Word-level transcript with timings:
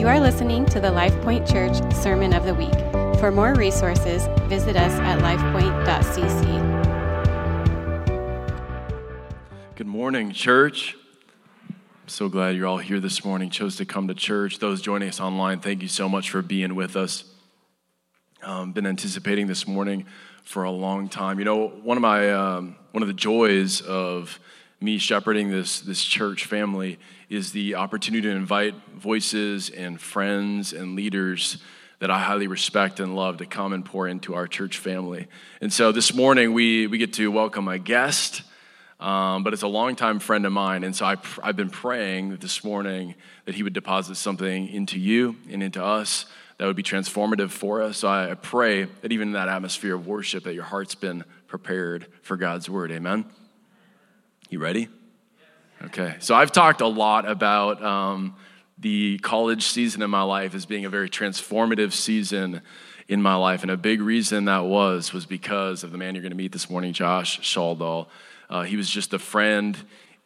You 0.00 0.08
are 0.08 0.18
listening 0.18 0.64
to 0.64 0.80
the 0.80 0.88
LifePoint 0.88 1.46
Church 1.46 1.76
Sermon 1.94 2.32
of 2.32 2.46
the 2.46 2.54
Week. 2.54 2.72
For 3.20 3.30
more 3.30 3.52
resources, 3.52 4.26
visit 4.48 4.74
us 4.74 4.94
at 4.94 5.18
lifepoint.cc. 5.18 6.56
Good 9.76 9.86
morning, 9.86 10.32
church. 10.32 10.96
I'm 11.68 11.76
so 12.06 12.30
glad 12.30 12.56
you're 12.56 12.66
all 12.66 12.78
here 12.78 12.98
this 12.98 13.26
morning, 13.26 13.50
chose 13.50 13.76
to 13.76 13.84
come 13.84 14.08
to 14.08 14.14
church. 14.14 14.58
Those 14.58 14.80
joining 14.80 15.10
us 15.10 15.20
online, 15.20 15.60
thank 15.60 15.82
you 15.82 15.88
so 15.88 16.08
much 16.08 16.30
for 16.30 16.40
being 16.40 16.74
with 16.74 16.96
us. 16.96 17.24
Um, 18.42 18.72
been 18.72 18.86
anticipating 18.86 19.48
this 19.48 19.68
morning 19.68 20.06
for 20.44 20.64
a 20.64 20.70
long 20.70 21.10
time. 21.10 21.38
You 21.38 21.44
know, 21.44 21.68
one 21.68 21.98
of 21.98 22.02
my 22.02 22.32
um, 22.32 22.76
one 22.92 23.02
of 23.02 23.06
the 23.06 23.12
joys 23.12 23.82
of 23.82 24.40
me 24.80 24.96
shepherding 24.96 25.50
this 25.50 25.80
this 25.80 26.02
church 26.02 26.46
family 26.46 26.98
is 27.28 27.52
the 27.52 27.74
opportunity 27.74 28.22
to 28.22 28.34
invite 28.34 28.74
voices 28.96 29.68
and 29.68 30.00
friends 30.00 30.72
and 30.72 30.96
leaders 30.96 31.58
that 31.98 32.10
I 32.10 32.18
highly 32.18 32.46
respect 32.46 32.98
and 32.98 33.14
love 33.14 33.36
to 33.38 33.46
come 33.46 33.74
and 33.74 33.84
pour 33.84 34.08
into 34.08 34.34
our 34.34 34.46
church 34.46 34.78
family. 34.78 35.28
And 35.60 35.70
so 35.70 35.92
this 35.92 36.14
morning 36.14 36.54
we 36.54 36.86
we 36.86 36.96
get 36.96 37.12
to 37.14 37.30
welcome 37.30 37.68
a 37.68 37.78
guest. 37.78 38.42
Um, 38.98 39.44
but 39.44 39.54
it's 39.54 39.62
a 39.62 39.68
longtime 39.68 40.18
friend 40.18 40.44
of 40.44 40.52
mine. 40.52 40.84
And 40.84 40.94
so 40.94 41.06
I 41.06 41.16
I've 41.42 41.56
been 41.56 41.70
praying 41.70 42.36
this 42.36 42.64
morning 42.64 43.14
that 43.44 43.54
he 43.54 43.62
would 43.62 43.72
deposit 43.72 44.16
something 44.16 44.68
into 44.68 44.98
you 44.98 45.36
and 45.50 45.62
into 45.62 45.82
us 45.82 46.26
that 46.58 46.66
would 46.66 46.76
be 46.76 46.82
transformative 46.82 47.50
for 47.50 47.82
us. 47.82 47.98
So 47.98 48.08
I 48.08 48.34
pray 48.34 48.84
that 48.84 49.12
even 49.12 49.28
in 49.28 49.32
that 49.32 49.48
atmosphere 49.48 49.94
of 49.94 50.06
worship, 50.06 50.44
that 50.44 50.52
your 50.52 50.64
heart's 50.64 50.94
been 50.94 51.24
prepared 51.48 52.06
for 52.22 52.36
God's 52.36 52.68
word. 52.68 52.92
Amen. 52.92 53.24
You 54.50 54.58
ready? 54.58 54.88
Okay. 55.80 56.16
So 56.18 56.34
I've 56.34 56.50
talked 56.50 56.80
a 56.80 56.86
lot 56.88 57.28
about 57.28 57.80
um, 57.84 58.34
the 58.78 59.16
college 59.18 59.62
season 59.62 60.02
in 60.02 60.10
my 60.10 60.22
life 60.22 60.56
as 60.56 60.66
being 60.66 60.84
a 60.84 60.88
very 60.88 61.08
transformative 61.08 61.92
season 61.92 62.60
in 63.06 63.22
my 63.22 63.36
life. 63.36 63.62
And 63.62 63.70
a 63.70 63.76
big 63.76 64.00
reason 64.02 64.46
that 64.46 64.64
was 64.64 65.12
was 65.12 65.24
because 65.24 65.84
of 65.84 65.92
the 65.92 65.98
man 65.98 66.16
you're 66.16 66.22
going 66.22 66.32
to 66.32 66.36
meet 66.36 66.50
this 66.50 66.68
morning, 66.68 66.92
Josh 66.92 67.38
Skjoldal. 67.38 68.08
Uh, 68.48 68.62
he 68.62 68.76
was 68.76 68.90
just 68.90 69.14
a 69.14 69.20
friend 69.20 69.78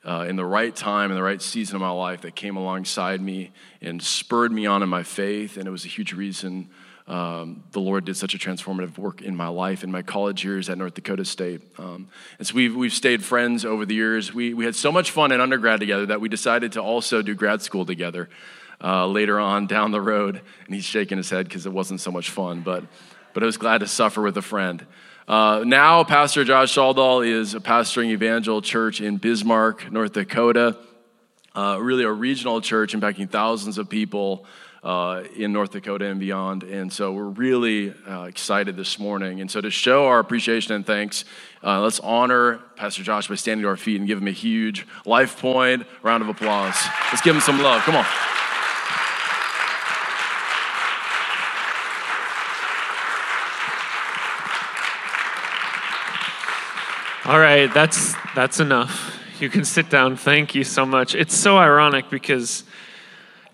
uh, 0.07 0.25
in 0.27 0.37
the 0.37 0.45
right 0.47 0.75
time, 0.75 1.11
in 1.11 1.19
the 1.19 1.23
right 1.23 1.43
season 1.43 1.77
of 1.77 1.83
my 1.83 1.91
life 1.91 2.23
that 2.23 2.35
came 2.35 2.57
alongside 2.57 3.21
me 3.21 3.53
and 3.83 4.03
spurred 4.03 4.53
me 4.53 4.65
on 4.65 4.83
in 4.83 4.89
my 4.89 5.03
faith. 5.03 5.59
And 5.59 5.69
it 5.69 5.71
was 5.71 5.85
a 5.85 5.89
huge 5.89 6.15
reason 6.15 6.71
um, 7.07 7.65
the 7.73 7.81
Lord 7.81 8.07
did 8.07 8.17
such 8.17 8.35
a 8.35 8.39
transformative 8.39 8.97
work 8.97 9.21
in 9.21 9.37
my 9.37 9.49
life 9.49 9.85
in 9.85 9.91
my 9.91 10.01
college 10.01 10.43
years 10.43 10.71
at 10.71 10.79
North 10.79 10.95
Dakota 10.95 11.25
State. 11.25 11.61
Um, 11.79 12.09
and 12.39 12.47
so 12.47 12.55
we've, 12.55 12.75
we've 12.75 12.95
stayed 12.95 13.23
friends 13.23 13.67
over 13.67 13.85
the 13.85 13.95
years. 13.95 14.33
We, 14.33 14.55
we 14.55 14.65
had 14.65 14.75
so 14.75 14.91
much 14.91 15.11
fun 15.11 15.31
in 15.31 15.41
undergrad 15.41 15.81
together 15.81 16.07
that 16.07 16.23
we 16.23 16.31
decided 16.31 16.73
to 16.73 16.83
also 16.83 17.21
do 17.21 17.35
grad 17.35 17.61
school 17.61 17.85
together 17.85 18.31
uh, 18.83 19.07
later 19.07 19.39
on 19.39 19.67
down 19.67 19.91
the 19.91 20.01
road. 20.01 20.41
And 20.65 20.75
he's 20.75 20.85
shaking 20.85 21.19
his 21.19 21.29
head 21.29 21.47
because 21.47 21.67
it 21.67 21.73
wasn't 21.73 22.01
so 22.01 22.11
much 22.11 22.31
fun, 22.31 22.63
but, 22.63 22.85
but 23.35 23.43
I 23.43 23.47
was 23.47 23.59
glad 23.59 23.79
to 23.79 23.87
suffer 23.87 24.23
with 24.23 24.39
a 24.39 24.43
friend. 24.43 24.87
Uh, 25.29 25.63
now, 25.67 26.05
Pastor 26.05 26.43
Josh 26.43 26.75
Skjoldal 26.75 27.27
is 27.27 27.55
a 27.55 27.61
pastoring 27.61 28.11
Evangel 28.11 28.63
Church 28.63 29.03
in 29.03 29.19
Bismarck, 29.19 29.91
North 29.93 30.13
Dakota, 30.13 30.77
uh, 31.55 31.79
really 31.81 32.05
a 32.05 32.11
regional 32.11 32.61
church 32.61 32.95
impacting 32.95 33.29
thousands 33.29 33.79
of 33.79 33.89
people 33.89 34.47
uh, 34.85 35.23
in 35.35 35.53
North 35.53 35.71
Dakota 35.71 36.05
and 36.05 36.21
beyond. 36.21 36.63
And 36.63 36.93
so 36.93 37.11
we're 37.11 37.25
really 37.25 37.95
uh, 38.07 38.25
excited 38.25 38.77
this 38.77 38.99
morning. 38.99 39.41
And 39.41 39.51
so 39.51 39.63
to 39.63 39.71
show 39.71 40.07
our 40.07 40.19
appreciation 40.19 40.75
and 40.75 40.87
thanks, 40.87 41.25
uh, 41.65 41.81
let's 41.81 42.01
honor 42.01 42.61
Pastor 42.77 43.03
Josh 43.03 43.27
by 43.27 43.35
standing 43.35 43.63
to 43.63 43.69
our 43.69 43.79
feet 43.79 43.99
and 43.99 44.07
give 44.07 44.19
him 44.19 44.29
a 44.29 44.33
huge 44.33 44.87
life 45.07 45.41
point 45.41 45.87
round 46.03 46.23
of 46.23 46.29
applause. 46.29 46.77
Let's 47.11 47.23
give 47.23 47.35
him 47.35 47.41
some 47.41 47.61
love. 47.63 47.81
Come 47.83 47.97
on. 47.97 48.05
All 57.27 57.39
right, 57.41 57.73
that's 57.73 58.15
that's 58.35 58.61
enough. 58.61 59.19
You 59.41 59.49
can 59.49 59.65
sit 59.65 59.89
down. 59.89 60.17
Thank 60.17 60.55
you 60.55 60.63
so 60.63 60.85
much. 60.85 61.15
It's 61.15 61.35
so 61.35 61.57
ironic 61.57 62.11
because 62.11 62.65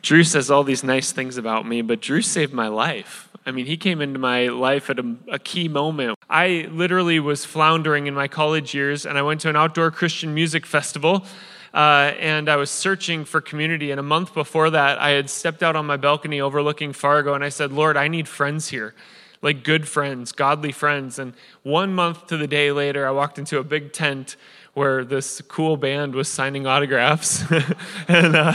Drew 0.02 0.24
says 0.24 0.50
all 0.50 0.64
these 0.64 0.82
nice 0.82 1.12
things 1.12 1.36
about 1.36 1.66
me, 1.66 1.82
but 1.82 2.00
Drew 2.00 2.22
saved 2.22 2.52
my 2.52 2.68
life. 2.68 3.28
I 3.44 3.52
mean, 3.52 3.66
he 3.66 3.76
came 3.76 4.00
into 4.00 4.18
my 4.18 4.48
life 4.48 4.90
at 4.90 4.98
a, 4.98 5.16
a, 5.30 5.38
key 5.38 5.68
moment. 5.68 6.18
I 6.28 6.68
literally 6.70 7.20
was 7.20 7.44
floundering 7.44 8.06
in 8.06 8.14
my 8.14 8.28
college 8.28 8.74
years, 8.74 9.06
and 9.06 9.16
I 9.16 9.22
went 9.22 9.40
to 9.42 9.48
an 9.48 9.56
outdoor 9.56 9.90
Christian 9.90 10.34
music 10.34 10.66
festival. 10.66 11.24
Uh, 11.72 12.12
and 12.18 12.48
I 12.48 12.56
was 12.56 12.68
searching 12.70 13.24
for 13.24 13.40
community. 13.40 13.92
And 13.92 14.00
a 14.00 14.02
month 14.02 14.34
before 14.34 14.70
that, 14.70 14.98
I 14.98 15.10
had 15.10 15.30
stepped 15.30 15.62
out 15.62 15.76
on 15.76 15.86
my 15.86 15.96
balcony 15.96 16.40
overlooking 16.40 16.92
Fargo, 16.92 17.34
and 17.34 17.44
I 17.44 17.48
said, 17.48 17.72
Lord, 17.72 17.96
I 17.96 18.08
need 18.08 18.28
friends 18.28 18.68
here 18.68 18.94
like 19.42 19.64
good 19.64 19.88
friends, 19.88 20.32
godly 20.32 20.72
friends. 20.72 21.18
And 21.18 21.32
one 21.62 21.94
month 21.94 22.26
to 22.26 22.36
the 22.36 22.46
day 22.46 22.72
later, 22.72 23.06
I 23.06 23.10
walked 23.10 23.38
into 23.38 23.58
a 23.58 23.64
big 23.64 23.92
tent 23.92 24.36
where 24.74 25.04
this 25.04 25.40
cool 25.42 25.76
band 25.76 26.14
was 26.14 26.28
signing 26.28 26.66
autographs. 26.66 27.42
and 28.08 28.36
uh, 28.36 28.54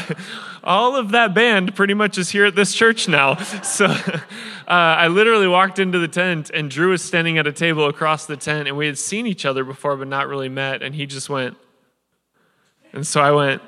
all 0.64 0.96
of 0.96 1.12
that 1.12 1.34
band 1.34 1.76
pretty 1.76 1.94
much 1.94 2.18
is 2.18 2.30
here 2.30 2.46
at 2.46 2.56
this 2.56 2.74
church 2.74 3.08
now. 3.08 3.38
So 3.64 3.86
uh, 3.86 4.14
I 4.68 5.08
literally 5.08 5.48
walked 5.48 5.80
into 5.80 6.00
the 6.00 6.08
tent, 6.08 6.50
and 6.52 6.70
Drew 6.70 6.92
was 6.92 7.04
standing 7.04 7.38
at 7.38 7.46
a 7.46 7.52
table 7.52 7.88
across 7.88 8.26
the 8.26 8.38
tent, 8.38 8.68
and 8.68 8.78
we 8.78 8.86
had 8.86 8.98
seen 8.98 9.28
each 9.28 9.46
other 9.46 9.64
before, 9.64 9.98
but 9.98 10.08
not 10.08 10.28
really 10.28 10.50
met. 10.50 10.82
And 10.82 10.96
he 10.96 11.06
just 11.06 11.30
went, 11.30 11.58
and 12.94 13.06
so 13.06 13.22
I 13.22 13.32
went, 13.32 13.62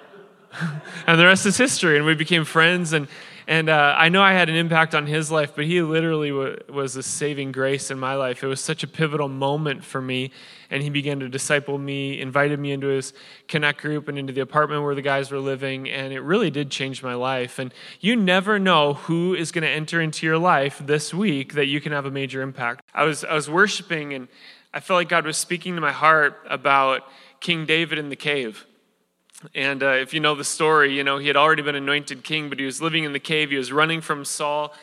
and 1.08 1.19
the 1.19 1.25
rest 1.25 1.46
is 1.46 1.58
history. 1.58 1.97
And 1.97 2.06
we 2.06 2.16
became 2.16 2.46
friends. 2.46 2.94
And 2.94 3.08
and 3.47 3.69
uh, 3.69 3.96
I 3.97 4.09
know 4.09 4.22
I 4.22 4.34
had 4.34 4.50
an 4.50 4.56
impact 4.56 4.94
on 4.94 5.08
his 5.08 5.31
life, 5.31 5.53
but 5.56 5.63
he 5.63 5.81
literally 5.81 6.31
w- 6.31 6.58
was 6.68 6.97
a 6.97 7.03
saving 7.03 7.53
grace 7.53 7.90
in 7.90 7.97
my 7.97 8.16
life. 8.16 8.44
It 8.44 8.47
was 8.47 8.59
such 8.59 8.84
a 8.84 8.88
pivotal 8.88 9.30
moment 9.30 9.85
for 9.85 10.02
me. 10.02 10.31
And 10.69 10.84
he 10.84 10.90
began 10.90 11.22
to 11.22 11.30
disciple 11.30 11.78
me, 11.78 12.19
invited 12.19 12.59
me 12.59 12.74
into 12.74 12.88
his 12.88 13.13
connect 13.47 13.80
group 13.80 14.09
and 14.09 14.18
into 14.18 14.34
the 14.34 14.41
apartment 14.41 14.84
where 14.84 14.96
the 14.96 15.02
guys 15.02 15.31
were 15.31 15.40
living. 15.40 15.90
And 15.90 16.12
it 16.12 16.19
really 16.19 16.52
did 16.52 16.69
change 16.69 17.02
my 17.02 17.13
life. 17.13 17.58
And 17.58 17.74
you 18.02 18.18
never 18.18 18.59
know 18.59 18.96
who 18.96 19.34
is 19.34 19.53
going 19.53 19.64
to 19.64 19.69
enter 19.69 20.02
into 20.02 20.25
your 20.25 20.38
life 20.38 20.81
this 20.85 21.14
week 21.14 21.53
that 21.53 21.68
you 21.68 21.79
can 21.79 21.94
have 21.94 22.06
a 22.06 22.12
major 22.12 22.41
impact. 22.41 22.84
I 22.94 23.06
was, 23.06 23.24
I 23.24 23.34
was 23.34 23.50
worshiping, 23.50 24.14
and 24.14 24.28
I 24.74 24.81
felt 24.81 24.97
like 24.97 25.08
God 25.08 25.25
was 25.25 25.38
speaking 25.38 25.75
to 25.75 25.81
my 25.81 25.94
heart 25.94 26.38
about 26.50 27.03
King 27.40 27.66
David 27.66 27.97
in 27.97 28.09
the 28.09 28.18
cave. 28.18 28.66
And 29.53 29.83
uh, 29.83 29.89
if 29.89 30.13
you 30.13 30.19
know 30.19 30.33
the 30.33 30.43
story, 30.43 30.95
you 30.95 31.03
know, 31.03 31.19
he 31.19 31.27
had 31.27 31.35
already 31.35 31.61
been 31.61 31.75
anointed 31.75 32.23
king, 32.23 32.49
but 32.49 32.59
he 32.59 32.65
was 32.65 32.81
living 32.81 33.03
in 33.03 33.13
the 33.13 33.19
cave. 33.19 33.51
He 33.51 33.57
was 33.57 33.71
running 33.71 34.01
from 34.01 34.25
Saul. 34.25 34.73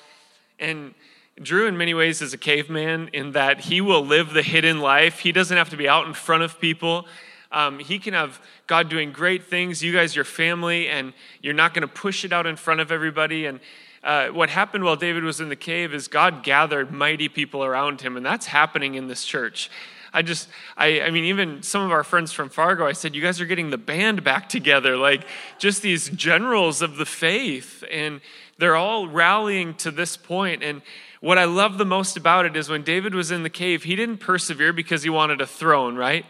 And 0.60 0.94
Drew, 1.42 1.66
in 1.66 1.76
many 1.76 1.92
ways, 1.92 2.22
is 2.22 2.32
a 2.32 2.38
caveman 2.38 3.08
in 3.12 3.32
that 3.32 3.62
he 3.62 3.80
will 3.80 4.06
live 4.06 4.32
the 4.32 4.42
hidden 4.42 4.78
life. 4.78 5.18
He 5.18 5.32
doesn't 5.32 5.56
have 5.56 5.70
to 5.70 5.76
be 5.76 5.88
out 5.88 6.06
in 6.06 6.14
front 6.14 6.44
of 6.44 6.60
people. 6.60 7.06
Um, 7.50 7.80
he 7.80 7.98
can 7.98 8.14
have 8.14 8.40
God 8.68 8.88
doing 8.88 9.10
great 9.10 9.44
things. 9.44 9.82
You 9.82 9.92
guys, 9.92 10.14
your 10.14 10.24
family, 10.24 10.88
and 10.88 11.12
you're 11.42 11.54
not 11.54 11.74
going 11.74 11.86
to 11.86 11.92
push 11.92 12.24
it 12.24 12.32
out 12.32 12.46
in 12.46 12.54
front 12.54 12.80
of 12.80 12.92
everybody. 12.92 13.46
And 13.46 13.58
uh, 14.04 14.28
what 14.28 14.50
happened 14.50 14.84
while 14.84 14.96
David 14.96 15.24
was 15.24 15.40
in 15.40 15.48
the 15.48 15.56
cave 15.56 15.92
is 15.94 16.06
God 16.06 16.44
gathered 16.44 16.92
mighty 16.92 17.28
people 17.28 17.64
around 17.64 18.02
him, 18.02 18.16
and 18.16 18.24
that's 18.24 18.46
happening 18.46 18.94
in 18.94 19.08
this 19.08 19.24
church. 19.24 19.70
I 20.14 20.22
just, 20.22 20.48
I, 20.76 21.00
I 21.00 21.10
mean, 21.10 21.24
even 21.24 21.62
some 21.62 21.82
of 21.82 21.90
our 21.90 22.04
friends 22.04 22.32
from 22.32 22.48
Fargo, 22.48 22.86
I 22.86 22.92
said, 22.92 23.16
you 23.16 23.20
guys 23.20 23.40
are 23.40 23.46
getting 23.46 23.70
the 23.70 23.78
band 23.78 24.22
back 24.22 24.48
together, 24.48 24.96
like 24.96 25.26
just 25.58 25.82
these 25.82 26.08
generals 26.10 26.80
of 26.80 26.96
the 26.96 27.04
faith. 27.04 27.82
And 27.90 28.20
they're 28.56 28.76
all 28.76 29.08
rallying 29.08 29.74
to 29.74 29.90
this 29.90 30.16
point. 30.16 30.62
And 30.62 30.82
what 31.20 31.36
I 31.36 31.44
love 31.44 31.78
the 31.78 31.84
most 31.84 32.16
about 32.16 32.46
it 32.46 32.56
is 32.56 32.68
when 32.68 32.84
David 32.84 33.12
was 33.12 33.32
in 33.32 33.42
the 33.42 33.50
cave, 33.50 33.82
he 33.82 33.96
didn't 33.96 34.18
persevere 34.18 34.72
because 34.72 35.02
he 35.02 35.10
wanted 35.10 35.40
a 35.40 35.46
throne, 35.46 35.96
right? 35.96 36.24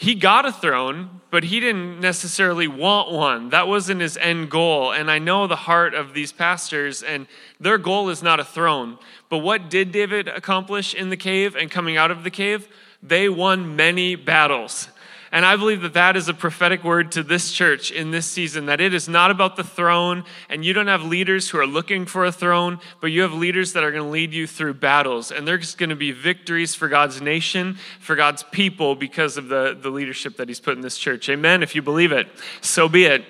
He 0.00 0.14
got 0.14 0.46
a 0.46 0.52
throne, 0.52 1.20
but 1.32 1.42
he 1.42 1.58
didn't 1.58 1.98
necessarily 1.98 2.68
want 2.68 3.10
one. 3.10 3.48
That 3.48 3.66
wasn't 3.66 4.00
his 4.00 4.16
end 4.16 4.48
goal. 4.48 4.92
And 4.92 5.10
I 5.10 5.18
know 5.18 5.48
the 5.48 5.56
heart 5.56 5.92
of 5.92 6.14
these 6.14 6.30
pastors, 6.30 7.02
and 7.02 7.26
their 7.58 7.78
goal 7.78 8.08
is 8.08 8.22
not 8.22 8.38
a 8.38 8.44
throne. 8.44 8.98
But 9.28 9.38
what 9.38 9.68
did 9.68 9.90
David 9.90 10.28
accomplish 10.28 10.94
in 10.94 11.10
the 11.10 11.16
cave 11.16 11.56
and 11.56 11.68
coming 11.68 11.96
out 11.96 12.12
of 12.12 12.22
the 12.22 12.30
cave? 12.30 12.68
They 13.02 13.28
won 13.28 13.74
many 13.74 14.14
battles. 14.14 14.88
And 15.30 15.44
I 15.44 15.56
believe 15.56 15.82
that 15.82 15.92
that 15.94 16.16
is 16.16 16.28
a 16.28 16.34
prophetic 16.34 16.82
word 16.82 17.12
to 17.12 17.22
this 17.22 17.52
church 17.52 17.90
in 17.90 18.10
this 18.10 18.26
season 18.26 18.66
that 18.66 18.80
it 18.80 18.94
is 18.94 19.08
not 19.08 19.30
about 19.30 19.56
the 19.56 19.64
throne, 19.64 20.24
and 20.48 20.64
you 20.64 20.72
don't 20.72 20.86
have 20.86 21.02
leaders 21.02 21.50
who 21.50 21.58
are 21.58 21.66
looking 21.66 22.06
for 22.06 22.24
a 22.24 22.32
throne, 22.32 22.80
but 23.00 23.08
you 23.08 23.22
have 23.22 23.32
leaders 23.32 23.74
that 23.74 23.84
are 23.84 23.90
going 23.90 24.04
to 24.04 24.08
lead 24.08 24.32
you 24.32 24.46
through 24.46 24.74
battles. 24.74 25.30
And 25.30 25.46
there's 25.46 25.74
going 25.74 25.90
to 25.90 25.96
be 25.96 26.12
victories 26.12 26.74
for 26.74 26.88
God's 26.88 27.20
nation, 27.20 27.76
for 28.00 28.16
God's 28.16 28.42
people, 28.42 28.94
because 28.94 29.36
of 29.36 29.48
the, 29.48 29.78
the 29.80 29.90
leadership 29.90 30.36
that 30.38 30.48
He's 30.48 30.60
put 30.60 30.76
in 30.76 30.80
this 30.80 30.96
church. 30.96 31.28
Amen. 31.28 31.62
If 31.62 31.74
you 31.74 31.82
believe 31.82 32.12
it, 32.12 32.28
so 32.60 32.88
be 32.88 33.04
it. 33.04 33.24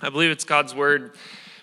I 0.00 0.10
believe 0.10 0.30
it's 0.30 0.44
God's 0.44 0.74
word 0.74 1.14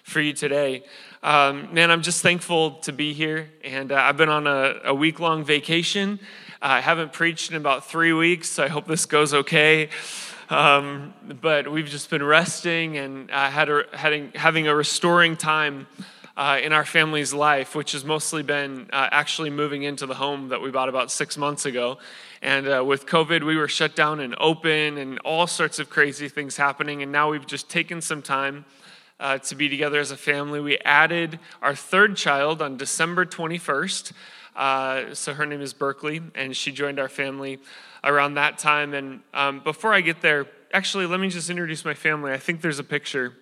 for 0.04 0.22
you 0.22 0.34
today. 0.34 0.84
Um, 1.24 1.74
man, 1.74 1.90
I'm 1.90 2.04
just 2.04 2.22
thankful 2.22 2.72
to 2.82 2.92
be 2.92 3.14
here. 3.14 3.50
And 3.64 3.92
uh, 3.92 3.96
I've 3.96 4.18
been 4.18 4.30
on 4.30 4.46
a, 4.46 4.76
a 4.86 4.94
week 4.94 5.20
long 5.20 5.44
vacation. 5.44 6.20
I 6.62 6.81
haven't 6.81 7.13
preached 7.13 7.52
in 7.52 7.57
about 7.57 7.86
three 7.86 8.13
weeks, 8.13 8.50
so 8.50 8.63
I 8.63 8.68
hope 8.68 8.88
this 8.88 9.06
goes 9.06 9.34
okay. 9.34 9.90
Um, 10.50 11.13
but 11.42 11.72
we've 11.72 11.88
just 11.88 12.10
been 12.10 12.24
resting 12.24 12.98
and 12.98 13.31
uh, 13.31 13.50
had 13.50 13.69
a, 13.69 13.84
having, 13.94 14.31
having 14.36 14.68
a 14.68 14.75
restoring 14.75 15.36
time 15.36 15.88
uh, 16.38 16.60
in 16.62 16.74
our 16.74 16.86
family's 16.86 17.34
life, 17.34 17.75
which 17.75 17.94
has 17.94 18.06
mostly 18.06 18.44
been 18.44 18.90
uh, 18.94 19.10
actually 19.12 19.50
moving 19.50 19.84
into 19.84 20.06
the 20.06 20.16
home 20.16 20.50
that 20.50 20.62
we 20.62 20.69
bought 20.69 20.90
about 20.90 21.12
six 21.12 21.38
months 21.38 21.66
ago. 21.66 21.98
And 22.42 22.68
uh, 22.68 22.84
with 22.86 23.06
COVID, 23.06 23.44
we 23.44 23.58
were 23.58 23.68
shut 23.68 23.96
down 23.96 24.19
and 24.19 24.36
open, 24.40 24.98
and 24.98 25.19
all 25.19 25.48
sorts 25.48 25.80
of 25.80 25.90
crazy 25.90 26.30
things 26.30 26.58
happening. 26.58 27.01
And 27.01 27.12
now 27.12 27.31
we've 27.31 27.48
just 27.48 27.69
taken 27.69 28.01
some 28.01 28.22
time 28.22 28.66
uh, 29.19 29.38
to 29.40 29.56
be 29.56 29.69
together 29.69 30.00
as 30.00 30.12
a 30.12 30.18
family. 30.18 30.60
We 30.60 30.78
added 30.80 31.40
our 31.62 31.75
third 31.75 32.18
child 32.18 32.62
on 32.62 32.78
December 32.78 33.25
21st. 33.25 34.12
Uh, 34.56 35.13
so 35.13 35.34
her 35.34 35.46
name 35.46 35.62
is 35.62 35.74
Berkeley, 35.74 36.22
and 36.34 36.56
she 36.56 36.72
joined 36.72 37.00
our 37.00 37.10
family 37.10 37.60
around 38.04 38.36
that 38.36 38.57
time. 38.57 38.94
And 38.94 39.22
um, 39.34 39.60
before 39.60 39.94
I 39.94 40.02
get 40.02 40.22
there, 40.22 40.48
actually, 40.74 41.06
let 41.06 41.19
me 41.19 41.30
just 41.30 41.50
introduce 41.50 41.84
my 41.84 41.94
family. 41.94 42.31
I 42.31 42.38
think 42.38 42.62
there's 42.62 42.80
a 42.80 42.84
picture. 42.84 43.34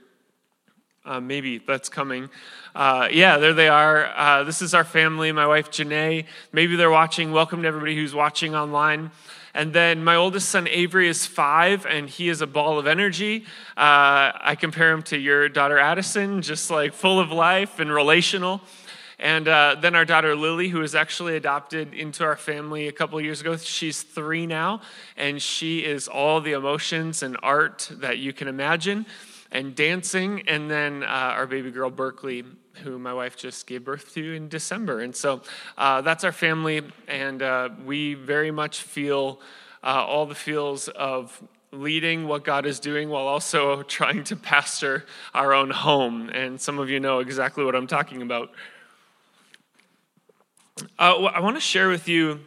Uh, 1.05 1.19
maybe 1.19 1.57
that's 1.57 1.89
coming. 1.89 2.29
Uh, 2.73 3.09
yeah, 3.11 3.37
there 3.37 3.53
they 3.53 3.67
are. 3.67 4.05
Uh, 4.15 4.43
this 4.45 4.61
is 4.61 4.73
our 4.73 4.85
family. 4.85 5.31
My 5.33 5.45
wife 5.45 5.69
Janae. 5.69 6.25
Maybe 6.53 6.77
they're 6.77 6.89
watching. 6.89 7.33
Welcome 7.33 7.61
to 7.63 7.67
everybody 7.67 7.95
who's 7.95 8.15
watching 8.15 8.55
online. 8.55 9.11
And 9.53 9.73
then 9.73 10.03
my 10.03 10.15
oldest 10.15 10.49
son 10.49 10.67
Avery 10.67 11.07
is 11.07 11.27
five, 11.27 11.85
and 11.85 12.09
he 12.09 12.29
is 12.29 12.41
a 12.41 12.47
ball 12.47 12.79
of 12.79 12.87
energy. 12.87 13.45
Uh, 13.77 14.31
I 14.39 14.57
compare 14.59 14.91
him 14.91 15.03
to 15.03 15.17
your 15.17 15.47
daughter 15.49 15.77
Addison, 15.77 16.41
just 16.41 16.71
like 16.71 16.93
full 16.93 17.19
of 17.19 17.31
life 17.31 17.79
and 17.79 17.91
relational. 17.91 18.61
And 19.23 19.47
uh, 19.47 19.77
then 19.79 19.95
our 19.95 20.03
daughter 20.03 20.35
Lily, 20.35 20.67
who 20.67 20.79
was 20.79 20.95
actually 20.95 21.37
adopted 21.37 21.93
into 21.93 22.25
our 22.25 22.35
family 22.35 22.89
a 22.89 22.91
couple 22.91 23.21
years 23.21 23.39
ago, 23.39 23.55
she's 23.55 24.01
three 24.01 24.45
now, 24.45 24.81
and 25.15 25.41
she 25.41 25.79
is 25.79 26.09
all 26.09 26.41
the 26.41 26.51
emotions 26.51 27.23
and 27.23 27.37
art 27.41 27.89
that 27.93 28.17
you 28.17 28.33
can 28.33 28.49
imagine, 28.49 29.05
and 29.49 29.75
dancing. 29.75 30.43
And 30.49 30.69
then 30.69 31.03
uh, 31.03 31.05
our 31.07 31.47
baby 31.47 31.71
girl 31.71 31.89
Berkeley, 31.89 32.43
who 32.83 32.99
my 32.99 33.13
wife 33.13 33.37
just 33.37 33.65
gave 33.65 33.85
birth 33.85 34.13
to 34.13 34.33
in 34.33 34.49
December. 34.49 34.99
And 34.99 35.15
so 35.15 35.41
uh, 35.77 36.01
that's 36.01 36.25
our 36.25 36.33
family, 36.33 36.81
and 37.07 37.41
uh, 37.41 37.69
we 37.85 38.15
very 38.15 38.51
much 38.51 38.81
feel 38.81 39.39
uh, 39.85 40.03
all 40.05 40.25
the 40.25 40.35
feels 40.35 40.89
of 40.89 41.41
leading 41.71 42.27
what 42.27 42.43
God 42.43 42.65
is 42.65 42.77
doing 42.81 43.07
while 43.07 43.27
also 43.27 43.83
trying 43.83 44.25
to 44.25 44.35
pastor 44.35 45.05
our 45.33 45.53
own 45.53 45.69
home. 45.69 46.27
And 46.27 46.59
some 46.59 46.77
of 46.77 46.89
you 46.89 46.99
know 46.99 47.19
exactly 47.19 47.63
what 47.63 47.73
I'm 47.73 47.87
talking 47.87 48.21
about. 48.21 48.51
Uh, 50.97 51.25
I 51.25 51.39
want 51.39 51.55
to 51.55 51.61
share 51.61 51.89
with 51.89 52.07
you 52.07 52.39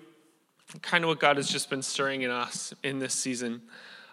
kind 0.82 1.05
of 1.05 1.08
what 1.08 1.20
God 1.20 1.37
has 1.37 1.49
just 1.49 1.70
been 1.70 1.82
stirring 1.82 2.23
in 2.23 2.31
us 2.31 2.75
in 2.82 2.99
this 2.99 3.14
season. 3.14 3.62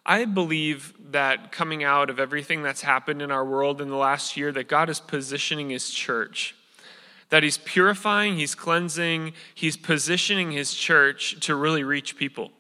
I 0.06 0.26
believe 0.26 0.94
that 1.12 1.52
coming 1.52 1.84
out 1.84 2.10
of 2.10 2.20
everything 2.20 2.62
that's 2.62 2.82
happened 2.82 3.22
in 3.22 3.32
our 3.32 3.46
world 3.46 3.82
in 3.82 3.90
the 3.90 3.96
last 3.96 4.38
year, 4.38 4.52
that 4.52 4.68
God 4.68 4.90
is 4.90 5.00
positioning 5.00 5.70
His 5.70 5.90
church. 5.90 6.56
That 7.30 7.42
He's 7.42 7.58
purifying, 7.58 8.36
He's 8.36 8.54
cleansing, 8.54 9.34
He's 9.56 9.78
positioning 9.78 10.52
His 10.52 10.74
church 10.74 11.40
to 11.42 11.56
really 11.56 11.84
reach 11.84 12.18
people. 12.18 12.52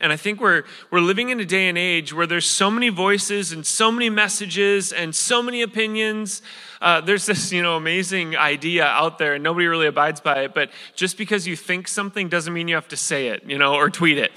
And 0.00 0.10
I 0.12 0.16
think 0.16 0.40
we're, 0.40 0.62
we're 0.90 1.00
living 1.00 1.28
in 1.28 1.40
a 1.40 1.44
day 1.44 1.68
and 1.68 1.76
age 1.76 2.14
where 2.14 2.26
there's 2.26 2.48
so 2.48 2.70
many 2.70 2.88
voices 2.88 3.52
and 3.52 3.66
so 3.66 3.92
many 3.92 4.08
messages 4.08 4.90
and 4.92 5.14
so 5.14 5.42
many 5.42 5.60
opinions. 5.60 6.40
Uh, 6.80 7.00
there's 7.02 7.26
this, 7.26 7.52
you 7.52 7.62
know, 7.62 7.76
amazing 7.76 8.36
idea 8.36 8.86
out 8.86 9.18
there 9.18 9.34
and 9.34 9.44
nobody 9.44 9.66
really 9.66 9.86
abides 9.86 10.20
by 10.20 10.44
it. 10.44 10.54
But 10.54 10.70
just 10.94 11.18
because 11.18 11.46
you 11.46 11.56
think 11.56 11.88
something 11.88 12.28
doesn't 12.28 12.54
mean 12.54 12.68
you 12.68 12.76
have 12.76 12.88
to 12.88 12.96
say 12.96 13.28
it, 13.28 13.42
you 13.44 13.58
know, 13.58 13.74
or 13.74 13.90
tweet 13.90 14.18
it. 14.18 14.32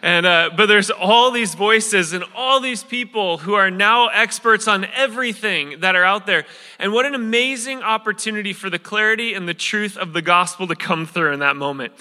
And, 0.00 0.26
uh, 0.26 0.50
but 0.56 0.66
there's 0.66 0.90
all 0.90 1.30
these 1.30 1.54
voices 1.54 2.12
and 2.12 2.22
all 2.36 2.60
these 2.60 2.84
people 2.84 3.38
who 3.38 3.54
are 3.54 3.70
now 3.70 4.08
experts 4.08 4.68
on 4.68 4.84
everything 4.84 5.80
that 5.80 5.96
are 5.96 6.04
out 6.04 6.26
there. 6.26 6.44
And 6.78 6.92
what 6.92 7.04
an 7.04 7.14
amazing 7.14 7.82
opportunity 7.82 8.52
for 8.52 8.70
the 8.70 8.78
clarity 8.78 9.34
and 9.34 9.48
the 9.48 9.54
truth 9.54 9.96
of 9.96 10.12
the 10.12 10.22
gospel 10.22 10.68
to 10.68 10.76
come 10.76 11.04
through 11.04 11.32
in 11.32 11.40
that 11.40 11.56
moment 11.56 11.94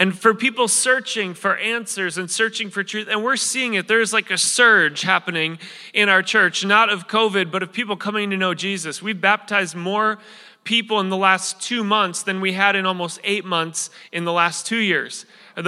and 0.00 0.18
for 0.18 0.32
people 0.32 0.66
searching 0.66 1.34
for 1.34 1.58
answers 1.58 2.16
and 2.16 2.30
searching 2.30 2.70
for 2.70 2.82
truth. 2.82 3.06
And 3.06 3.22
we're 3.22 3.36
seeing 3.36 3.74
it. 3.74 3.86
There's 3.86 4.14
like 4.14 4.30
a 4.30 4.38
surge 4.38 5.02
happening 5.02 5.58
in 5.92 6.08
our 6.08 6.22
church, 6.22 6.64
not 6.64 6.88
of 6.88 7.06
COVID, 7.06 7.50
but 7.50 7.62
of 7.62 7.70
people 7.70 7.98
coming 7.98 8.30
to 8.30 8.36
know 8.38 8.54
Jesus. 8.54 9.02
We've 9.02 9.20
baptized 9.20 9.76
more 9.76 10.18
people 10.64 11.00
in 11.00 11.10
the 11.10 11.18
last 11.18 11.60
two 11.60 11.84
months 11.84 12.22
than 12.22 12.40
we 12.40 12.54
had 12.54 12.76
in 12.76 12.86
almost 12.86 13.20
eight 13.24 13.44
months 13.44 13.90
in 14.10 14.24
the 14.24 14.32
last 14.32 14.66
two 14.66 14.78
years, 14.78 15.26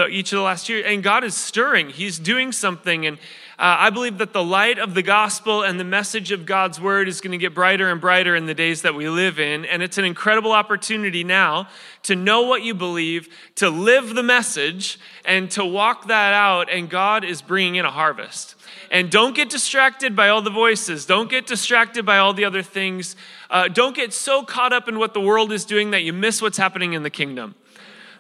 each 0.09 0.33
of 0.33 0.39
the 0.39 0.43
last 0.43 0.67
year. 0.67 0.83
And 0.87 1.03
God 1.03 1.25
is 1.25 1.37
stirring, 1.37 1.91
He's 1.91 2.19
doing 2.19 2.53
something. 2.53 3.05
And 3.05 3.19
uh, 3.63 3.77
I 3.79 3.91
believe 3.91 4.19
that 4.19 4.33
the 4.33 4.43
light 4.43 4.81
of 4.81 4.95
the 4.95 5.03
gospel 5.03 5.63
and 5.63 5.79
the 5.79 5.85
message 5.85 6.33
of 6.33 6.47
God's 6.47 6.81
word 6.81 7.07
is 7.07 7.21
going 7.21 7.31
to 7.31 7.39
get 7.39 7.55
brighter 7.55 7.93
and 7.93 8.01
brighter 8.01 8.35
in 8.35 8.47
the 8.47 8.55
days 8.55 8.83
that 8.83 8.97
we 8.97 9.09
live 9.09 9.39
in. 9.39 9.65
And 9.67 9.85
it's 9.85 9.99
an 9.99 10.05
incredible 10.05 10.51
opportunity 10.51 11.23
now 11.23 11.69
to 12.03 12.17
know 12.17 12.43
what 12.43 12.63
you 12.63 12.75
believe, 12.75 13.29
to 13.55 13.71
live 13.71 14.17
the 14.17 14.23
message, 14.25 14.99
and 15.25 15.49
to 15.53 15.65
walk 15.65 16.09
that 16.09 16.35
out. 16.35 16.71
And 16.71 16.91
God 16.91 17.23
is 17.23 17.41
bringing 17.41 17.77
in 17.77 17.85
a 17.85 17.91
harvest. 17.93 18.57
And 18.91 19.13
don't 19.13 19.33
get 19.33 19.49
distracted 19.49 20.17
by 20.17 20.29
all 20.29 20.43
the 20.43 20.51
voices. 20.51 21.07
Don't 21.07 21.31
get 21.31 21.47
distracted 21.47 22.05
by 22.05 22.19
all 22.19 22.35
the 22.35 22.45
other 22.45 22.63
things. 22.63 23.15
Uh, 23.49 23.69
don't 23.69 23.95
get 23.95 24.13
so 24.13 24.43
caught 24.43 24.73
up 24.73 24.89
in 24.89 24.99
what 24.99 25.15
the 25.15 25.21
world 25.21 25.53
is 25.53 25.65
doing 25.65 25.93
that 25.93 26.03
you 26.03 26.13
miss 26.13 26.43
what's 26.43 26.59
happening 26.59 26.95
in 26.95 27.05
the 27.05 27.11
kingdom 27.11 27.55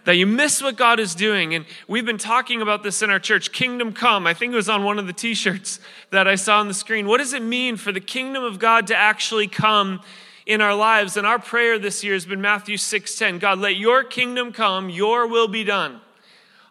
that 0.04 0.16
you 0.16 0.26
miss 0.26 0.62
what 0.62 0.76
God 0.76 0.98
is 1.00 1.14
doing. 1.14 1.54
And 1.54 1.64
we've 1.86 2.04
been 2.04 2.18
talking 2.18 2.60
about 2.60 2.82
this 2.82 3.02
in 3.02 3.10
our 3.10 3.18
church 3.18 3.52
Kingdom 3.52 3.92
Come. 3.92 4.26
I 4.26 4.34
think 4.34 4.52
it 4.52 4.56
was 4.56 4.68
on 4.68 4.84
one 4.84 4.98
of 4.98 5.06
the 5.06 5.12
t 5.12 5.34
shirts 5.34 5.80
that 6.10 6.26
I 6.26 6.34
saw 6.34 6.58
on 6.60 6.68
the 6.68 6.74
screen. 6.74 7.06
What 7.06 7.18
does 7.18 7.32
it 7.32 7.42
mean 7.42 7.76
for 7.76 7.92
the 7.92 8.00
kingdom 8.00 8.42
of 8.42 8.58
God 8.58 8.86
to 8.88 8.96
actually 8.96 9.48
come? 9.48 10.00
in 10.44 10.60
our 10.60 10.74
lives 10.74 11.16
and 11.16 11.26
our 11.26 11.38
prayer 11.38 11.78
this 11.78 12.02
year 12.02 12.14
has 12.14 12.26
been 12.26 12.40
Matthew 12.40 12.76
6:10 12.76 13.38
God 13.38 13.58
let 13.58 13.76
your 13.76 14.02
kingdom 14.02 14.52
come 14.52 14.90
your 14.90 15.26
will 15.26 15.48
be 15.48 15.64
done 15.64 16.00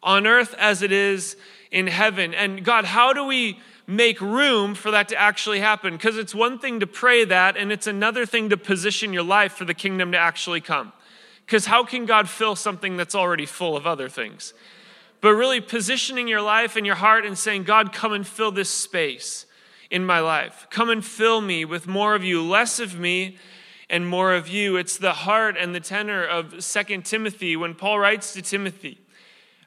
on 0.03 0.27
earth 0.27 0.53
as 0.57 0.81
it 0.81 0.91
is 0.91 1.37
in 1.71 1.87
heaven 1.87 2.33
and 2.33 2.65
God 2.65 2.85
how 2.85 3.13
do 3.13 3.23
we 3.23 3.59
make 3.87 4.19
room 4.19 4.75
for 4.75 4.91
that 4.91 5.07
to 5.09 5.15
actually 5.15 5.59
happen 5.59 5.93
because 5.93 6.17
it's 6.17 6.35
one 6.35 6.59
thing 6.59 6.81
to 6.81 6.87
pray 6.87 7.23
that 7.23 7.55
and 7.55 7.71
it's 7.71 7.87
another 7.87 8.25
thing 8.25 8.49
to 8.49 8.57
position 8.57 9.13
your 9.13 9.23
life 9.23 9.53
for 9.53 9.65
the 9.65 9.73
kingdom 9.73 10.11
to 10.11 10.17
actually 10.17 10.61
come 10.61 10.91
because 11.51 11.65
how 11.65 11.83
can 11.83 12.05
God 12.05 12.29
fill 12.29 12.55
something 12.55 12.95
that's 12.95 13.13
already 13.13 13.45
full 13.45 13.75
of 13.75 13.85
other 13.85 14.07
things? 14.07 14.53
But 15.19 15.33
really 15.33 15.59
positioning 15.59 16.29
your 16.29 16.41
life 16.41 16.77
and 16.77 16.85
your 16.85 16.95
heart 16.95 17.25
and 17.25 17.37
saying, 17.37 17.63
God, 17.63 17.91
come 17.91 18.13
and 18.13 18.25
fill 18.25 18.53
this 18.53 18.69
space 18.69 19.45
in 19.89 20.05
my 20.05 20.21
life. 20.21 20.65
Come 20.69 20.89
and 20.89 21.03
fill 21.03 21.41
me 21.41 21.65
with 21.65 21.89
more 21.89 22.15
of 22.15 22.23
you, 22.23 22.41
less 22.41 22.79
of 22.79 22.97
me 22.97 23.37
and 23.89 24.07
more 24.07 24.33
of 24.33 24.47
you. 24.47 24.77
It's 24.77 24.97
the 24.97 25.11
heart 25.11 25.57
and 25.59 25.75
the 25.75 25.81
tenor 25.81 26.23
of 26.25 26.63
Second 26.63 27.03
Timothy 27.03 27.57
when 27.57 27.75
Paul 27.75 27.99
writes 27.99 28.31
to 28.31 28.41
Timothy. 28.41 29.01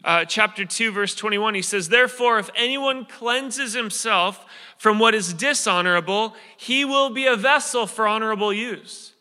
Uh, 0.03 0.25
chapter 0.25 0.65
2, 0.65 0.91
verse 0.91 1.15
21, 1.15 1.55
he 1.55 1.61
says, 1.61 1.91
Therefore, 1.91 2.39
if 2.39 2.49
anyone 2.57 3.05
cleanses 3.05 3.75
himself 3.75 4.47
from 4.79 4.99
what 4.99 5.15
is 5.15 5.35
dishonorable, 5.35 6.35
he 6.57 6.87
will 6.87 7.11
be 7.11 7.27
a 7.27 7.37
vessel 7.37 7.87
for 7.87 8.09
honorable 8.09 8.55
use. 8.55 9.14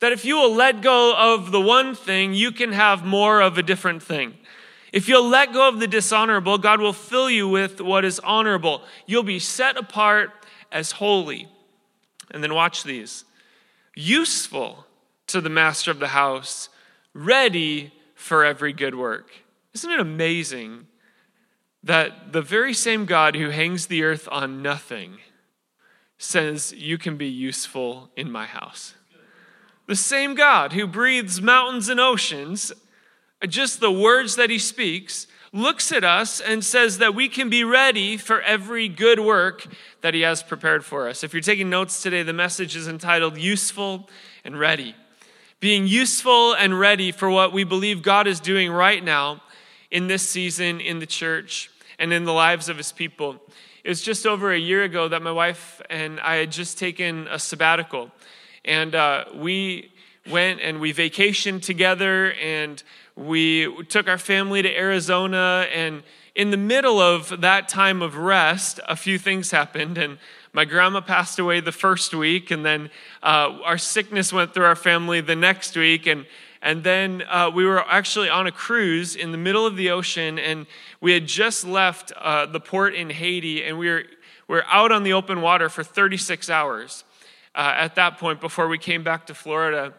That 0.00 0.12
if 0.12 0.24
you 0.24 0.36
will 0.36 0.54
let 0.54 0.80
go 0.80 1.14
of 1.16 1.50
the 1.50 1.60
one 1.60 1.94
thing, 1.94 2.34
you 2.34 2.52
can 2.52 2.72
have 2.72 3.04
more 3.04 3.40
of 3.40 3.58
a 3.58 3.62
different 3.62 4.02
thing. 4.02 4.36
If 4.92 5.08
you'll 5.08 5.28
let 5.28 5.52
go 5.52 5.68
of 5.68 5.80
the 5.80 5.86
dishonorable, 5.86 6.58
God 6.58 6.80
will 6.80 6.92
fill 6.92 7.28
you 7.28 7.48
with 7.48 7.80
what 7.80 8.04
is 8.04 8.20
honorable. 8.20 8.82
You'll 9.06 9.22
be 9.22 9.38
set 9.38 9.76
apart 9.76 10.30
as 10.72 10.92
holy. 10.92 11.48
And 12.30 12.42
then 12.42 12.54
watch 12.54 12.84
these 12.84 13.24
useful 13.94 14.86
to 15.26 15.40
the 15.40 15.50
master 15.50 15.90
of 15.90 15.98
the 15.98 16.08
house, 16.08 16.68
ready 17.12 17.92
for 18.14 18.44
every 18.44 18.72
good 18.72 18.94
work. 18.94 19.30
Isn't 19.74 19.90
it 19.90 20.00
amazing 20.00 20.86
that 21.82 22.32
the 22.32 22.42
very 22.42 22.74
same 22.74 23.04
God 23.04 23.36
who 23.36 23.50
hangs 23.50 23.86
the 23.86 24.02
earth 24.02 24.28
on 24.30 24.62
nothing 24.62 25.18
says, 26.16 26.72
You 26.72 26.98
can 26.98 27.16
be 27.16 27.28
useful 27.28 28.10
in 28.16 28.30
my 28.30 28.46
house? 28.46 28.94
The 29.88 29.96
same 29.96 30.34
God 30.34 30.74
who 30.74 30.86
breathes 30.86 31.40
mountains 31.40 31.88
and 31.88 31.98
oceans, 31.98 32.72
just 33.48 33.80
the 33.80 33.90
words 33.90 34.36
that 34.36 34.50
he 34.50 34.58
speaks, 34.58 35.26
looks 35.50 35.90
at 35.92 36.04
us 36.04 36.42
and 36.42 36.62
says 36.62 36.98
that 36.98 37.14
we 37.14 37.26
can 37.26 37.48
be 37.48 37.64
ready 37.64 38.18
for 38.18 38.42
every 38.42 38.86
good 38.86 39.18
work 39.18 39.66
that 40.02 40.12
he 40.12 40.20
has 40.20 40.42
prepared 40.42 40.84
for 40.84 41.08
us. 41.08 41.24
If 41.24 41.32
you're 41.32 41.40
taking 41.40 41.70
notes 41.70 42.02
today, 42.02 42.22
the 42.22 42.34
message 42.34 42.76
is 42.76 42.86
entitled 42.86 43.38
Useful 43.38 44.10
and 44.44 44.60
Ready. 44.60 44.94
Being 45.58 45.86
useful 45.86 46.52
and 46.52 46.78
ready 46.78 47.10
for 47.10 47.30
what 47.30 47.54
we 47.54 47.64
believe 47.64 48.02
God 48.02 48.26
is 48.26 48.40
doing 48.40 48.70
right 48.70 49.02
now 49.02 49.42
in 49.90 50.06
this 50.06 50.28
season 50.28 50.82
in 50.82 50.98
the 50.98 51.06
church 51.06 51.70
and 51.98 52.12
in 52.12 52.24
the 52.24 52.32
lives 52.34 52.68
of 52.68 52.76
his 52.76 52.92
people. 52.92 53.40
It 53.84 53.88
was 53.88 54.02
just 54.02 54.26
over 54.26 54.52
a 54.52 54.58
year 54.58 54.84
ago 54.84 55.08
that 55.08 55.22
my 55.22 55.32
wife 55.32 55.80
and 55.88 56.20
I 56.20 56.34
had 56.34 56.52
just 56.52 56.78
taken 56.78 57.26
a 57.28 57.38
sabbatical. 57.38 58.10
And 58.68 58.94
uh, 58.94 59.24
we 59.34 59.90
went 60.30 60.60
and 60.60 60.78
we 60.78 60.92
vacationed 60.92 61.62
together 61.62 62.34
and 62.34 62.82
we 63.16 63.84
took 63.84 64.08
our 64.08 64.18
family 64.18 64.60
to 64.60 64.68
Arizona. 64.68 65.66
And 65.72 66.02
in 66.34 66.50
the 66.50 66.58
middle 66.58 67.00
of 67.00 67.40
that 67.40 67.70
time 67.70 68.02
of 68.02 68.18
rest, 68.18 68.78
a 68.86 68.94
few 68.94 69.18
things 69.18 69.50
happened. 69.50 69.96
And 69.96 70.18
my 70.52 70.66
grandma 70.66 71.00
passed 71.00 71.38
away 71.38 71.60
the 71.60 71.72
first 71.72 72.14
week, 72.14 72.50
and 72.50 72.64
then 72.64 72.90
uh, 73.22 73.58
our 73.64 73.78
sickness 73.78 74.34
went 74.34 74.52
through 74.52 74.66
our 74.66 74.76
family 74.76 75.22
the 75.22 75.34
next 75.36 75.74
week. 75.74 76.06
And 76.06 76.26
and 76.60 76.84
then 76.84 77.22
uh, 77.28 77.50
we 77.54 77.64
were 77.64 77.80
actually 77.88 78.28
on 78.28 78.46
a 78.46 78.52
cruise 78.52 79.16
in 79.16 79.32
the 79.32 79.38
middle 79.38 79.64
of 79.64 79.76
the 79.76 79.90
ocean, 79.90 80.38
and 80.38 80.66
we 81.00 81.12
had 81.12 81.26
just 81.26 81.64
left 81.64 82.12
uh, 82.12 82.46
the 82.46 82.60
port 82.60 82.94
in 82.94 83.10
Haiti, 83.10 83.62
and 83.64 83.78
we 83.78 83.88
were, 83.88 84.02
we 84.48 84.56
were 84.56 84.64
out 84.66 84.90
on 84.90 85.04
the 85.04 85.12
open 85.12 85.40
water 85.40 85.68
for 85.68 85.84
36 85.84 86.50
hours 86.50 87.04
uh, 87.54 87.74
at 87.76 87.94
that 87.96 88.18
point 88.18 88.40
before 88.40 88.68
we 88.68 88.78
came 88.78 89.02
back 89.02 89.26
to 89.26 89.34
Florida. 89.34 89.94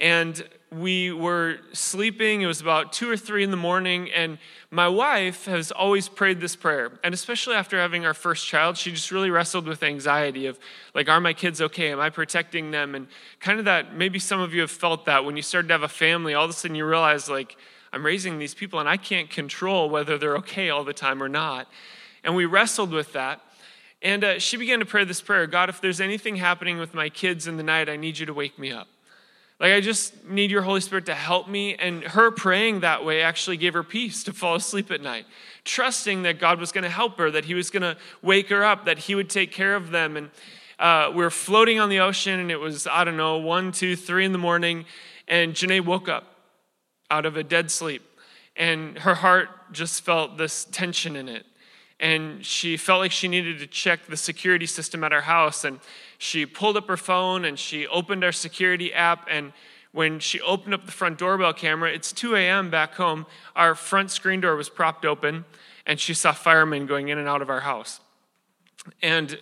And 0.00 0.44
we 0.70 1.10
were 1.10 1.58
sleeping. 1.72 2.42
It 2.42 2.46
was 2.46 2.60
about 2.60 2.92
two 2.92 3.10
or 3.10 3.16
three 3.16 3.42
in 3.42 3.50
the 3.50 3.56
morning, 3.56 4.10
and 4.12 4.38
my 4.70 4.86
wife 4.86 5.46
has 5.46 5.72
always 5.72 6.08
prayed 6.08 6.40
this 6.40 6.54
prayer. 6.54 6.92
And 7.02 7.14
especially 7.14 7.56
after 7.56 7.78
having 7.78 8.04
our 8.04 8.14
first 8.14 8.46
child, 8.46 8.76
she 8.76 8.92
just 8.92 9.10
really 9.10 9.30
wrestled 9.30 9.66
with 9.66 9.82
anxiety 9.82 10.46
of, 10.46 10.58
like, 10.94 11.08
are 11.08 11.20
my 11.20 11.32
kids 11.32 11.60
okay? 11.60 11.90
Am 11.90 12.00
I 12.00 12.10
protecting 12.10 12.70
them? 12.70 12.94
And 12.94 13.08
kind 13.40 13.58
of 13.58 13.64
that, 13.64 13.96
maybe 13.96 14.18
some 14.18 14.40
of 14.40 14.52
you 14.52 14.60
have 14.60 14.70
felt 14.70 15.06
that 15.06 15.24
when 15.24 15.36
you 15.36 15.42
started 15.42 15.68
to 15.68 15.74
have 15.74 15.82
a 15.82 15.88
family, 15.88 16.34
all 16.34 16.44
of 16.44 16.50
a 16.50 16.52
sudden 16.52 16.76
you 16.76 16.84
realize, 16.84 17.30
like, 17.30 17.56
I'm 17.92 18.04
raising 18.04 18.38
these 18.38 18.54
people 18.54 18.78
and 18.78 18.88
I 18.88 18.98
can't 18.98 19.30
control 19.30 19.88
whether 19.88 20.18
they're 20.18 20.36
okay 20.36 20.68
all 20.68 20.84
the 20.84 20.92
time 20.92 21.22
or 21.22 21.28
not. 21.28 21.66
And 22.22 22.36
we 22.36 22.44
wrestled 22.44 22.90
with 22.90 23.14
that. 23.14 23.40
And 24.02 24.22
uh, 24.22 24.38
she 24.38 24.56
began 24.56 24.78
to 24.78 24.86
pray 24.86 25.04
this 25.04 25.20
prayer 25.20 25.46
God, 25.46 25.68
if 25.68 25.80
there's 25.80 26.00
anything 26.00 26.36
happening 26.36 26.78
with 26.78 26.94
my 26.94 27.08
kids 27.08 27.46
in 27.46 27.56
the 27.56 27.62
night, 27.62 27.88
I 27.88 27.96
need 27.96 28.18
you 28.18 28.26
to 28.26 28.34
wake 28.34 28.58
me 28.58 28.70
up. 28.70 28.88
Like, 29.60 29.72
I 29.72 29.80
just 29.80 30.24
need 30.24 30.52
your 30.52 30.62
Holy 30.62 30.80
Spirit 30.80 31.06
to 31.06 31.16
help 31.16 31.48
me. 31.48 31.74
And 31.74 32.04
her 32.04 32.30
praying 32.30 32.80
that 32.80 33.04
way 33.04 33.22
actually 33.22 33.56
gave 33.56 33.74
her 33.74 33.82
peace 33.82 34.22
to 34.24 34.32
fall 34.32 34.54
asleep 34.54 34.92
at 34.92 35.00
night, 35.00 35.26
trusting 35.64 36.22
that 36.22 36.38
God 36.38 36.60
was 36.60 36.70
going 36.70 36.84
to 36.84 36.90
help 36.90 37.18
her, 37.18 37.28
that 37.32 37.44
He 37.44 37.54
was 37.54 37.68
going 37.70 37.82
to 37.82 37.96
wake 38.22 38.50
her 38.50 38.64
up, 38.64 38.84
that 38.84 38.98
He 38.98 39.16
would 39.16 39.28
take 39.28 39.50
care 39.50 39.74
of 39.74 39.90
them. 39.90 40.16
And 40.16 40.30
uh, 40.78 41.10
we 41.10 41.24
were 41.24 41.30
floating 41.30 41.80
on 41.80 41.88
the 41.88 41.98
ocean, 41.98 42.38
and 42.38 42.52
it 42.52 42.60
was, 42.60 42.86
I 42.86 43.02
don't 43.02 43.16
know, 43.16 43.38
one, 43.38 43.72
two, 43.72 43.96
three 43.96 44.24
in 44.24 44.30
the 44.30 44.38
morning. 44.38 44.84
And 45.26 45.54
Janae 45.54 45.84
woke 45.84 46.08
up 46.08 46.36
out 47.10 47.26
of 47.26 47.36
a 47.36 47.42
dead 47.42 47.72
sleep. 47.72 48.02
And 48.54 48.98
her 49.00 49.16
heart 49.16 49.48
just 49.72 50.04
felt 50.04 50.38
this 50.38 50.66
tension 50.70 51.16
in 51.16 51.28
it. 51.28 51.46
And 52.00 52.44
she 52.46 52.76
felt 52.76 53.00
like 53.00 53.10
she 53.10 53.26
needed 53.26 53.58
to 53.58 53.66
check 53.66 54.06
the 54.06 54.16
security 54.16 54.66
system 54.66 55.02
at 55.02 55.12
our 55.12 55.22
house. 55.22 55.64
And 55.64 55.80
she 56.16 56.46
pulled 56.46 56.76
up 56.76 56.86
her 56.88 56.96
phone 56.96 57.44
and 57.44 57.58
she 57.58 57.86
opened 57.88 58.22
our 58.22 58.32
security 58.32 58.94
app. 58.94 59.26
And 59.30 59.52
when 59.92 60.20
she 60.20 60.40
opened 60.40 60.74
up 60.74 60.86
the 60.86 60.92
front 60.92 61.18
doorbell 61.18 61.52
camera, 61.52 61.90
it's 61.90 62.12
2 62.12 62.36
a.m. 62.36 62.70
back 62.70 62.94
home. 62.94 63.26
Our 63.56 63.74
front 63.74 64.10
screen 64.10 64.40
door 64.40 64.54
was 64.54 64.68
propped 64.68 65.04
open, 65.04 65.44
and 65.86 65.98
she 65.98 66.14
saw 66.14 66.32
firemen 66.32 66.86
going 66.86 67.08
in 67.08 67.18
and 67.18 67.26
out 67.26 67.42
of 67.42 67.50
our 67.50 67.60
house. 67.60 68.00
And 69.02 69.38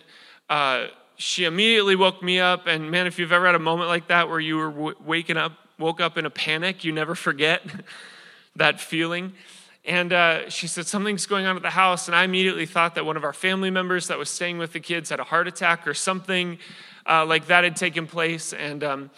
uh, 0.49 0.87
she 1.17 1.43
immediately 1.43 1.95
woke 1.95 2.23
me 2.23 2.39
up. 2.39 2.65
And 2.65 2.89
man, 2.89 3.07
if 3.07 3.19
you've 3.19 3.31
ever 3.31 3.45
had 3.45 3.55
a 3.55 3.59
moment 3.59 3.89
like 3.89 4.07
that 4.07 4.29
where 4.29 4.39
you 4.39 4.57
were 4.57 4.71
w- 4.71 4.95
waking 5.05 5.37
up, 5.37 5.53
woke 5.77 5.99
up 5.99 6.17
in 6.17 6.25
a 6.25 6.29
panic, 6.29 6.83
you 6.83 6.91
never 6.91 7.13
forget 7.13 7.61
that 8.55 8.79
feeling. 8.79 9.33
And 9.87 10.11
uh, 10.11 10.49
she 10.49 10.67
said, 10.67 10.85
Something's 10.85 11.25
going 11.25 11.45
on 11.45 11.55
at 11.55 11.61
the 11.61 11.69
house. 11.69 12.07
And 12.07 12.15
I 12.15 12.25
immediately 12.25 12.65
thought 12.65 12.95
that 12.95 13.05
one 13.05 13.15
of 13.15 13.23
our 13.23 13.31
family 13.31 13.71
members 13.71 14.09
that 14.09 14.17
was 14.17 14.29
staying 14.29 14.57
with 14.57 14.73
the 14.73 14.81
kids 14.81 15.09
had 15.09 15.21
a 15.21 15.23
heart 15.23 15.47
attack 15.47 15.87
or 15.87 15.93
something 15.93 16.59
uh, 17.07 17.25
like 17.25 17.47
that 17.47 17.63
had 17.63 17.77
taken 17.77 18.05
place. 18.05 18.51
And, 18.51 18.83
um, 18.83 19.09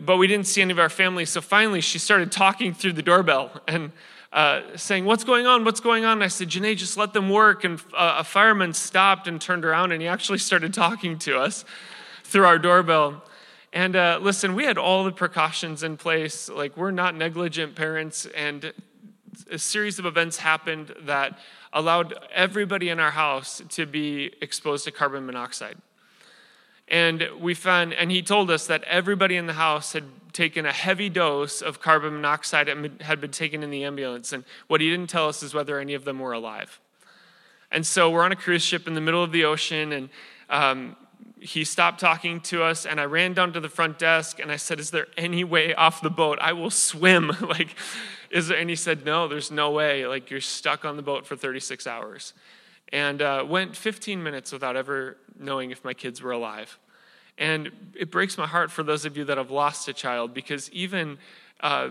but 0.00 0.16
we 0.16 0.26
didn't 0.26 0.48
see 0.48 0.62
any 0.62 0.72
of 0.72 0.80
our 0.80 0.88
family. 0.88 1.24
So 1.24 1.40
finally, 1.40 1.80
she 1.80 2.00
started 2.00 2.32
talking 2.32 2.74
through 2.74 2.94
the 2.94 3.02
doorbell 3.02 3.52
and 3.68 3.92
uh, 4.32 4.62
saying, 4.74 5.04
What's 5.04 5.22
going 5.22 5.46
on? 5.46 5.64
What's 5.64 5.80
going 5.80 6.04
on? 6.04 6.14
And 6.14 6.24
I 6.24 6.28
said, 6.28 6.48
Janae, 6.48 6.76
just 6.76 6.96
let 6.96 7.12
them 7.12 7.30
work. 7.30 7.62
And 7.62 7.80
uh, 7.96 8.16
a 8.18 8.24
fireman 8.24 8.72
stopped 8.72 9.28
and 9.28 9.40
turned 9.40 9.64
around 9.64 9.92
and 9.92 10.02
he 10.02 10.08
actually 10.08 10.38
started 10.38 10.74
talking 10.74 11.20
to 11.20 11.38
us 11.38 11.64
through 12.24 12.46
our 12.46 12.58
doorbell. 12.58 13.22
And 13.72 13.94
uh, 13.94 14.18
listen, 14.20 14.56
we 14.56 14.64
had 14.64 14.76
all 14.76 15.04
the 15.04 15.12
precautions 15.12 15.84
in 15.84 15.96
place. 15.96 16.48
Like, 16.48 16.76
we're 16.76 16.90
not 16.90 17.14
negligent 17.14 17.76
parents. 17.76 18.26
And 18.34 18.72
a 19.50 19.58
series 19.58 19.98
of 19.98 20.06
events 20.06 20.38
happened 20.38 20.94
that 21.02 21.38
allowed 21.72 22.14
everybody 22.32 22.88
in 22.88 23.00
our 23.00 23.10
house 23.10 23.62
to 23.70 23.86
be 23.86 24.32
exposed 24.40 24.84
to 24.84 24.90
carbon 24.90 25.26
monoxide. 25.26 25.78
And 26.88 27.28
we 27.40 27.54
found, 27.54 27.94
and 27.94 28.10
he 28.10 28.22
told 28.22 28.50
us 28.50 28.66
that 28.66 28.84
everybody 28.84 29.36
in 29.36 29.46
the 29.46 29.54
house 29.54 29.94
had 29.94 30.04
taken 30.32 30.66
a 30.66 30.72
heavy 30.72 31.08
dose 31.08 31.62
of 31.62 31.80
carbon 31.80 32.14
monoxide 32.14 32.68
and 32.68 33.00
had 33.00 33.20
been 33.20 33.30
taken 33.30 33.62
in 33.62 33.70
the 33.70 33.84
ambulance. 33.84 34.32
And 34.32 34.44
what 34.66 34.80
he 34.80 34.90
didn't 34.90 35.08
tell 35.08 35.28
us 35.28 35.42
is 35.42 35.54
whether 35.54 35.78
any 35.78 35.94
of 35.94 36.04
them 36.04 36.18
were 36.18 36.32
alive. 36.32 36.80
And 37.70 37.86
so 37.86 38.10
we're 38.10 38.24
on 38.24 38.32
a 38.32 38.36
cruise 38.36 38.62
ship 38.62 38.86
in 38.86 38.94
the 38.94 39.00
middle 39.00 39.22
of 39.22 39.32
the 39.32 39.44
ocean, 39.44 39.92
and 39.92 40.08
um, 40.50 40.96
he 41.40 41.64
stopped 41.64 42.00
talking 42.00 42.40
to 42.42 42.62
us, 42.62 42.86
and 42.86 43.00
I 43.00 43.04
ran 43.04 43.34
down 43.34 43.52
to 43.54 43.60
the 43.60 43.68
front 43.68 43.98
desk 43.98 44.38
and 44.38 44.50
I 44.50 44.56
said, 44.56 44.78
Is 44.78 44.90
there 44.90 45.08
any 45.16 45.44
way 45.44 45.74
off 45.74 46.00
the 46.00 46.10
boat? 46.10 46.38
I 46.40 46.52
will 46.52 46.70
swim. 46.70 47.28
like, 47.40 47.74
is 48.30 48.48
there? 48.48 48.58
And 48.58 48.70
he 48.70 48.76
said, 48.76 49.04
No, 49.04 49.28
there's 49.28 49.50
no 49.50 49.70
way. 49.70 50.06
Like, 50.06 50.30
you're 50.30 50.40
stuck 50.40 50.84
on 50.84 50.96
the 50.96 51.02
boat 51.02 51.26
for 51.26 51.36
36 51.36 51.86
hours. 51.86 52.32
And 52.92 53.22
uh, 53.22 53.44
went 53.48 53.74
15 53.74 54.22
minutes 54.22 54.52
without 54.52 54.76
ever 54.76 55.16
knowing 55.38 55.70
if 55.70 55.84
my 55.84 55.94
kids 55.94 56.22
were 56.22 56.32
alive. 56.32 56.78
And 57.38 57.70
it 57.98 58.10
breaks 58.10 58.36
my 58.36 58.46
heart 58.46 58.70
for 58.70 58.82
those 58.82 59.04
of 59.04 59.16
you 59.16 59.24
that 59.24 59.38
have 59.38 59.50
lost 59.50 59.88
a 59.88 59.92
child 59.92 60.34
because 60.34 60.70
even 60.70 61.18
uh, 61.60 61.90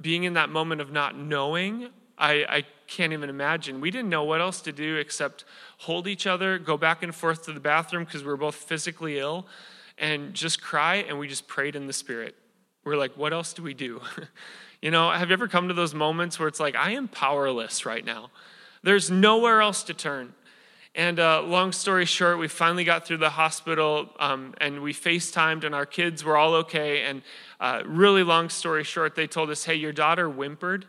being 0.00 0.24
in 0.24 0.34
that 0.34 0.50
moment 0.50 0.80
of 0.80 0.90
not 0.90 1.16
knowing, 1.16 1.88
I, 2.18 2.44
I 2.48 2.64
can't 2.88 3.12
even 3.12 3.30
imagine. 3.30 3.80
We 3.80 3.90
didn't 3.90 4.10
know 4.10 4.24
what 4.24 4.40
else 4.40 4.60
to 4.62 4.72
do 4.72 4.96
except 4.96 5.44
hold 5.82 6.06
each 6.06 6.26
other, 6.26 6.58
go 6.58 6.76
back 6.76 7.02
and 7.02 7.14
forth 7.14 7.44
to 7.44 7.52
the 7.52 7.60
bathroom 7.60 8.04
because 8.04 8.22
we 8.22 8.28
were 8.28 8.36
both 8.36 8.54
physically 8.54 9.18
ill, 9.18 9.46
and 9.98 10.32
just 10.32 10.62
cry. 10.62 10.96
And 10.96 11.18
we 11.18 11.28
just 11.28 11.46
prayed 11.48 11.76
in 11.76 11.86
the 11.86 11.92
spirit. 11.92 12.34
We're 12.84 12.96
like, 12.96 13.16
what 13.16 13.32
else 13.32 13.52
do 13.52 13.62
we 13.62 13.74
do? 13.74 14.00
You 14.82 14.90
know, 14.90 15.12
have 15.12 15.28
you 15.28 15.34
ever 15.34 15.46
come 15.46 15.68
to 15.68 15.74
those 15.74 15.94
moments 15.94 16.40
where 16.40 16.48
it's 16.48 16.58
like, 16.58 16.74
I 16.74 16.90
am 16.90 17.06
powerless 17.06 17.86
right 17.86 18.04
now? 18.04 18.32
There's 18.82 19.12
nowhere 19.12 19.62
else 19.62 19.84
to 19.84 19.94
turn. 19.94 20.34
And 20.96 21.20
uh, 21.20 21.42
long 21.42 21.70
story 21.70 22.04
short, 22.04 22.38
we 22.38 22.48
finally 22.48 22.82
got 22.82 23.06
through 23.06 23.18
the 23.18 23.30
hospital 23.30 24.10
um, 24.18 24.54
and 24.60 24.82
we 24.82 24.92
FaceTimed, 24.92 25.62
and 25.62 25.72
our 25.72 25.86
kids 25.86 26.24
were 26.24 26.36
all 26.36 26.54
okay. 26.54 27.02
And 27.02 27.22
uh, 27.60 27.82
really 27.86 28.24
long 28.24 28.48
story 28.48 28.82
short, 28.82 29.14
they 29.14 29.28
told 29.28 29.50
us, 29.50 29.64
hey, 29.64 29.76
your 29.76 29.92
daughter 29.92 30.28
whimpered. 30.28 30.84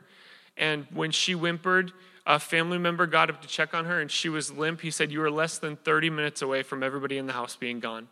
And 0.58 0.88
when 0.92 1.12
she 1.12 1.34
whimpered, 1.34 1.94
a 2.26 2.40
family 2.40 2.78
member 2.78 3.06
got 3.06 3.30
up 3.30 3.42
to 3.42 3.48
check 3.48 3.74
on 3.74 3.86
her 3.86 4.00
and 4.00 4.10
she 4.10 4.30
was 4.30 4.52
limp. 4.52 4.82
He 4.82 4.92
said, 4.92 5.12
You 5.12 5.20
were 5.20 5.32
less 5.32 5.58
than 5.58 5.76
30 5.76 6.10
minutes 6.10 6.42
away 6.42 6.64
from 6.64 6.84
everybody 6.84 7.18
in 7.18 7.28
the 7.28 7.34
house 7.34 7.56
being 7.56 7.80
gone 7.80 8.08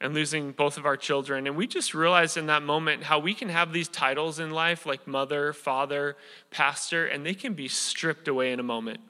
and 0.00 0.14
losing 0.14 0.52
both 0.52 0.78
of 0.78 0.86
our 0.86 0.96
children. 0.96 1.46
And 1.46 1.56
we 1.56 1.66
just 1.66 1.94
realized 1.94 2.36
in 2.36 2.46
that 2.46 2.62
moment 2.62 3.04
how 3.04 3.18
we 3.18 3.34
can 3.34 3.50
have 3.50 3.72
these 3.72 3.88
titles 3.88 4.38
in 4.38 4.50
life 4.50 4.86
like 4.86 5.06
mother, 5.06 5.52
father, 5.52 6.16
pastor, 6.50 7.06
and 7.06 7.24
they 7.24 7.34
can 7.34 7.52
be 7.52 7.68
stripped 7.68 8.26
away 8.26 8.52
in 8.52 8.60
a 8.60 8.62
moment. 8.62 9.00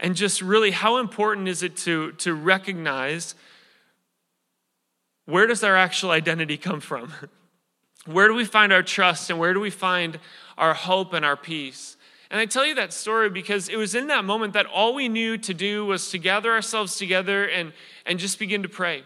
And 0.00 0.14
just 0.14 0.42
really, 0.42 0.70
how 0.70 0.98
important 0.98 1.48
is 1.48 1.62
it 1.62 1.76
to, 1.78 2.12
to 2.12 2.34
recognize 2.34 3.34
where 5.24 5.46
does 5.46 5.64
our 5.64 5.76
actual 5.76 6.10
identity 6.10 6.56
come 6.56 6.80
from? 6.80 7.12
Where 8.06 8.28
do 8.28 8.34
we 8.34 8.46
find 8.46 8.72
our 8.72 8.82
trust 8.82 9.28
and 9.28 9.38
where 9.38 9.52
do 9.52 9.60
we 9.60 9.68
find 9.68 10.18
our 10.56 10.72
hope 10.72 11.12
and 11.12 11.26
our 11.26 11.36
peace? 11.36 11.97
And 12.30 12.38
I 12.38 12.46
tell 12.46 12.66
you 12.66 12.74
that 12.74 12.92
story 12.92 13.30
because 13.30 13.68
it 13.68 13.76
was 13.76 13.94
in 13.94 14.08
that 14.08 14.24
moment 14.24 14.52
that 14.52 14.66
all 14.66 14.94
we 14.94 15.08
knew 15.08 15.38
to 15.38 15.54
do 15.54 15.86
was 15.86 16.10
to 16.10 16.18
gather 16.18 16.52
ourselves 16.52 16.96
together 16.96 17.46
and, 17.46 17.72
and 18.04 18.18
just 18.18 18.38
begin 18.38 18.62
to 18.62 18.68
pray 18.68 19.02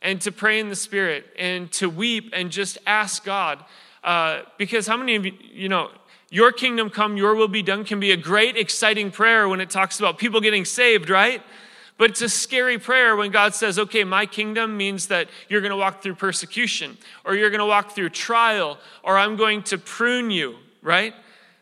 and 0.00 0.20
to 0.22 0.32
pray 0.32 0.58
in 0.58 0.68
the 0.68 0.76
Spirit 0.76 1.26
and 1.38 1.70
to 1.72 1.88
weep 1.88 2.30
and 2.32 2.50
just 2.50 2.78
ask 2.86 3.24
God. 3.24 3.62
Uh, 4.02 4.40
because 4.58 4.86
how 4.86 4.96
many 4.96 5.16
of 5.16 5.26
you, 5.26 5.32
you 5.52 5.68
know, 5.68 5.90
your 6.30 6.50
kingdom 6.50 6.88
come, 6.88 7.18
your 7.18 7.34
will 7.34 7.46
be 7.46 7.62
done 7.62 7.84
can 7.84 8.00
be 8.00 8.10
a 8.10 8.16
great, 8.16 8.56
exciting 8.56 9.10
prayer 9.10 9.46
when 9.48 9.60
it 9.60 9.68
talks 9.68 9.98
about 9.98 10.16
people 10.16 10.40
getting 10.40 10.64
saved, 10.64 11.10
right? 11.10 11.42
But 11.98 12.10
it's 12.10 12.22
a 12.22 12.28
scary 12.28 12.78
prayer 12.78 13.14
when 13.16 13.30
God 13.30 13.54
says, 13.54 13.78
okay, 13.78 14.02
my 14.02 14.24
kingdom 14.24 14.78
means 14.78 15.08
that 15.08 15.28
you're 15.50 15.60
going 15.60 15.70
to 15.72 15.76
walk 15.76 16.02
through 16.02 16.14
persecution, 16.14 16.96
or 17.24 17.34
you're 17.34 17.50
going 17.50 17.60
to 17.60 17.66
walk 17.66 17.92
through 17.92 18.08
trial, 18.08 18.78
or 19.02 19.18
I'm 19.18 19.36
going 19.36 19.62
to 19.64 19.78
prune 19.78 20.30
you, 20.30 20.56
right? 20.80 21.14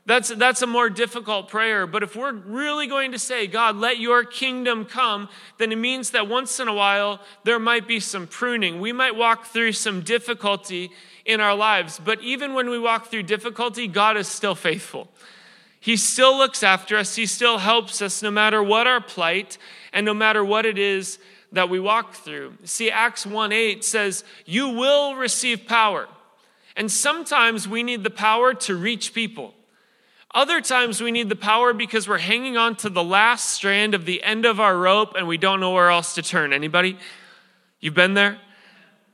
That's, 0.07 0.29
that's 0.31 0.63
a 0.63 0.67
more 0.67 0.91
difficult 0.91 1.49
prayer. 1.49 1.87
But 1.87 2.03
if 2.03 2.17
we're 2.17 2.33
really 2.33 2.87
going 2.87 3.13
to 3.13 3.19
say, 3.19 3.47
God, 3.47 3.77
let 3.77 3.99
your 3.99 4.25
kingdom 4.25 4.85
come, 4.85 5.29
then 5.59 5.73
it 5.73 5.79
means 5.79 6.11
that 6.11 6.27
once 6.27 6.59
in 6.59 6.69
a 6.69 6.75
while 6.75 7.21
there 7.45 7.59
might 7.59 7.87
be 7.87 8.01
some 8.01 8.27
pruning. 8.27 8.81
We 8.81 8.93
might 8.93 9.15
walk 9.15 9.47
through 9.47 9.73
some 9.73 10.01
difficulty 10.01 10.91
in 11.25 11.41
our 11.41 11.55
lives. 11.55 12.01
But 12.03 12.21
even 12.23 12.55
when 12.55 12.71
we 12.71 12.79
walk 12.79 13.09
through 13.09 13.25
difficulty, 13.25 13.87
God 13.87 14.17
is 14.17 14.27
still 14.27 14.55
faithful. 14.55 15.09
He 15.79 15.97
still 15.97 16.37
looks 16.37 16.63
after 16.63 16.97
us, 16.97 17.17
He 17.17 17.27
still 17.27 17.59
helps 17.59 18.03
us 18.03 18.23
no 18.23 18.31
matter 18.31 18.63
what 18.63 18.87
our 18.87 19.01
plight 19.01 19.57
and 19.93 20.05
no 20.05 20.13
matter 20.13 20.45
what 20.45 20.67
it 20.67 20.79
is 20.79 21.19
that 21.53 21.69
we 21.69 21.81
walk 21.81 22.15
through. 22.15 22.55
See, 22.65 22.91
Acts 22.91 23.27
1 23.27 23.53
8 23.53 23.85
says, 23.85 24.25
You 24.45 24.69
will 24.69 25.15
receive 25.15 25.67
power. 25.67 26.09
And 26.77 26.91
sometimes 26.91 27.67
we 27.67 27.83
need 27.83 28.05
the 28.05 28.11
power 28.11 28.55
to 28.55 28.77
reach 28.77 29.15
people. 29.15 29.55
Other 30.33 30.61
times 30.61 31.01
we 31.01 31.11
need 31.11 31.29
the 31.29 31.37
power 31.37 31.73
because 31.73 32.07
we're 32.07 32.19
hanging 32.19 32.57
on 32.57 32.77
to 32.77 32.89
the 32.89 33.03
last 33.03 33.51
strand 33.51 33.95
of 33.95 34.05
the 34.05 34.23
end 34.23 34.47
of 34.47 34.61
our 34.61 34.77
rope 34.77 35.15
and 35.17 35.27
we 35.27 35.37
don't 35.37 35.59
know 35.59 35.73
where 35.73 35.91
else 35.91 36.15
to 36.15 36.23
turn. 36.23 36.53
Anybody? 36.53 36.97
You've 37.81 37.95
been 37.95 38.15
there? 38.15 38.39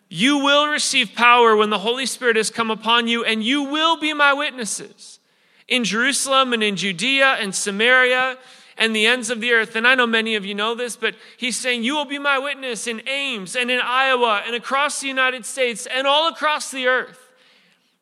You 0.08 0.38
will 0.38 0.68
receive 0.68 1.14
power 1.14 1.56
when 1.56 1.70
the 1.70 1.78
Holy 1.78 2.06
Spirit 2.06 2.36
has 2.36 2.50
come 2.50 2.70
upon 2.70 3.08
you, 3.08 3.24
and 3.24 3.42
you 3.42 3.64
will 3.64 3.98
be 3.98 4.12
my 4.12 4.32
witnesses 4.32 5.18
in 5.66 5.82
Jerusalem 5.82 6.52
and 6.52 6.62
in 6.62 6.76
Judea 6.76 7.38
and 7.40 7.52
Samaria 7.52 8.38
and 8.78 8.94
the 8.94 9.06
ends 9.06 9.30
of 9.30 9.40
the 9.40 9.52
earth. 9.52 9.74
And 9.74 9.86
I 9.86 9.96
know 9.96 10.06
many 10.06 10.36
of 10.36 10.44
you 10.44 10.54
know 10.54 10.76
this, 10.76 10.96
but 10.96 11.16
he's 11.36 11.56
saying, 11.56 11.82
You 11.82 11.96
will 11.96 12.04
be 12.04 12.18
my 12.18 12.38
witness 12.38 12.86
in 12.86 13.02
Ames 13.08 13.56
and 13.56 13.68
in 13.70 13.80
Iowa 13.80 14.42
and 14.46 14.54
across 14.54 15.00
the 15.00 15.08
United 15.08 15.44
States 15.44 15.86
and 15.86 16.06
all 16.06 16.28
across 16.28 16.70
the 16.70 16.86
earth. 16.86 17.18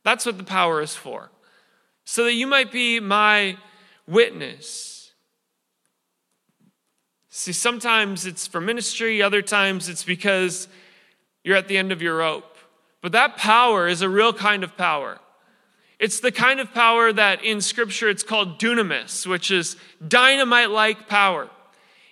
That's 0.03 0.27
what 0.27 0.37
the 0.37 0.45
power 0.45 0.83
is 0.83 0.95
for 0.95 1.31
so 2.05 2.25
that 2.25 2.35
you 2.35 2.47
might 2.47 2.71
be 2.71 3.01
my 3.01 3.57
witness. 4.07 5.13
See, 7.29 7.53
sometimes 7.53 8.27
it's 8.27 8.47
for 8.47 8.61
ministry, 8.61 9.21
other 9.21 9.43
times 9.43 9.89
it's 9.89 10.05
because 10.05 10.69
you're 11.43 11.57
at 11.57 11.69
the 11.69 11.77
end 11.77 11.93
of 11.93 12.01
your 12.01 12.19
rope. 12.19 12.57
But 13.01 13.13
that 13.13 13.37
power 13.37 13.89
is 13.89 14.03
a 14.03 14.09
real 14.09 14.33
kind 14.33 14.65
of 14.65 14.77
power. 14.77 15.19
It's 15.99 16.21
the 16.21 16.33
kind 16.33 16.61
of 16.61 16.73
power 16.73 17.13
that 17.13 17.45
in 17.45 17.61
Scripture 17.61 18.09
it's 18.09 18.23
called 18.23 18.59
dunamis, 18.59 19.27
which 19.27 19.51
is 19.51 19.77
dynamite 20.07 20.71
like 20.71 21.09
power. 21.09 21.49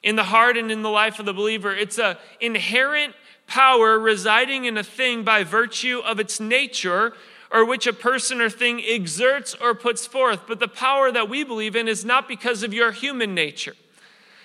In 0.02 0.16
the 0.16 0.24
heart 0.24 0.56
and 0.56 0.70
in 0.70 0.82
the 0.82 0.90
life 0.90 1.18
of 1.18 1.26
the 1.26 1.32
believer, 1.32 1.74
it's 1.74 1.98
an 1.98 2.16
inherent 2.40 3.14
power 3.46 3.98
residing 3.98 4.64
in 4.64 4.76
a 4.76 4.82
thing 4.82 5.24
by 5.24 5.44
virtue 5.44 6.00
of 6.04 6.18
its 6.18 6.40
nature, 6.40 7.12
or 7.52 7.64
which 7.64 7.86
a 7.86 7.92
person 7.92 8.40
or 8.40 8.48
thing 8.48 8.80
exerts 8.80 9.54
or 9.54 9.74
puts 9.74 10.06
forth. 10.06 10.40
But 10.48 10.58
the 10.58 10.68
power 10.68 11.12
that 11.12 11.28
we 11.28 11.44
believe 11.44 11.76
in 11.76 11.86
is 11.86 12.04
not 12.04 12.26
because 12.26 12.62
of 12.62 12.72
your 12.72 12.92
human 12.92 13.34
nature. 13.34 13.74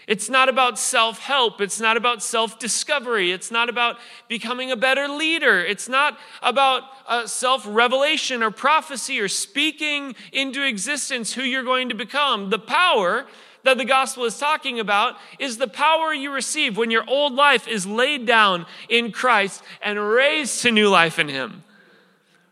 It's 0.07 0.29
not 0.29 0.47
about 0.47 0.79
self 0.79 1.19
help. 1.19 1.59
It's 1.59 1.81
not 1.81 1.97
about 1.97 2.23
self 2.23 2.59
discovery. 2.59 3.31
It's 3.31 3.51
not 3.51 3.67
about 3.67 3.97
becoming 4.29 4.71
a 4.71 4.77
better 4.77 5.07
leader. 5.09 5.63
It's 5.63 5.89
not 5.89 6.17
about 6.41 6.83
uh, 7.07 7.27
self 7.27 7.65
revelation 7.67 8.41
or 8.41 8.49
prophecy 8.49 9.19
or 9.19 9.27
speaking 9.27 10.15
into 10.31 10.65
existence 10.65 11.33
who 11.33 11.43
you're 11.43 11.63
going 11.63 11.89
to 11.89 11.95
become. 11.95 12.49
The 12.49 12.59
power 12.59 13.25
that 13.63 13.77
the 13.77 13.83
gospel 13.83 14.23
is 14.23 14.39
talking 14.39 14.79
about 14.79 15.17
is 15.39 15.57
the 15.57 15.67
power 15.67 16.13
you 16.13 16.31
receive 16.31 16.77
when 16.77 16.89
your 16.89 17.03
old 17.05 17.33
life 17.33 17.67
is 17.67 17.85
laid 17.85 18.25
down 18.25 18.65
in 18.87 19.11
Christ 19.11 19.61
and 19.81 19.99
raised 19.99 20.61
to 20.61 20.71
new 20.71 20.87
life 20.87 21.19
in 21.19 21.27
Him. 21.27 21.63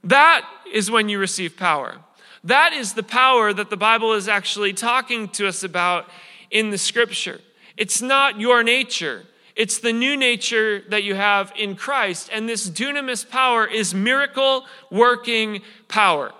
That 0.05 0.47
is 0.71 0.89
when 0.89 1.09
you 1.09 1.19
receive 1.19 1.57
power. 1.57 1.97
That 2.43 2.74
is 2.74 2.93
the 2.93 3.03
power 3.03 3.51
that 3.53 3.71
the 3.71 3.77
Bible 3.77 4.13
is 4.13 4.27
actually 4.27 4.74
talking 4.74 5.27
to 5.29 5.47
us 5.47 5.63
about 5.63 6.07
in 6.51 6.69
the 6.69 6.77
scripture. 6.77 7.41
It's 7.75 8.01
not 8.01 8.39
your 8.39 8.63
nature. 8.63 9.25
It's 9.55 9.79
the 9.79 9.91
new 9.91 10.15
nature 10.15 10.83
that 10.89 11.03
you 11.03 11.15
have 11.15 11.51
in 11.57 11.75
Christ. 11.75 12.29
And 12.31 12.47
this 12.47 12.69
dunamis 12.69 13.27
power 13.27 13.65
is 13.65 13.95
miracle 13.95 14.65
working 14.91 15.62
power. 15.88 16.33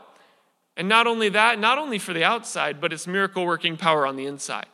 And 0.78 0.88
not 0.88 1.08
only 1.08 1.30
that, 1.30 1.58
not 1.58 1.78
only 1.80 1.98
for 1.98 2.14
the 2.14 2.24
outside, 2.24 2.80
but 2.80 2.94
it's 2.94 3.08
miracle 3.08 3.46
working 3.46 3.78
power 3.78 4.06
on 4.06 4.16
the 4.16 4.28
inside. 4.28 4.68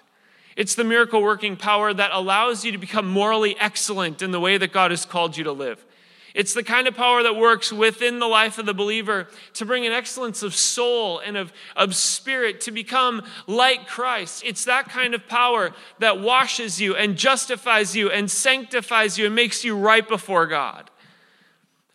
It's 0.57 0.75
the 0.75 0.83
miracle 0.83 1.21
working 1.21 1.55
power 1.55 1.93
that 1.93 2.12
allows 2.12 2.65
you 2.65 2.71
to 2.74 2.77
become 2.77 3.07
morally 3.07 3.55
excellent 3.60 4.21
in 4.21 4.31
the 4.31 4.39
way 4.39 4.57
that 4.57 4.74
God 4.74 4.91
has 4.91 5.05
called 5.05 5.38
you 5.38 5.45
to 5.45 5.51
live. 5.51 5.86
It's 6.34 6.54
the 6.54 6.64
kind 6.64 6.88
of 6.88 6.96
power 6.96 7.24
that 7.24 7.36
works 7.36 7.74
within 7.74 8.20
the 8.20 8.28
life 8.28 8.58
of 8.58 8.66
the 8.66 8.74
believer 8.74 9.28
to 9.56 9.66
bring 9.66 9.86
an 9.86 9.92
excellence 9.92 10.44
of 10.44 10.56
soul 10.56 11.20
and 11.20 11.36
of, 11.36 11.52
of 11.76 11.96
spirit 11.96 12.62
to 12.62 12.72
become 12.72 13.24
like 13.48 13.88
Christ. 13.88 14.44
It's 14.46 14.66
that 14.66 14.88
kind 14.88 15.14
of 15.14 15.28
power 15.28 15.72
that 16.00 16.22
washes 16.22 16.80
you 16.80 16.96
and 16.96 17.18
justifies 17.18 17.96
you 17.96 18.10
and 18.10 18.32
sanctifies 18.32 19.18
you 19.18 19.26
and 19.26 19.36
makes 19.36 19.66
you 19.66 19.76
right 19.78 20.08
before 20.08 20.48
God. 20.48 20.90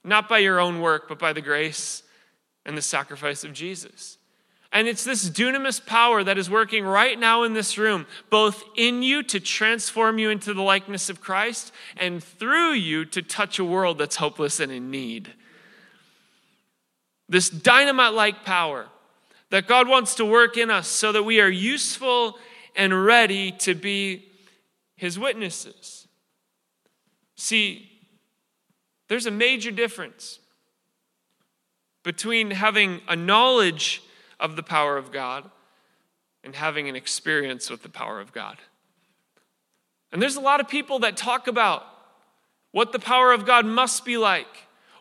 Not 0.05 0.29
by 0.29 0.39
your 0.39 0.61
own 0.61 0.81
work, 0.81 1.09
but 1.09 1.19
by 1.19 1.33
the 1.33 1.41
grace 1.41 2.03
and 2.67 2.77
the 2.77 2.83
sacrifice 2.83 3.43
of 3.43 3.53
Jesus. 3.53 4.16
And 4.73 4.89
it's 4.89 5.05
this 5.05 5.31
dunamis 5.31 5.85
power 5.85 6.25
that 6.25 6.39
is 6.39 6.51
working 6.51 6.85
right 6.85 7.19
now 7.19 7.45
in 7.45 7.55
this 7.55 7.79
room, 7.79 8.07
both 8.31 8.65
in 8.77 9.03
you 9.03 9.23
to 9.25 9.41
transform 9.41 10.19
you 10.19 10.31
into 10.31 10.53
the 10.53 10.63
likeness 10.63 11.09
of 11.09 11.21
Christ 11.21 11.73
and 11.97 12.23
through 12.23 12.73
you 12.73 13.05
to 13.07 13.23
touch 13.23 13.59
a 13.59 13.65
world 13.65 13.99
that's 13.99 14.17
hopeless 14.17 14.61
and 14.61 14.73
in 14.73 14.91
need. 14.91 15.33
This 17.29 17.49
dynamite 17.49 18.13
like 18.13 18.45
power 18.45 18.87
that 19.51 19.67
God 19.67 19.89
wants 19.89 20.17
to 20.17 20.25
work 20.25 20.57
in 20.57 20.71
us 20.71 20.89
so 20.89 21.13
that 21.13 21.23
we 21.23 21.41
are 21.41 21.49
useful 21.49 22.37
and 22.75 23.05
ready 23.05 23.53
to 23.53 23.75
be 23.75 24.27
his 24.97 25.19
witnesses. 25.19 26.09
See, 27.37 27.91
there's 29.09 29.27
a 29.27 29.31
major 29.31 29.71
difference 29.71 30.41
between 32.03 32.51
having 32.51 33.01
a 33.09 33.17
knowledge 33.17 34.03
of 34.39 34.57
the 34.57 34.63
power 34.63 34.97
of 34.97 35.13
God 35.13 35.51
and 36.45 36.55
having 36.55 36.89
an 36.89 36.97
experience 36.97 37.71
with 37.71 37.83
the 37.83 37.89
power 37.89 38.21
of 38.21 38.33
God. 38.33 38.57
And 40.13 40.23
there's 40.23 40.37
a 40.37 40.41
lot 40.41 40.61
of 40.61 40.69
people 40.69 41.01
that 41.01 41.17
talk 41.17 41.49
about 41.49 41.85
what 42.71 42.93
the 42.93 42.99
power 42.99 43.33
of 43.33 43.47
God 43.47 43.67
must 43.67 44.05
be 44.05 44.17
like, 44.17 44.47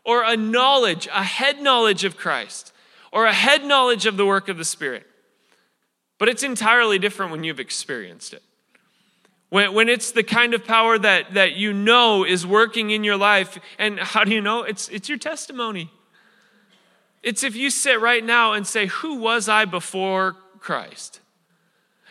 or 0.04 0.24
a 0.24 0.38
knowledge, 0.38 1.08
a 1.14 1.24
head 1.24 1.62
knowledge 1.62 2.04
of 2.04 2.18
Christ, 2.18 2.72
or 3.12 3.26
a 3.26 3.34
head 3.34 3.64
knowledge 3.64 4.06
of 4.06 4.18
the 4.18 4.26
work 4.26 4.50
of 4.50 4.58
the 4.58 4.66
Spirit. 4.66 5.06
But 6.18 6.30
it's 6.30 6.44
entirely 6.44 7.00
different 7.00 7.32
when 7.32 7.44
you've 7.44 7.60
experienced 7.60 8.34
it. 8.34 8.44
When, 9.50 9.74
when 9.74 9.90
it's 9.90 10.12
the 10.12 10.24
kind 10.24 10.54
of 10.54 10.66
power 10.66 10.98
that, 10.98 11.34
that 11.34 11.54
you 11.54 11.74
know 11.74 12.24
is 12.24 12.46
working 12.48 12.92
in 12.92 13.04
your 13.04 13.18
life, 13.18 13.58
and 13.78 14.00
how 14.00 14.24
do 14.24 14.32
you 14.32 14.42
know? 14.42 14.64
It's, 14.64 14.90
it's 14.90 15.10
your 15.10 15.18
testimony. 15.18 15.92
It's 17.26 17.44
if 17.44 17.56
you 17.56 17.72
sit 17.72 18.00
right 18.00 18.24
now 18.24 18.54
and 18.54 18.68
say, 18.68 18.86
Who 18.86 19.16
was 19.16 19.50
I 19.50 19.66
before 19.66 20.36
Christ? 20.60 21.22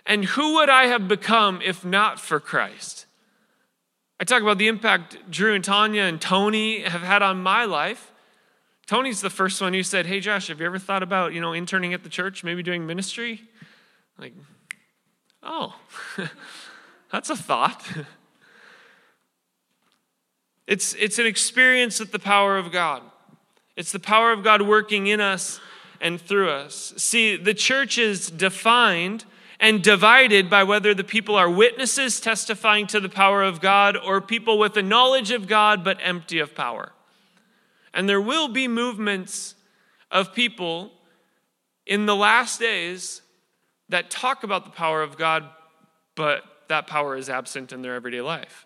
And 0.05 0.25
who 0.25 0.57
would 0.57 0.69
I 0.69 0.87
have 0.87 1.07
become 1.07 1.63
if 1.63 1.85
not 1.85 2.21
for 2.21 2.41
Christ? 2.41 3.07
I 4.19 4.25
talk 4.25 4.43
about 4.43 4.59
the 4.59 4.67
impact 4.67 5.31
Drew 5.31 5.55
and 5.55 5.65
Tanya 5.65 6.03
and 6.03 6.21
Tony 6.21 6.81
have 6.81 7.03
had 7.03 7.23
on 7.23 7.43
my 7.43 7.65
life. 7.65 8.13
Tony's 8.87 9.21
the 9.21 9.31
first 9.31 9.61
one 9.61 9.73
who 9.73 9.85
said, 9.85 10.07
Hey 10.07 10.19
Josh, 10.19 10.49
have 10.49 10.59
you 10.59 10.67
ever 10.67 10.81
thought 10.81 11.05
about, 11.05 11.33
you 11.33 11.41
know, 11.41 11.53
interning 11.53 11.95
at 11.95 12.03
the 12.03 12.09
church, 12.09 12.43
maybe 12.43 12.65
doing 12.65 12.85
ministry? 12.85 13.43
Like, 14.19 14.35
oh, 15.45 15.77
that's 17.13 17.31
a 17.31 17.37
thought. 17.37 17.87
it's, 20.67 20.93
it's 20.95 21.21
an 21.21 21.27
experience 21.27 22.01
with 22.01 22.11
the 22.11 22.19
power 22.19 22.59
of 22.59 22.73
God. 22.73 23.05
It's 23.77 23.93
the 23.93 23.99
power 23.99 24.33
of 24.33 24.45
God 24.45 24.63
working 24.63 25.07
in 25.07 25.21
us 25.21 25.61
and 26.01 26.21
through 26.21 26.51
us. 26.51 26.95
See, 26.97 27.37
the 27.37 27.55
church 27.55 27.99
is 27.99 28.31
defined 28.31 29.25
and 29.59 29.83
divided 29.83 30.51
by 30.51 30.63
whether 30.65 30.95
the 30.95 31.05
people 31.05 31.35
are 31.35 31.51
witnesses 31.51 32.21
testifying 32.21 32.87
to 32.89 33.01
the 33.01 33.09
power 33.09 33.43
of 33.43 33.61
God 33.61 33.97
or 33.97 34.21
people 34.21 34.59
with 34.59 34.77
a 34.77 34.83
knowledge 34.83 35.31
of 35.31 35.47
God 35.47 35.83
but 35.83 35.99
empty 36.03 36.39
of 36.39 36.55
power. 36.55 36.93
And 37.93 38.09
there 38.09 38.21
will 38.21 38.49
be 38.49 38.69
movements 38.69 39.55
of 40.11 40.35
people 40.35 40.93
in 41.87 42.07
the 42.07 42.17
last 42.17 42.61
days 42.61 43.23
that 43.89 44.11
talk 44.11 44.45
about 44.45 44.65
the 44.65 44.71
power 44.71 45.03
of 45.03 45.17
God, 45.17 45.45
but 46.15 46.43
that 46.69 46.87
power 46.87 47.17
is 47.17 47.29
absent 47.29 47.73
in 47.73 47.83
their 47.83 47.95
everyday 47.95 48.21
life 48.21 48.64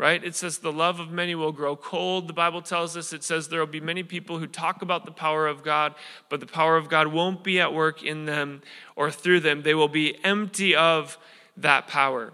right? 0.00 0.24
It 0.24 0.34
says 0.34 0.58
the 0.58 0.72
love 0.72 0.98
of 0.98 1.10
many 1.10 1.34
will 1.34 1.52
grow 1.52 1.76
cold. 1.76 2.26
The 2.26 2.32
Bible 2.32 2.62
tells 2.62 2.96
us 2.96 3.12
it 3.12 3.22
says 3.22 3.48
there 3.48 3.60
will 3.60 3.66
be 3.66 3.82
many 3.82 4.02
people 4.02 4.38
who 4.38 4.46
talk 4.46 4.80
about 4.80 5.04
the 5.04 5.12
power 5.12 5.46
of 5.46 5.62
God, 5.62 5.94
but 6.30 6.40
the 6.40 6.46
power 6.46 6.78
of 6.78 6.88
God 6.88 7.08
won't 7.08 7.44
be 7.44 7.60
at 7.60 7.74
work 7.74 8.02
in 8.02 8.24
them 8.24 8.62
or 8.96 9.10
through 9.10 9.40
them. 9.40 9.60
They 9.60 9.74
will 9.74 9.88
be 9.88 10.16
empty 10.24 10.74
of 10.74 11.18
that 11.58 11.86
power. 11.86 12.32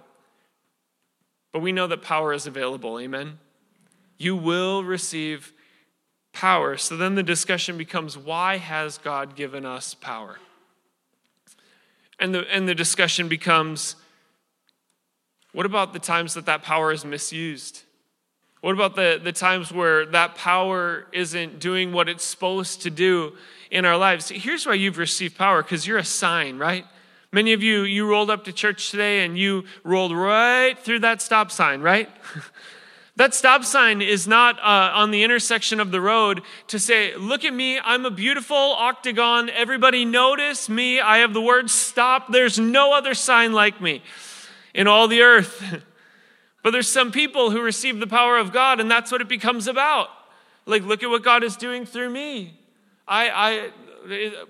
But 1.53 1.59
we 1.59 1.73
know 1.73 1.89
that 1.89 2.03
power 2.03 2.33
is 2.33 2.47
available. 2.47 3.01
Amen. 3.01 3.41
You 4.17 4.37
will 4.37 4.85
receive 4.85 5.53
power. 6.33 6.77
So 6.77 6.97
then 6.97 7.17
the 7.17 7.25
discussion 7.25 7.77
becomes 7.77 8.17
why 8.17 8.59
has 8.59 8.97
God 8.97 9.35
given 9.35 9.67
us 9.67 9.93
power? 9.93 10.39
And 12.21 12.33
the, 12.33 12.49
and 12.49 12.69
the 12.69 12.77
discussion 12.77 13.27
becomes 13.27 13.97
what 15.57 15.64
about 15.64 15.95
the 15.95 15.99
times 15.99 16.35
that 16.35 16.45
that 16.45 16.62
power 16.62 16.92
is 16.92 17.03
misused? 17.03 17.83
What 18.61 18.73
about 18.73 18.95
the, 18.95 19.19
the 19.25 19.33
times 19.33 19.73
where 19.73 20.05
that 20.05 20.35
power 20.35 21.07
isn't 21.12 21.61
doing 21.61 21.95
what 21.95 22.11
it's 22.11 22.27
supposed 22.27 22.83
to 22.83 22.90
do 22.90 23.33
in 23.71 23.87
our 23.87 23.97
lives? 23.97 24.29
Here's 24.29 24.66
why 24.66 24.75
you've 24.75 24.99
received 24.99 25.38
power 25.38 25.62
because 25.62 25.87
you're 25.87 25.97
a 25.97 26.05
sign, 26.05 26.59
right? 26.59 26.85
Many 27.33 27.55
of 27.55 27.62
you, 27.62 27.85
you 27.85 28.07
rolled 28.07 28.29
up 28.29 28.45
to 28.45 28.53
church 28.53 28.90
today 28.90 29.25
and 29.25 29.38
you 29.38 29.64
rolled 29.83 30.14
right 30.14 30.79
through 30.79 30.99
that 30.99 31.23
stop 31.23 31.51
sign, 31.51 31.81
right? 31.81 32.11
That 33.19 33.33
stop 33.33 33.64
sign 33.64 34.03
is 34.03 34.29
not 34.29 34.59
uh, 34.59 34.90
on 34.92 35.11
the 35.11 35.23
intersection 35.23 35.81
of 35.81 35.90
the 35.90 36.03
road 36.03 36.42
to 36.66 36.79
say, 36.79 37.16
Look 37.16 37.47
at 37.47 37.55
me, 37.55 37.81
I'm 37.83 38.05
a 38.05 38.11
beautiful 38.11 38.55
octagon. 38.55 39.49
Everybody 39.49 40.05
notice 40.05 40.69
me. 40.69 41.01
I 41.01 41.16
have 41.21 41.33
the 41.33 41.40
word 41.40 41.71
stop. 41.71 42.31
There's 42.31 42.59
no 42.59 42.92
other 42.92 43.14
sign 43.14 43.55
like 43.55 43.81
me 43.81 44.03
in 44.77 44.87
all 44.87 45.09
the 45.09 45.23
earth. 45.23 45.83
but 46.62 46.71
there's 46.71 46.89
some 46.89 47.11
people 47.11 47.51
who 47.51 47.61
receive 47.61 47.99
the 47.99 48.07
power 48.07 48.39
of 48.39 48.53
God, 48.53 48.79
and 48.79 48.89
that's 48.89 49.11
what 49.11 49.21
it 49.21 49.29
becomes 49.29 49.67
about. 49.67 50.09
Like, 50.67 50.85
look 50.85 51.03
at 51.03 51.11
what 51.11 51.25
God 51.25 51.43
is 51.43 51.57
doing 51.57 51.87
through 51.87 52.11
me. 52.11 52.61
I, 53.09 53.71
I, 54.09 54.41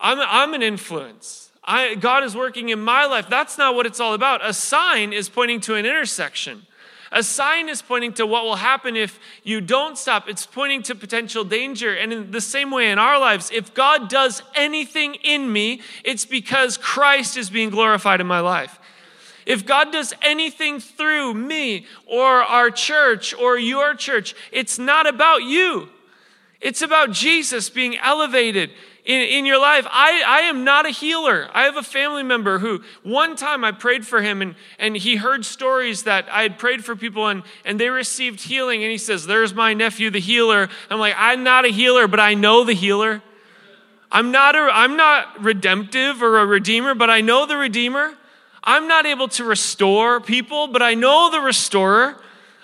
I'm, 0.00 0.18
I'm 0.20 0.54
an 0.54 0.62
influence. 0.62 1.50
I, 1.62 1.96
God 1.96 2.24
is 2.24 2.34
working 2.34 2.70
in 2.70 2.80
my 2.80 3.04
life. 3.04 3.28
That's 3.28 3.58
not 3.58 3.74
what 3.74 3.84
it's 3.86 4.00
all 4.00 4.14
about. 4.14 4.44
A 4.44 4.54
sign 4.54 5.12
is 5.12 5.28
pointing 5.28 5.60
to 5.62 5.74
an 5.74 5.84
intersection. 5.84 6.66
A 7.10 7.22
sign 7.22 7.68
is 7.68 7.80
pointing 7.80 8.12
to 8.14 8.26
what 8.26 8.44
will 8.44 8.56
happen 8.56 8.96
if 8.96 9.18
you 9.42 9.60
don't 9.60 9.96
stop. 9.96 10.28
It's 10.28 10.44
pointing 10.44 10.82
to 10.84 10.94
potential 10.94 11.42
danger. 11.44 11.94
And 11.94 12.12
in 12.12 12.30
the 12.30 12.40
same 12.40 12.70
way 12.70 12.90
in 12.90 12.98
our 12.98 13.18
lives, 13.18 13.50
if 13.52 13.72
God 13.72 14.08
does 14.08 14.42
anything 14.54 15.14
in 15.16 15.50
me, 15.50 15.80
it's 16.04 16.26
because 16.26 16.76
Christ 16.76 17.36
is 17.36 17.48
being 17.48 17.70
glorified 17.70 18.20
in 18.20 18.26
my 18.26 18.40
life. 18.40 18.78
If 19.46 19.64
God 19.64 19.90
does 19.90 20.12
anything 20.20 20.78
through 20.78 21.32
me 21.32 21.86
or 22.04 22.42
our 22.42 22.70
church 22.70 23.32
or 23.32 23.58
your 23.58 23.94
church, 23.94 24.34
it's 24.52 24.78
not 24.78 25.06
about 25.06 25.42
you. 25.42 25.88
It's 26.60 26.82
about 26.82 27.12
Jesus 27.12 27.70
being 27.70 27.96
elevated 27.96 28.70
in, 29.08 29.22
in 29.22 29.46
your 29.46 29.58
life. 29.58 29.86
I, 29.90 30.22
I 30.24 30.40
am 30.42 30.64
not 30.64 30.84
a 30.84 30.90
healer. 30.90 31.48
I 31.54 31.62
have 31.62 31.78
a 31.78 31.82
family 31.82 32.22
member 32.22 32.58
who 32.58 32.84
one 33.02 33.36
time 33.36 33.64
I 33.64 33.72
prayed 33.72 34.06
for 34.06 34.20
him 34.20 34.42
and, 34.42 34.54
and 34.78 34.96
he 34.96 35.16
heard 35.16 35.46
stories 35.46 36.02
that 36.02 36.28
I 36.30 36.42
had 36.42 36.58
prayed 36.58 36.84
for 36.84 36.94
people 36.94 37.26
and, 37.26 37.42
and 37.64 37.80
they 37.80 37.88
received 37.88 38.42
healing. 38.42 38.84
And 38.84 38.92
he 38.92 38.98
says, 38.98 39.26
There's 39.26 39.54
my 39.54 39.72
nephew, 39.72 40.10
the 40.10 40.20
healer. 40.20 40.68
I'm 40.90 41.00
like, 41.00 41.14
I'm 41.16 41.42
not 41.42 41.64
a 41.64 41.70
healer, 41.70 42.06
but 42.06 42.20
I 42.20 42.34
know 42.34 42.64
the 42.64 42.74
healer. 42.74 43.22
I'm 44.12 44.30
not, 44.30 44.54
a, 44.54 44.68
I'm 44.72 44.96
not 44.96 45.42
redemptive 45.42 46.22
or 46.22 46.38
a 46.38 46.46
redeemer, 46.46 46.94
but 46.94 47.08
I 47.08 47.22
know 47.22 47.46
the 47.46 47.56
redeemer. 47.56 48.14
I'm 48.62 48.88
not 48.88 49.06
able 49.06 49.28
to 49.28 49.44
restore 49.44 50.20
people, 50.20 50.68
but 50.68 50.82
I 50.82 50.92
know 50.94 51.30
the 51.30 51.40
restorer. 51.40 52.20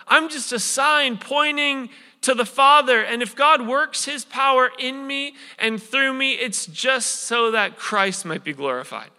I'm 0.07 0.29
just 0.29 0.53
a 0.53 0.59
sign 0.59 1.17
pointing 1.17 1.89
to 2.25 2.35
the 2.35 2.47
Father. 2.47 3.03
And 3.03 3.23
if 3.23 3.37
God 3.37 3.67
works 3.67 4.05
his 4.05 4.25
power 4.25 4.71
in 4.79 5.07
me 5.07 5.35
and 5.59 5.83
through 5.83 6.15
me, 6.15 6.33
it's 6.33 6.67
just 6.67 7.23
so 7.23 7.51
that 7.51 7.79
Christ 7.79 8.25
might 8.25 8.43
be 8.43 8.53
glorified. 8.53 9.11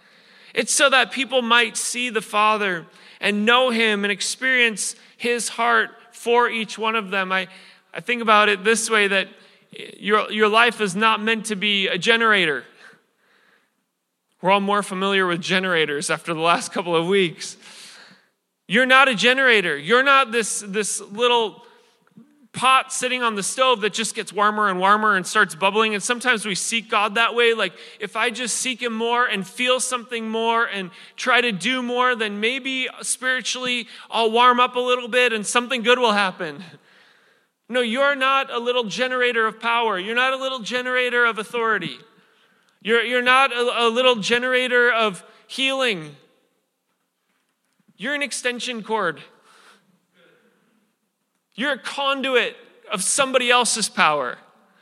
It's 0.54 0.74
so 0.74 0.89
that 0.89 1.12
people 1.12 1.41
might 1.41 1.78
see 1.78 2.10
the 2.10 2.22
Father 2.22 2.86
and 3.22 3.46
know 3.46 3.70
him 3.70 4.04
and 4.04 4.12
experience 4.12 4.96
his 5.18 5.50
heart 5.50 5.91
for 6.12 6.50
each 6.50 6.78
one 6.78 6.96
of 6.96 7.12
them. 7.12 7.32
I, 7.32 7.48
I 7.94 8.00
think 8.00 8.22
about 8.22 8.50
it 8.50 8.63
this 8.63 8.89
way 8.89 9.08
that 9.08 9.28
your, 9.98 10.32
your 10.32 10.48
life 10.48 10.82
is 10.82 10.96
not 10.96 11.22
meant 11.22 11.46
to 11.48 11.56
be 11.56 11.88
a 11.88 11.98
generator. 11.98 12.63
We're 14.41 14.52
all 14.52 14.62
more 14.62 14.84
familiar 14.84 15.28
with 15.28 15.41
generators 15.41 16.10
after 16.10 16.34
the 16.34 16.39
last 16.39 16.72
couple 16.72 16.96
of 16.96 17.08
weeks. 17.08 17.58
You're 18.68 18.86
not 18.86 19.08
a 19.08 19.15
generator. 19.15 19.78
You're 19.78 20.04
not 20.04 20.32
this, 20.32 20.63
this 20.65 21.00
little 21.02 21.65
pot 22.56 22.91
sitting 22.91 23.22
on 23.22 23.36
the 23.36 23.44
stove 23.44 23.82
that 23.82 23.94
just 23.94 24.15
gets 24.15 24.34
warmer 24.34 24.70
and 24.70 24.80
warmer 24.80 25.15
and 25.15 25.28
starts 25.28 25.54
bubbling. 25.54 25.94
And 25.94 26.02
sometimes 26.02 26.46
we 26.46 26.56
seek 26.56 26.89
God 26.89 27.15
that 27.15 27.36
way. 27.36 27.54
Like, 27.54 27.74
if 28.00 28.15
I 28.15 28.32
just 28.32 28.56
seek 28.56 28.82
Him 28.82 28.94
more 28.94 29.26
and 29.26 29.46
feel 29.46 29.80
something 29.80 30.28
more 30.30 30.65
and 30.65 30.89
try 31.18 31.41
to 31.41 31.52
do 31.52 31.84
more, 31.84 32.15
then 32.15 32.39
maybe 32.39 32.88
spiritually 33.02 33.88
I'll 34.10 34.32
warm 34.32 34.60
up 34.60 34.76
a 34.76 34.80
little 34.80 35.10
bit 35.10 35.34
and 35.34 35.46
something 35.46 35.84
good 35.84 36.00
will 36.00 36.13
happen. 36.13 36.63
No, 37.68 37.82
you're 37.82 38.15
not 38.15 38.52
a 38.52 38.60
little 38.60 38.86
generator 38.86 39.46
of 39.46 39.60
power. 39.60 40.00
You're 40.00 40.15
not 40.15 40.34
a 40.34 40.38
little 40.38 40.60
generator 40.60 41.26
of 41.26 41.38
authority. 41.38 41.98
You're, 42.82 43.04
you're 43.04 43.22
not 43.22 43.52
a, 43.52 43.88
a 43.88 43.89
little 43.89 44.15
generator 44.15 44.91
of 44.91 45.24
healing. 45.48 46.15
You're 47.98 48.15
an 48.15 48.22
extension 48.22 48.82
cord. 48.82 49.22
You're 51.56 51.74
a 51.74 51.80
conduit 51.80 52.56
of 52.91 53.02
somebody 53.04 53.50
else's 53.50 53.89
power, 53.89 54.38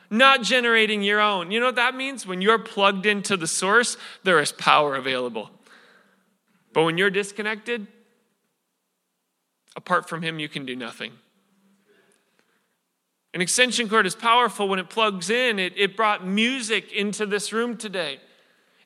not 0.10 0.42
generating 0.42 1.02
your 1.02 1.22
own. 1.22 1.52
You 1.52 1.60
know 1.60 1.68
what 1.68 1.76
that 1.76 1.96
means? 1.96 2.26
When 2.28 2.42
you're 2.42 2.60
plugged 2.60 3.06
into 3.06 3.38
the 3.38 3.48
source, 3.48 3.96
there 4.24 4.40
is 4.40 4.52
power 4.52 4.96
available. 4.96 5.52
But 6.74 6.84
when 6.84 6.98
you're 6.98 7.12
disconnected, 7.12 7.88
apart 9.76 10.10
from 10.10 10.24
Him, 10.24 10.40
you 10.40 10.50
can 10.50 10.66
do 10.66 10.76
nothing. 10.76 11.14
An 13.34 13.42
extension 13.42 13.90
cord 13.90 14.06
is 14.06 14.16
powerful 14.16 14.68
when 14.68 14.80
it 14.80 14.90
plugs 14.90 15.30
in. 15.30 15.58
It, 15.58 15.74
it 15.76 15.96
brought 15.96 16.26
music 16.26 16.92
into 16.92 17.26
this 17.26 17.52
room 17.52 17.78
today. 17.78 18.20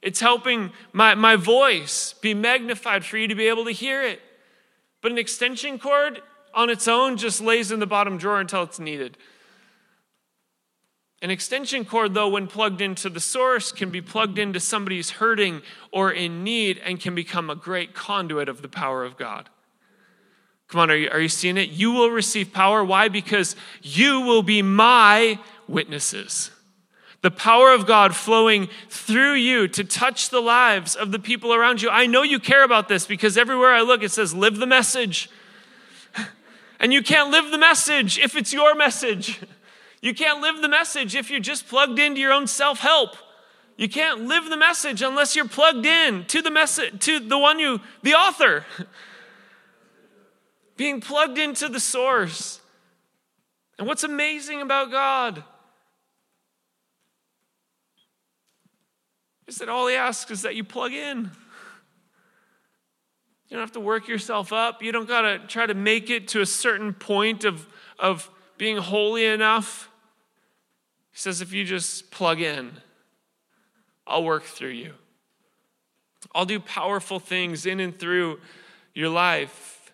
It's 0.02 0.20
helping 0.20 0.72
my, 0.94 1.16
my 1.16 1.36
voice 1.36 2.14
be 2.22 2.34
magnified 2.34 3.04
for 3.04 3.18
you 3.18 3.28
to 3.28 3.36
be 3.36 3.48
able 3.48 3.66
to 3.66 3.72
hear 3.72 4.04
it. 4.04 4.22
But 5.02 5.12
an 5.12 5.18
extension 5.18 5.80
cord, 5.80 6.22
on 6.58 6.70
its 6.72 6.88
own 6.88 7.16
just 7.16 7.40
lays 7.40 7.72
in 7.72 7.80
the 7.80 7.86
bottom 7.86 8.18
drawer 8.18 8.42
until 8.42 8.64
it's 8.64 8.80
needed. 8.80 9.16
An 11.22 11.30
extension 11.30 11.86
cord, 11.86 12.14
though, 12.14 12.30
when 12.30 12.48
plugged 12.48 12.82
into 12.82 13.10
the 13.10 13.20
source, 13.20 13.72
can 13.72 13.90
be 13.90 14.02
plugged 14.02 14.38
into 14.38 14.60
somebody's 14.60 15.12
hurting 15.12 15.62
or 15.92 16.12
in 16.12 16.44
need 16.44 16.80
and 16.84 17.00
can 17.00 17.16
become 17.16 17.50
a 17.50 17.56
great 17.56 17.94
conduit 17.94 18.50
of 18.50 18.62
the 18.62 18.68
power 18.68 19.06
of 19.06 19.18
God. 19.18 19.50
Come 20.68 20.82
on, 20.82 20.92
are 20.92 20.96
you, 20.96 21.10
are 21.12 21.20
you 21.20 21.30
seeing 21.30 21.58
it? 21.58 21.70
You 21.70 21.92
will 21.92 22.10
receive 22.10 22.52
power. 22.52 22.84
Why? 22.84 23.08
Because 23.08 23.56
you 23.82 24.22
will 24.22 24.44
be 24.44 24.62
my 24.62 25.40
witnesses. 25.68 26.52
The 27.22 27.32
power 27.32 27.72
of 27.72 27.88
God 27.88 28.16
flowing 28.16 28.68
through 28.90 29.34
you 29.34 29.68
to 29.70 29.84
touch 29.84 30.30
the 30.30 30.42
lives 30.42 30.96
of 30.96 31.12
the 31.12 31.20
people 31.20 31.54
around 31.54 31.82
you. 31.82 31.90
I 31.90 32.06
know 32.06 32.22
you 32.22 32.40
care 32.40 32.64
about 32.64 32.90
this 32.90 33.06
because 33.06 33.38
everywhere 33.38 33.74
I 33.74 33.82
look, 33.82 34.04
it 34.04 34.12
says, 34.12 34.34
live 34.36 34.58
the 34.58 34.68
message. 34.68 35.30
And 36.80 36.94
you 36.94 37.02
can't 37.02 37.32
live 37.32 37.52
the 37.52 37.58
message 37.58 38.20
if 38.20 38.36
it's 38.36 38.54
your 38.54 38.76
message. 38.76 39.40
You 40.02 40.14
can't 40.14 40.42
live 40.42 40.62
the 40.62 40.70
message 40.70 41.16
if 41.16 41.32
you're 41.32 41.40
just 41.40 41.68
plugged 41.68 42.00
into 42.00 42.22
your 42.22 42.32
own 42.32 42.48
self 42.48 42.80
help. 42.80 43.16
You 43.78 43.90
can't 43.90 44.22
live 44.22 44.50
the 44.50 44.58
message 44.58 45.02
unless 45.02 45.36
you're 45.36 45.48
plugged 45.48 45.86
in 45.86 46.26
to 46.26 46.42
the 46.42 46.52
message, 46.52 47.00
to 47.06 47.20
the 47.20 47.38
one 47.38 47.60
you, 47.60 47.80
the 48.04 48.14
author. 48.14 48.66
Being 50.78 51.02
plugged 51.02 51.38
into 51.38 51.70
the 51.70 51.80
source. 51.80 52.60
And 53.78 53.88
what's 53.88 54.04
amazing 54.04 54.62
about 54.62 54.92
God 54.92 55.44
is 59.48 59.58
that 59.58 59.70
all 59.70 59.88
He 59.88 59.96
asks 59.96 60.32
is 60.32 60.42
that 60.42 60.56
you 60.56 60.64
plug 60.64 60.94
in. 60.94 61.32
You 63.50 63.56
don't 63.56 63.64
have 63.64 63.74
to 63.74 63.80
work 63.80 64.08
yourself 64.08 64.52
up. 64.52 64.84
You 64.84 64.92
don't 64.92 65.08
got 65.08 65.22
to 65.22 65.40
try 65.48 65.66
to 65.66 65.74
make 65.74 66.10
it 66.10 66.28
to 66.30 66.42
a 66.42 66.46
certain 66.46 66.94
point 66.94 67.46
of, 67.46 67.66
of 67.98 68.30
being 68.58 68.78
holy 68.78 69.26
enough. 69.26 69.90
He 71.12 71.20
says, 71.20 71.42
if 71.42 71.54
you 71.54 71.64
just 71.64 72.12
plug 72.12 72.42
in, 72.42 72.74
I'll 74.06 74.24
work 74.24 74.44
through 74.44 74.70
you. 74.70 74.94
I'll 76.36 76.46
do 76.46 76.60
powerful 76.60 77.20
things 77.20 77.66
in 77.66 77.80
and 77.80 77.98
through 77.98 78.40
your 78.94 79.10
life. 79.10 79.92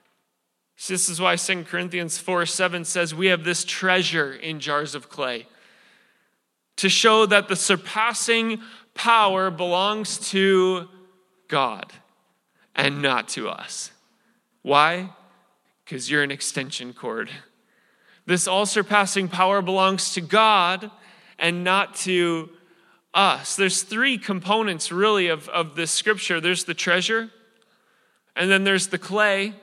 So 0.75 0.93
this 0.93 1.07
is 1.07 1.21
why 1.21 1.35
2 1.35 1.63
Corinthians 1.65 2.17
4 2.17 2.45
7 2.45 2.85
says, 2.85 3.13
We 3.13 3.27
have 3.27 3.43
this 3.43 3.63
treasure 3.63 4.33
in 4.33 4.59
jars 4.59 4.95
of 4.95 5.09
clay 5.09 5.47
to 6.77 6.89
show 6.89 7.25
that 7.27 7.47
the 7.47 7.55
surpassing 7.55 8.61
power 8.95 9.51
belongs 9.51 10.17
to 10.31 10.87
God 11.47 11.93
and 12.75 13.01
not 13.01 13.27
to 13.29 13.49
us. 13.49 13.91
Why? 14.61 15.09
Because 15.83 16.09
you're 16.09 16.23
an 16.23 16.31
extension 16.31 16.93
cord. 16.93 17.29
This 18.25 18.47
all 18.47 18.65
surpassing 18.65 19.27
power 19.27 19.61
belongs 19.61 20.13
to 20.13 20.21
God 20.21 20.89
and 21.37 21.63
not 21.63 21.95
to 21.95 22.49
us. 23.13 23.55
There's 23.55 23.83
three 23.83 24.17
components, 24.17 24.91
really, 24.91 25.27
of, 25.27 25.49
of 25.49 25.75
this 25.75 25.91
scripture 25.91 26.39
there's 26.39 26.63
the 26.63 26.73
treasure, 26.73 27.29
and 28.35 28.49
then 28.49 28.63
there's 28.63 28.87
the 28.87 28.97
clay, 28.97 29.53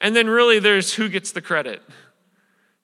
and 0.00 0.16
then, 0.16 0.28
really, 0.28 0.58
there's 0.58 0.94
who 0.94 1.08
gets 1.08 1.30
the 1.32 1.40
credit. 1.40 1.80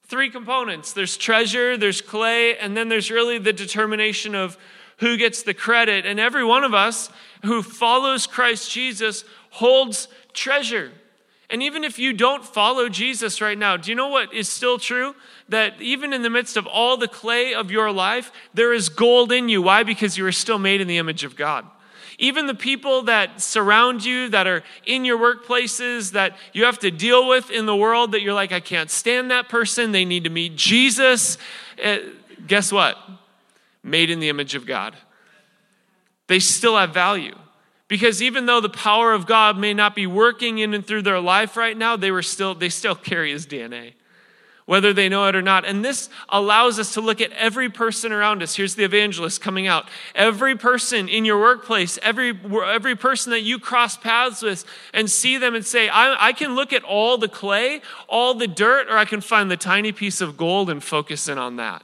Three 0.05 0.31
components 0.31 0.92
there's 0.92 1.16
treasure, 1.16 1.77
there's 1.77 2.01
clay, 2.01 2.57
and 2.57 2.77
then 2.77 2.88
there's 2.88 3.11
really 3.11 3.38
the 3.38 3.53
determination 3.53 4.35
of 4.35 4.57
who 4.98 5.16
gets 5.16 5.42
the 5.42 5.53
credit. 5.53 6.07
And 6.07 6.18
every 6.18 6.44
one 6.44 6.64
of 6.64 6.74
us 6.74 7.11
who 7.44 7.62
follows 7.62 8.27
Christ 8.27 8.70
Jesus 8.70 9.24
holds 9.51 10.09
treasure. 10.33 10.92
And 11.51 11.62
even 11.62 11.83
if 11.83 11.98
you 11.98 12.12
don't 12.12 12.44
follow 12.44 12.90
Jesus 12.90 13.40
right 13.40 13.57
now, 13.57 13.79
do 13.79 13.90
you 13.90 13.94
know 13.94 14.09
what 14.09 14.35
is 14.35 14.51
still 14.51 14.79
true? 14.79 15.14
That 15.48 15.81
even 15.81 16.12
in 16.12 16.22
the 16.22 16.29
midst 16.29 16.59
of 16.59 16.66
all 16.66 16.98
the 16.98 17.09
clay 17.09 17.55
of 17.55 17.70
your 17.70 17.90
life, 17.90 18.31
there 18.53 18.74
is 18.74 18.90
gold 18.90 19.33
in 19.33 19.48
you. 19.48 19.62
Why? 19.62 19.83
Because 19.83 20.18
you 20.18 20.27
are 20.27 20.33
still 20.33 20.59
made 20.59 20.83
in 20.83 20.88
the 20.88 20.98
image 20.98 21.24
of 21.24 21.37
God. 21.37 21.64
even 22.18 22.46
the 22.46 22.55
people 22.55 23.03
that 23.03 23.40
surround 23.40 24.05
you, 24.05 24.29
that 24.31 24.46
are 24.46 24.64
in 24.85 25.05
your 25.05 25.18
workplaces, 25.18 26.12
that 26.12 26.37
you 26.53 26.64
have 26.64 26.79
to 26.81 26.90
deal 26.90 27.29
with 27.29 27.51
in 27.51 27.66
the 27.66 27.77
world, 27.77 28.12
that 28.12 28.22
you're 28.22 28.35
like, 28.35 28.51
I 28.51 28.61
can't 28.61 28.90
stand 28.90 29.31
that 29.31 29.48
person. 29.48 29.92
They 29.92 30.05
need 30.05 30.24
to 30.24 30.31
meet 30.31 30.57
Jesus. 30.57 31.38
Uh, 31.83 31.98
guess 32.46 32.72
what? 32.72 32.98
Made 33.85 34.11
in 34.11 34.18
the 34.18 34.29
image 34.29 34.57
of 34.57 34.66
God. 34.66 34.96
They 36.29 36.38
still 36.38 36.77
have 36.77 36.95
value. 36.95 37.37
Because 37.88 38.23
even 38.23 38.47
though 38.47 38.61
the 38.61 38.69
power 38.69 39.12
of 39.12 39.27
God 39.27 39.59
may 39.59 39.75
not 39.75 39.95
be 39.95 40.07
working 40.07 40.59
in 40.59 40.75
and 40.75 40.87
through 40.87 41.03
their 41.03 41.21
life 41.21 41.57
right 41.57 41.77
now, 41.77 41.97
they 41.97 42.11
were 42.11 42.23
still 42.23 42.55
they 42.55 42.69
still 42.69 42.95
carry 42.95 43.33
his 43.33 43.47
DNA 43.47 43.95
whether 44.69 44.93
they 44.93 45.09
know 45.09 45.27
it 45.27 45.35
or 45.35 45.41
not. 45.41 45.64
And 45.64 45.83
this 45.83 46.11
allows 46.29 46.79
us 46.79 46.93
to 46.93 47.01
look 47.01 47.23
at 47.23 47.33
every 47.33 47.71
person 47.71 48.12
around 48.12 48.43
us. 48.43 48.55
Here's 48.55 48.75
the 48.75 48.85
evangelist 48.85 49.41
coming 49.41 49.67
out. 49.67 49.88
Every 50.14 50.57
person 50.57 51.09
in 51.09 51.25
your 51.25 51.41
workplace, 51.41 51.99
every, 52.03 52.38
every 52.67 52.95
person 52.95 53.31
that 53.31 53.41
you 53.41 53.59
cross 53.59 53.97
paths 53.97 54.43
with, 54.43 54.67
and 54.93 55.11
see 55.11 55.38
them 55.38 55.55
and 55.55 55.64
say, 55.64 55.88
I, 55.88 56.27
I 56.29 56.33
can 56.35 56.55
look 56.55 56.75
at 56.75 56.85
all 56.85 57.17
the 57.17 57.29
clay, 57.29 57.81
all 58.09 58.35
the 58.35 58.47
dirt, 58.47 58.88
or 58.91 58.99
I 58.99 59.07
can 59.07 59.23
find 59.23 59.51
the 59.51 59.57
tiny 59.57 59.91
piece 59.91 60.21
of 60.21 60.37
gold 60.37 60.69
and 60.69 60.85
focus 60.85 61.31
in 61.31 61.38
on 61.38 61.57
that. 61.57 61.83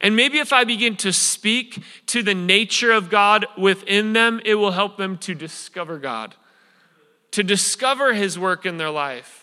And 0.00 0.16
maybe 0.16 0.38
if 0.38 0.52
I 0.52 0.64
begin 0.64 0.96
to 0.96 1.12
speak 1.12 1.82
to 2.06 2.22
the 2.22 2.34
nature 2.34 2.90
of 2.90 3.10
God 3.10 3.46
within 3.58 4.14
them, 4.14 4.40
it 4.44 4.54
will 4.54 4.70
help 4.70 4.96
them 4.96 5.18
to 5.18 5.34
discover 5.34 5.98
God, 5.98 6.34
to 7.32 7.42
discover 7.42 8.14
His 8.14 8.38
work 8.38 8.64
in 8.64 8.78
their 8.78 8.90
life 8.90 9.40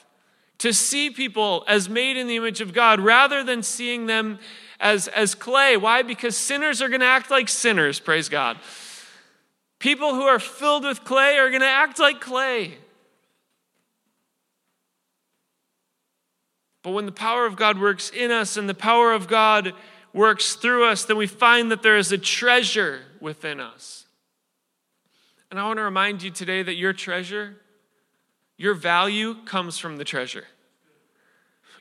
to 0.59 0.73
see 0.73 1.09
people 1.09 1.63
as 1.67 1.89
made 1.89 2.17
in 2.17 2.27
the 2.27 2.35
image 2.35 2.61
of 2.61 2.73
God 2.73 2.99
rather 2.99 3.43
than 3.43 3.61
seeing 3.61 4.07
them 4.07 4.39
as, 4.79 5.07
as 5.09 5.35
clay. 5.35 5.77
Why? 5.77 6.01
Because 6.01 6.35
sinners 6.35 6.81
are 6.81 6.89
going 6.89 7.01
to 7.01 7.05
act 7.05 7.29
like 7.29 7.49
sinners, 7.49 7.99
praise 7.99 8.29
God. 8.29 8.57
People 9.79 10.15
who 10.15 10.23
are 10.23 10.39
filled 10.39 10.83
with 10.83 11.03
clay 11.03 11.37
are 11.37 11.49
going 11.49 11.61
to 11.61 11.67
act 11.67 11.99
like 11.99 12.19
clay. 12.19 12.77
But 16.81 16.91
when 16.91 17.05
the 17.05 17.11
power 17.11 17.45
of 17.45 17.55
God 17.55 17.79
works 17.79 18.09
in 18.09 18.31
us 18.31 18.57
and 18.57 18.67
the 18.67 18.73
power 18.73 19.13
of 19.13 19.27
God 19.27 19.73
works 20.17 20.55
through 20.55 20.85
us, 20.85 21.05
then 21.05 21.15
we 21.15 21.27
find 21.27 21.71
that 21.71 21.83
there 21.83 21.97
is 21.97 22.11
a 22.11 22.17
treasure 22.17 23.03
within 23.21 23.61
us. 23.61 24.05
And 25.49 25.59
I 25.59 25.65
want 25.65 25.77
to 25.77 25.83
remind 25.83 26.21
you 26.21 26.31
today 26.31 26.61
that 26.63 26.75
your 26.75 26.91
treasure 26.91 27.55
your 28.57 28.73
value 28.73 29.35
comes 29.45 29.77
from 29.77 29.97
the 29.97 30.03
treasure. 30.03 30.45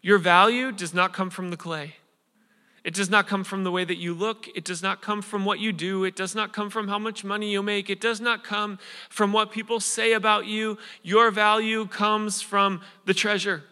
Your 0.03 0.19
value 0.19 0.71
does 0.71 0.93
not 0.93 1.15
come 1.15 1.31
from 1.31 1.51
the 1.51 1.57
clay. 1.57 1.97
It 2.85 2.95
does 2.95 3.11
not 3.11 3.27
come 3.27 3.43
from 3.43 3.65
the 3.65 3.73
way 3.73 3.85
that 3.85 3.97
you 3.97 4.15
look. 4.15 4.47
It 4.55 4.65
does 4.65 4.83
not 4.83 5.03
come 5.03 5.21
from 5.21 5.45
what 5.45 5.59
you 5.59 5.73
do. 5.73 6.05
It 6.05 6.15
does 6.15 6.35
not 6.37 6.53
come 6.53 6.71
from 6.71 6.87
how 6.87 6.99
much 7.01 7.25
money 7.25 7.51
you 7.51 7.63
make. 7.63 7.91
It 7.91 8.01
does 8.01 8.21
not 8.21 8.45
come 8.45 8.79
from 9.09 9.33
what 9.33 9.51
people 9.51 9.81
say 9.81 10.13
about 10.13 10.47
you. 10.47 10.79
Your 11.03 11.33
value 11.33 11.87
comes 11.87 12.43
from 12.43 12.83
the 13.07 13.15
treasure. 13.15 13.65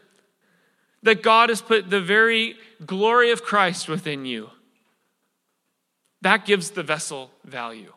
That 1.05 1.23
God 1.23 1.49
has 1.49 1.63
put 1.63 1.91
the 1.91 2.01
very 2.01 2.57
glory 2.85 3.31
of 3.31 3.45
Christ 3.45 3.89
within 3.89 4.27
you. 4.27 4.51
That 6.23 6.45
gives 6.45 6.71
the 6.71 6.83
vessel 6.83 7.31
value. 7.45 7.93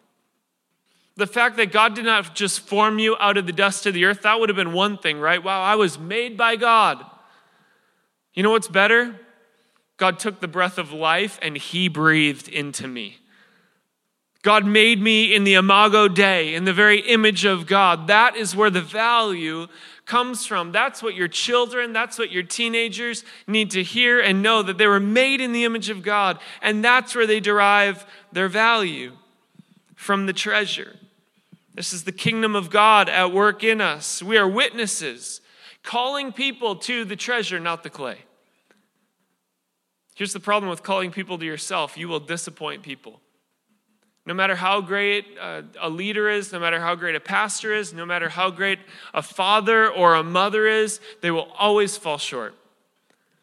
The 1.15 1.25
fact 1.25 1.57
that 1.57 1.71
God 1.71 1.95
did 1.95 2.05
not 2.05 2.35
just 2.35 2.59
form 2.59 2.99
you 2.99 3.17
out 3.19 3.37
of 3.37 3.47
the 3.47 3.51
dust 3.51 3.87
of 3.87 3.95
the 3.95 4.05
earth, 4.05 4.21
that 4.21 4.39
would 4.39 4.49
have 4.49 4.55
been 4.55 4.73
one 4.73 4.99
thing, 4.99 5.19
right? 5.19 5.43
Wow, 5.43 5.63
I 5.63 5.75
was 5.75 5.97
made 5.97 6.37
by 6.37 6.57
God. 6.57 7.03
You 8.35 8.43
know 8.43 8.51
what's 8.51 8.67
better? 8.67 9.19
God 9.97 10.19
took 10.19 10.39
the 10.39 10.47
breath 10.47 10.77
of 10.77 10.91
life 10.91 11.39
and 11.41 11.57
he 11.57 11.87
breathed 11.87 12.47
into 12.47 12.87
me. 12.87 13.17
God 14.43 14.65
made 14.65 15.01
me 15.01 15.33
in 15.33 15.43
the 15.43 15.55
imago 15.55 16.07
Dei, 16.07 16.53
in 16.53 16.65
the 16.65 16.73
very 16.73 16.99
image 16.99 17.45
of 17.45 17.65
God. 17.65 18.07
That 18.07 18.35
is 18.35 18.55
where 18.55 18.69
the 18.69 18.81
value 18.81 19.67
comes 20.07 20.45
from. 20.45 20.71
That's 20.71 21.03
what 21.03 21.13
your 21.13 21.27
children, 21.27 21.93
that's 21.93 22.17
what 22.17 22.31
your 22.31 22.41
teenagers 22.41 23.23
need 23.45 23.71
to 23.71 23.83
hear 23.83 24.19
and 24.19 24.41
know 24.41 24.63
that 24.63 24.77
they 24.77 24.87
were 24.87 25.01
made 25.01 25.41
in 25.41 25.51
the 25.51 25.65
image 25.65 25.89
of 25.89 26.01
God. 26.01 26.39
And 26.61 26.83
that's 26.83 27.13
where 27.13 27.27
they 27.27 27.39
derive 27.39 28.05
their 28.31 28.47
value 28.47 29.11
from 29.95 30.25
the 30.25 30.33
treasure. 30.33 30.95
This 31.75 31.93
is 31.93 32.05
the 32.05 32.11
kingdom 32.11 32.55
of 32.55 32.71
God 32.71 33.09
at 33.09 33.31
work 33.31 33.63
in 33.63 33.81
us. 33.81 34.23
We 34.23 34.37
are 34.37 34.47
witnesses, 34.47 35.41
calling 35.83 36.31
people 36.31 36.77
to 36.77 37.05
the 37.05 37.15
treasure, 37.15 37.59
not 37.59 37.83
the 37.83 37.89
clay. 37.89 38.19
Here's 40.15 40.33
the 40.33 40.39
problem 40.39 40.69
with 40.69 40.81
calling 40.81 41.11
people 41.11 41.37
to 41.37 41.45
yourself 41.45 41.97
you 41.97 42.07
will 42.07 42.19
disappoint 42.19 42.81
people. 42.81 43.21
No 44.27 44.33
matter 44.33 44.57
how 44.57 44.81
great 44.81 45.25
uh, 45.39 45.61
a 45.79 45.89
leader 45.89 46.29
is, 46.29 46.51
no 46.51 46.59
matter 46.59 46.81
how 46.81 46.95
great 46.95 47.15
a 47.15 47.19
pastor 47.21 47.73
is, 47.73 47.93
no 47.93 48.05
matter 48.05 48.27
how 48.27 48.49
great 48.49 48.77
a 49.13 49.21
father 49.21 49.89
or 49.89 50.15
a 50.15 50.23
mother 50.23 50.67
is, 50.67 50.99
they 51.21 51.31
will 51.31 51.49
always 51.57 51.95
fall 51.95 52.17
short. 52.17 52.53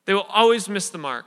They 0.04 0.12
will 0.12 0.28
always 0.28 0.68
miss 0.68 0.90
the 0.90 0.98
mark. 0.98 1.24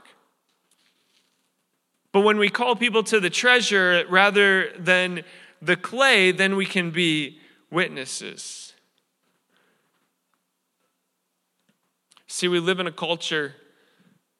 But 2.12 2.20
when 2.20 2.38
we 2.38 2.50
call 2.50 2.76
people 2.76 3.02
to 3.02 3.18
the 3.18 3.30
treasure 3.30 4.04
rather 4.08 4.70
than 4.78 5.24
the 5.60 5.76
clay, 5.76 6.30
then 6.30 6.54
we 6.54 6.64
can 6.64 6.92
be 6.92 7.40
witnesses. 7.68 8.74
See, 12.28 12.46
we 12.46 12.60
live 12.60 12.78
in 12.78 12.86
a 12.86 12.92
culture 12.92 13.56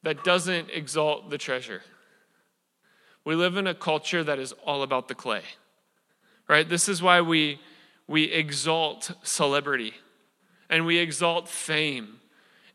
that 0.04 0.22
doesn't 0.22 0.70
exalt 0.70 1.28
the 1.28 1.38
treasure. 1.38 1.82
We 3.28 3.34
live 3.34 3.58
in 3.58 3.66
a 3.66 3.74
culture 3.74 4.24
that 4.24 4.38
is 4.38 4.54
all 4.64 4.82
about 4.82 5.08
the 5.08 5.14
clay. 5.14 5.42
Right? 6.48 6.66
This 6.66 6.88
is 6.88 7.02
why 7.02 7.20
we 7.20 7.60
we 8.06 8.24
exalt 8.24 9.12
celebrity 9.22 9.92
and 10.70 10.86
we 10.86 10.96
exalt 10.96 11.46
fame 11.46 12.20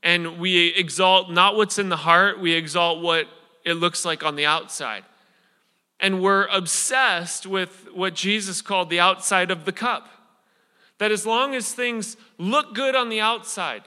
and 0.03 0.37
we 0.37 0.67
exalt 0.67 1.31
not 1.31 1.55
what's 1.55 1.79
in 1.79 1.89
the 1.89 1.97
heart, 1.97 2.39
we 2.39 2.53
exalt 2.53 3.01
what 3.01 3.25
it 3.65 3.73
looks 3.73 4.05
like 4.05 4.23
on 4.23 4.35
the 4.35 4.45
outside. 4.45 5.03
And 5.99 6.21
we're 6.21 6.45
obsessed 6.45 7.47
with 7.47 7.87
what 7.91 8.13
Jesus 8.13 8.61
called 8.61 8.91
the 8.91 8.99
outside 8.99 9.49
of 9.49 9.65
the 9.65 9.71
cup. 9.71 10.07
That 10.99 11.11
as 11.11 11.25
long 11.25 11.55
as 11.55 11.73
things 11.73 12.15
look 12.37 12.75
good 12.75 12.95
on 12.95 13.09
the 13.09 13.21
outside, 13.21 13.85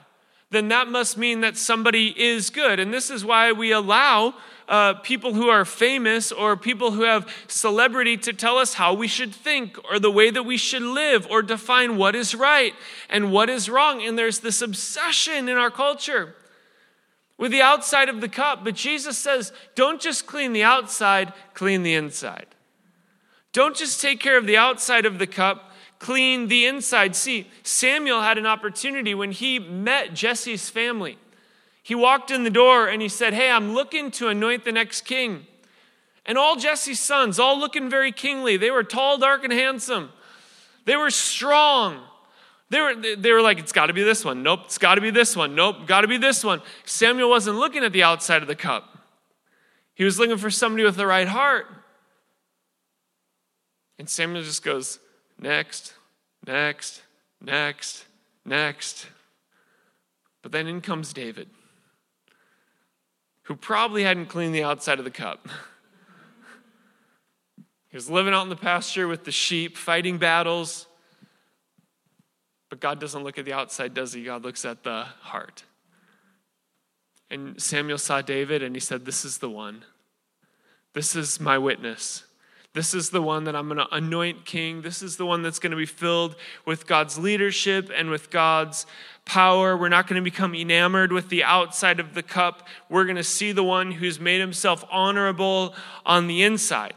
then 0.50 0.66
that 0.68 0.88
must 0.88 1.16
mean 1.16 1.42
that 1.42 1.56
somebody 1.56 2.08
is 2.20 2.50
good. 2.50 2.80
And 2.80 2.92
this 2.92 3.08
is 3.08 3.24
why 3.24 3.52
we 3.52 3.70
allow 3.70 4.34
uh, 4.68 4.94
people 4.94 5.34
who 5.34 5.48
are 5.48 5.64
famous 5.64 6.32
or 6.32 6.56
people 6.56 6.92
who 6.92 7.02
have 7.02 7.30
celebrity 7.46 8.16
to 8.16 8.32
tell 8.32 8.58
us 8.58 8.74
how 8.74 8.92
we 8.92 9.06
should 9.06 9.34
think 9.34 9.78
or 9.90 9.98
the 9.98 10.10
way 10.10 10.30
that 10.30 10.42
we 10.42 10.56
should 10.56 10.82
live 10.82 11.26
or 11.30 11.42
define 11.42 11.96
what 11.96 12.16
is 12.16 12.34
right 12.34 12.74
and 13.08 13.30
what 13.30 13.48
is 13.48 13.68
wrong. 13.70 14.02
And 14.02 14.18
there's 14.18 14.40
this 14.40 14.62
obsession 14.62 15.48
in 15.48 15.56
our 15.56 15.70
culture 15.70 16.34
with 17.38 17.52
the 17.52 17.62
outside 17.62 18.08
of 18.08 18.20
the 18.20 18.28
cup. 18.28 18.64
But 18.64 18.74
Jesus 18.74 19.16
says, 19.16 19.52
don't 19.74 20.00
just 20.00 20.26
clean 20.26 20.52
the 20.52 20.64
outside, 20.64 21.32
clean 21.54 21.82
the 21.82 21.94
inside. 21.94 22.46
Don't 23.52 23.76
just 23.76 24.02
take 24.02 24.20
care 24.20 24.36
of 24.36 24.46
the 24.46 24.56
outside 24.56 25.06
of 25.06 25.18
the 25.18 25.26
cup, 25.26 25.72
clean 25.98 26.48
the 26.48 26.66
inside. 26.66 27.16
See, 27.16 27.48
Samuel 27.62 28.20
had 28.20 28.36
an 28.36 28.46
opportunity 28.46 29.14
when 29.14 29.32
he 29.32 29.58
met 29.58 30.12
Jesse's 30.12 30.68
family. 30.68 31.18
He 31.86 31.94
walked 31.94 32.32
in 32.32 32.42
the 32.42 32.50
door 32.50 32.88
and 32.88 33.00
he 33.00 33.08
said, 33.08 33.32
Hey, 33.32 33.48
I'm 33.48 33.72
looking 33.72 34.10
to 34.10 34.26
anoint 34.26 34.64
the 34.64 34.72
next 34.72 35.02
king. 35.02 35.46
And 36.24 36.36
all 36.36 36.56
Jesse's 36.56 36.98
sons, 36.98 37.38
all 37.38 37.56
looking 37.60 37.88
very 37.88 38.10
kingly, 38.10 38.56
they 38.56 38.72
were 38.72 38.82
tall, 38.82 39.18
dark, 39.18 39.44
and 39.44 39.52
handsome. 39.52 40.10
They 40.84 40.96
were 40.96 41.10
strong. 41.10 42.00
They 42.70 42.80
were, 42.80 43.16
they 43.16 43.30
were 43.30 43.40
like, 43.40 43.60
it's 43.60 43.70
got 43.70 43.86
to 43.86 43.92
be 43.92 44.02
this 44.02 44.24
one. 44.24 44.42
Nope, 44.42 44.62
it's 44.64 44.78
got 44.78 44.96
to 44.96 45.00
be 45.00 45.12
this 45.12 45.36
one. 45.36 45.54
Nope, 45.54 45.86
got 45.86 46.00
to 46.00 46.08
be 46.08 46.16
this 46.16 46.42
one. 46.42 46.60
Samuel 46.84 47.30
wasn't 47.30 47.56
looking 47.56 47.84
at 47.84 47.92
the 47.92 48.02
outside 48.02 48.42
of 48.42 48.48
the 48.48 48.56
cup, 48.56 48.98
he 49.94 50.02
was 50.02 50.18
looking 50.18 50.38
for 50.38 50.50
somebody 50.50 50.82
with 50.82 50.96
the 50.96 51.06
right 51.06 51.28
heart. 51.28 51.66
And 54.00 54.08
Samuel 54.08 54.42
just 54.42 54.64
goes, 54.64 54.98
next, 55.38 55.94
next, 56.44 57.02
next, 57.40 58.06
next. 58.44 59.06
But 60.42 60.50
then 60.50 60.66
in 60.66 60.80
comes 60.80 61.12
David, 61.12 61.48
who 63.46 63.56
probably 63.56 64.04
hadn't 64.04 64.26
cleaned 64.26 64.54
the 64.54 64.62
outside 64.62 64.98
of 64.98 65.04
the 65.04 65.10
cup. 65.10 65.48
he 67.88 67.96
was 67.96 68.08
living 68.08 68.32
out 68.32 68.42
in 68.42 68.48
the 68.48 68.56
pasture 68.56 69.08
with 69.08 69.24
the 69.24 69.32
sheep, 69.32 69.76
fighting 69.76 70.18
battles 70.18 70.86
but 72.68 72.80
God 72.80 73.00
doesn't 73.00 73.24
look 73.24 73.38
at 73.38 73.46
the 73.46 73.54
outside, 73.54 73.94
does 73.94 74.12
he? 74.12 74.24
God 74.24 74.42
looks 74.42 74.66
at 74.66 74.82
the 74.82 75.04
heart. 75.20 75.64
And 77.30 77.58
Samuel 77.58 77.96
saw 77.96 78.20
David 78.20 78.62
and 78.62 78.76
he 78.76 78.80
said, 78.80 79.06
This 79.06 79.24
is 79.24 79.38
the 79.38 79.48
one. 79.48 79.82
This 80.92 81.16
is 81.16 81.40
my 81.40 81.56
witness. 81.56 82.24
This 82.76 82.92
is 82.92 83.08
the 83.08 83.22
one 83.22 83.44
that 83.44 83.56
I'm 83.56 83.68
going 83.68 83.78
to 83.78 83.94
anoint 83.94 84.44
king. 84.44 84.82
This 84.82 85.00
is 85.00 85.16
the 85.16 85.24
one 85.24 85.40
that's 85.40 85.58
going 85.58 85.70
to 85.70 85.78
be 85.78 85.86
filled 85.86 86.36
with 86.66 86.86
God's 86.86 87.16
leadership 87.16 87.90
and 87.96 88.10
with 88.10 88.28
God's 88.28 88.84
power. 89.24 89.74
We're 89.74 89.88
not 89.88 90.06
going 90.06 90.22
to 90.22 90.22
become 90.22 90.54
enamored 90.54 91.10
with 91.10 91.30
the 91.30 91.42
outside 91.42 91.98
of 92.00 92.12
the 92.12 92.22
cup. 92.22 92.68
We're 92.90 93.04
going 93.04 93.16
to 93.16 93.24
see 93.24 93.52
the 93.52 93.64
one 93.64 93.92
who's 93.92 94.20
made 94.20 94.40
himself 94.40 94.84
honorable 94.90 95.74
on 96.04 96.26
the 96.26 96.42
inside. 96.42 96.96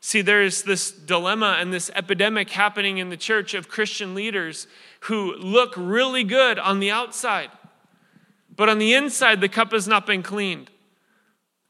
See, 0.00 0.20
there's 0.20 0.64
this 0.64 0.90
dilemma 0.90 1.56
and 1.58 1.72
this 1.72 1.90
epidemic 1.94 2.50
happening 2.50 2.98
in 2.98 3.08
the 3.08 3.16
church 3.16 3.54
of 3.54 3.70
Christian 3.70 4.14
leaders 4.14 4.66
who 5.00 5.34
look 5.36 5.72
really 5.78 6.24
good 6.24 6.58
on 6.58 6.78
the 6.78 6.90
outside, 6.90 7.48
but 8.54 8.68
on 8.68 8.76
the 8.76 8.92
inside, 8.92 9.40
the 9.40 9.48
cup 9.48 9.72
has 9.72 9.88
not 9.88 10.04
been 10.04 10.22
cleaned. 10.22 10.70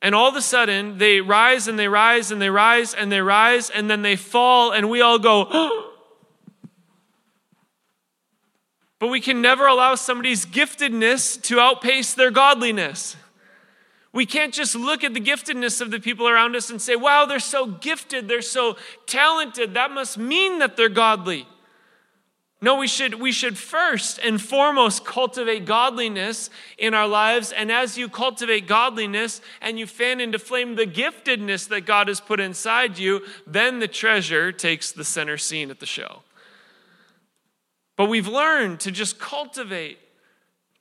And 0.05 0.15
all 0.15 0.29
of 0.29 0.37
a 0.37 0.43
sudden, 0.43 0.99
they 0.99 1.23
rise 1.23 1.67
and 1.67 1.79
they 1.79 1.89
rise 1.89 2.31
and 2.31 2.41
they 2.41 2.51
rise 2.51 2.93
and 2.93 3.11
they 3.11 3.23
rise, 3.23 3.71
and 3.71 3.89
then 3.91 4.03
they 4.03 4.17
fall, 4.17 4.71
and 4.71 4.91
we 4.91 5.01
all 5.01 5.19
go, 5.19 5.47
But 8.99 9.09
we 9.09 9.23
can 9.23 9.41
never 9.41 9.67
allow 9.67 9.95
somebody's 9.95 10.45
giftedness 10.45 11.41
to 11.45 11.59
outpace 11.59 12.13
their 12.13 12.31
godliness. 12.31 13.17
We 14.13 14.27
can't 14.27 14.53
just 14.53 14.75
look 14.77 15.05
at 15.05 15.15
the 15.15 15.21
giftedness 15.21 15.81
of 15.81 15.91
the 15.91 16.01
people 16.01 16.29
around 16.29 16.55
us 16.55 16.69
and 16.69 16.81
say, 16.81 16.97
wow, 16.97 17.25
they're 17.25 17.41
so 17.41 17.67
gifted, 17.67 18.29
they're 18.29 18.43
so 18.43 18.77
talented. 19.07 19.73
That 19.73 19.91
must 19.91 20.19
mean 20.19 20.59
that 20.59 20.77
they're 20.77 20.89
godly. 20.89 21.49
No, 22.65 22.77
we 22.77 22.87
should, 22.87 23.21
we 23.21 23.31
should 23.31 23.59
first 23.59 24.19
and 24.25 24.41
foremost 24.41 25.05
cultivate 25.05 25.67
godliness 25.67 26.49
in 26.79 26.95
our 26.95 27.07
lives. 27.07 27.53
And 27.53 27.71
as 27.71 27.99
you 27.99 28.09
cultivate 28.09 28.67
godliness 28.67 29.43
and 29.61 29.79
you 29.79 29.87
fan 29.87 30.19
into 30.19 30.39
flame 30.39 30.75
the 30.75 30.87
giftedness 30.87 31.69
that 31.69 31.83
God 31.83 32.09
has 32.09 32.23
put 32.23 32.41
inside 32.41 32.97
you, 32.97 33.21
then 33.47 33.81
the 33.81 33.87
treasure 33.87 34.51
takes 34.51 34.93
the 34.93 35.05
center 35.05 35.37
scene 35.37 35.71
at 35.71 35.79
the 35.79 35.85
show. 35.85 36.23
But 37.99 38.09
we've 38.09 38.29
learned 38.29 38.81
to 38.81 38.91
just 38.91 39.19
cultivate 39.19 39.99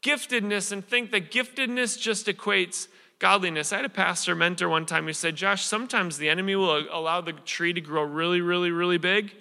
giftedness 0.01 0.71
and 0.71 0.87
think 0.87 1.11
that 1.11 1.31
giftedness 1.31 1.99
just 1.99 2.27
equates 2.27 2.87
godliness. 3.19 3.73
I 3.73 3.75
had 3.75 3.85
a 3.85 3.89
pastor 3.89 4.35
mentor 4.35 4.69
one 4.69 4.85
time 4.85 5.05
who 5.05 5.11
said, 5.11 5.35
Josh, 5.35 5.65
sometimes 5.65 6.17
the 6.17 6.29
enemy 6.29 6.55
will 6.55 6.85
allow 6.89 7.19
the 7.19 7.33
tree 7.33 7.73
to 7.73 7.81
grow 7.81 8.03
really, 8.03 8.39
really, 8.39 8.71
really 8.71 8.97
big, 8.97 9.35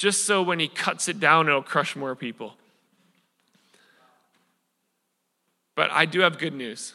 just 0.00 0.24
so 0.24 0.40
when 0.40 0.58
he 0.58 0.66
cuts 0.66 1.08
it 1.08 1.20
down, 1.20 1.46
it'll 1.46 1.60
crush 1.60 1.94
more 1.94 2.16
people. 2.16 2.54
But 5.76 5.90
I 5.90 6.06
do 6.06 6.20
have 6.20 6.38
good 6.38 6.54
news. 6.54 6.94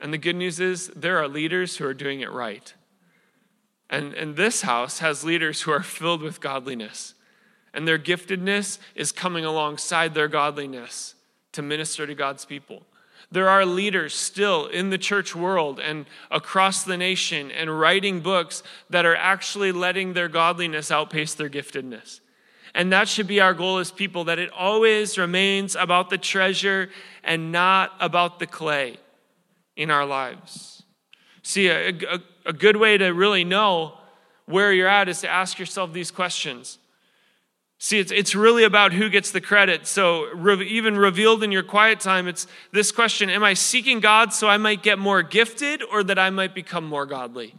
And 0.00 0.12
the 0.12 0.18
good 0.18 0.36
news 0.36 0.60
is 0.60 0.88
there 0.88 1.16
are 1.16 1.26
leaders 1.26 1.78
who 1.78 1.86
are 1.86 1.94
doing 1.94 2.20
it 2.20 2.30
right. 2.30 2.74
And, 3.88 4.12
and 4.12 4.36
this 4.36 4.60
house 4.60 4.98
has 4.98 5.24
leaders 5.24 5.62
who 5.62 5.70
are 5.70 5.82
filled 5.82 6.20
with 6.20 6.42
godliness. 6.42 7.14
And 7.72 7.88
their 7.88 7.98
giftedness 7.98 8.76
is 8.94 9.10
coming 9.10 9.46
alongside 9.46 10.12
their 10.12 10.28
godliness 10.28 11.14
to 11.52 11.62
minister 11.62 12.06
to 12.06 12.14
God's 12.14 12.44
people. 12.44 12.82
There 13.32 13.48
are 13.48 13.64
leaders 13.64 14.14
still 14.14 14.66
in 14.66 14.90
the 14.90 14.98
church 14.98 15.36
world 15.36 15.78
and 15.78 16.06
across 16.30 16.82
the 16.82 16.96
nation 16.96 17.50
and 17.52 17.78
writing 17.78 18.20
books 18.20 18.62
that 18.88 19.06
are 19.06 19.14
actually 19.14 19.70
letting 19.70 20.14
their 20.14 20.28
godliness 20.28 20.90
outpace 20.90 21.34
their 21.34 21.48
giftedness. 21.48 22.20
And 22.74 22.92
that 22.92 23.08
should 23.08 23.26
be 23.26 23.40
our 23.40 23.54
goal 23.54 23.78
as 23.78 23.90
people 23.92 24.24
that 24.24 24.38
it 24.38 24.50
always 24.50 25.16
remains 25.16 25.76
about 25.76 26.10
the 26.10 26.18
treasure 26.18 26.90
and 27.22 27.52
not 27.52 27.92
about 28.00 28.38
the 28.40 28.46
clay 28.46 28.98
in 29.76 29.90
our 29.90 30.06
lives. 30.06 30.82
See, 31.42 31.68
a, 31.68 31.88
a, 31.88 32.20
a 32.46 32.52
good 32.52 32.76
way 32.76 32.98
to 32.98 33.10
really 33.10 33.44
know 33.44 33.94
where 34.46 34.72
you're 34.72 34.88
at 34.88 35.08
is 35.08 35.20
to 35.20 35.28
ask 35.28 35.58
yourself 35.58 35.92
these 35.92 36.10
questions 36.10 36.78
See, 37.82 37.98
it's, 37.98 38.12
it's 38.12 38.34
really 38.34 38.64
about 38.64 38.92
who 38.92 39.08
gets 39.08 39.30
the 39.30 39.40
credit. 39.40 39.86
So, 39.86 40.26
re- 40.34 40.68
even 40.68 40.98
revealed 40.98 41.42
in 41.42 41.50
your 41.50 41.62
quiet 41.62 41.98
time, 41.98 42.28
it's 42.28 42.46
this 42.72 42.92
question 42.92 43.30
Am 43.30 43.42
I 43.42 43.54
seeking 43.54 44.00
God 44.00 44.34
so 44.34 44.48
I 44.48 44.58
might 44.58 44.82
get 44.82 44.98
more 44.98 45.22
gifted 45.22 45.82
or 45.82 46.04
that 46.04 46.18
I 46.18 46.28
might 46.28 46.54
become 46.54 46.84
more 46.84 47.06
godly? 47.06 47.54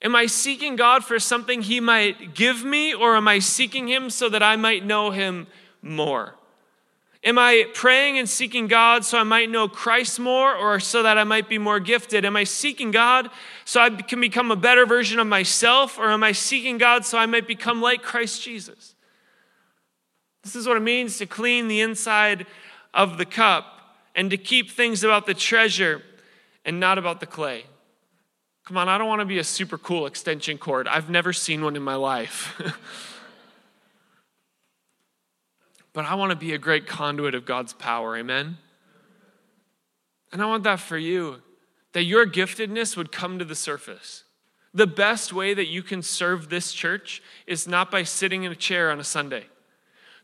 Am 0.00 0.16
I 0.16 0.24
seeking 0.24 0.76
God 0.76 1.04
for 1.04 1.18
something 1.18 1.60
He 1.60 1.80
might 1.80 2.34
give 2.34 2.64
me 2.64 2.94
or 2.94 3.14
am 3.14 3.28
I 3.28 3.40
seeking 3.40 3.88
Him 3.88 4.08
so 4.08 4.30
that 4.30 4.42
I 4.42 4.56
might 4.56 4.86
know 4.86 5.10
Him 5.10 5.48
more? 5.82 6.34
Am 7.24 7.38
I 7.38 7.66
praying 7.72 8.18
and 8.18 8.28
seeking 8.28 8.66
God 8.66 9.04
so 9.04 9.16
I 9.16 9.22
might 9.22 9.48
know 9.48 9.68
Christ 9.68 10.18
more 10.18 10.54
or 10.54 10.80
so 10.80 11.04
that 11.04 11.18
I 11.18 11.24
might 11.24 11.48
be 11.48 11.56
more 11.56 11.78
gifted? 11.78 12.24
Am 12.24 12.36
I 12.36 12.42
seeking 12.42 12.90
God 12.90 13.30
so 13.64 13.80
I 13.80 13.90
can 13.90 14.20
become 14.20 14.50
a 14.50 14.56
better 14.56 14.86
version 14.86 15.20
of 15.20 15.28
myself 15.28 15.98
or 15.98 16.10
am 16.10 16.24
I 16.24 16.32
seeking 16.32 16.78
God 16.78 17.04
so 17.04 17.18
I 17.18 17.26
might 17.26 17.46
become 17.46 17.80
like 17.80 18.02
Christ 18.02 18.42
Jesus? 18.42 18.96
This 20.42 20.56
is 20.56 20.66
what 20.66 20.76
it 20.76 20.80
means 20.80 21.18
to 21.18 21.26
clean 21.26 21.68
the 21.68 21.80
inside 21.80 22.46
of 22.92 23.18
the 23.18 23.24
cup 23.24 23.96
and 24.16 24.28
to 24.30 24.36
keep 24.36 24.72
things 24.72 25.04
about 25.04 25.26
the 25.26 25.34
treasure 25.34 26.02
and 26.64 26.80
not 26.80 26.98
about 26.98 27.20
the 27.20 27.26
clay. 27.26 27.64
Come 28.64 28.76
on, 28.76 28.88
I 28.88 28.98
don't 28.98 29.08
want 29.08 29.20
to 29.20 29.26
be 29.26 29.38
a 29.38 29.44
super 29.44 29.78
cool 29.78 30.06
extension 30.06 30.58
cord. 30.58 30.88
I've 30.88 31.08
never 31.08 31.32
seen 31.32 31.62
one 31.62 31.76
in 31.76 31.82
my 31.82 31.94
life. 31.94 32.60
but 35.92 36.04
I 36.04 36.14
want 36.14 36.30
to 36.30 36.36
be 36.36 36.54
a 36.54 36.58
great 36.58 36.86
conduit 36.86 37.34
of 37.34 37.44
God's 37.44 37.72
power. 37.72 38.16
Amen? 38.16 38.58
And 40.32 40.40
I 40.40 40.46
want 40.46 40.64
that 40.64 40.80
for 40.80 40.96
you, 40.96 41.42
that 41.92 42.04
your 42.04 42.26
giftedness 42.26 42.96
would 42.96 43.12
come 43.12 43.38
to 43.38 43.44
the 43.44 43.54
surface. 43.54 44.24
The 44.74 44.86
best 44.86 45.32
way 45.32 45.52
that 45.52 45.68
you 45.68 45.82
can 45.82 46.02
serve 46.02 46.48
this 46.48 46.72
church 46.72 47.22
is 47.46 47.68
not 47.68 47.90
by 47.90 48.04
sitting 48.04 48.44
in 48.44 48.52
a 48.52 48.56
chair 48.56 48.90
on 48.90 48.98
a 48.98 49.04
Sunday. 49.04 49.44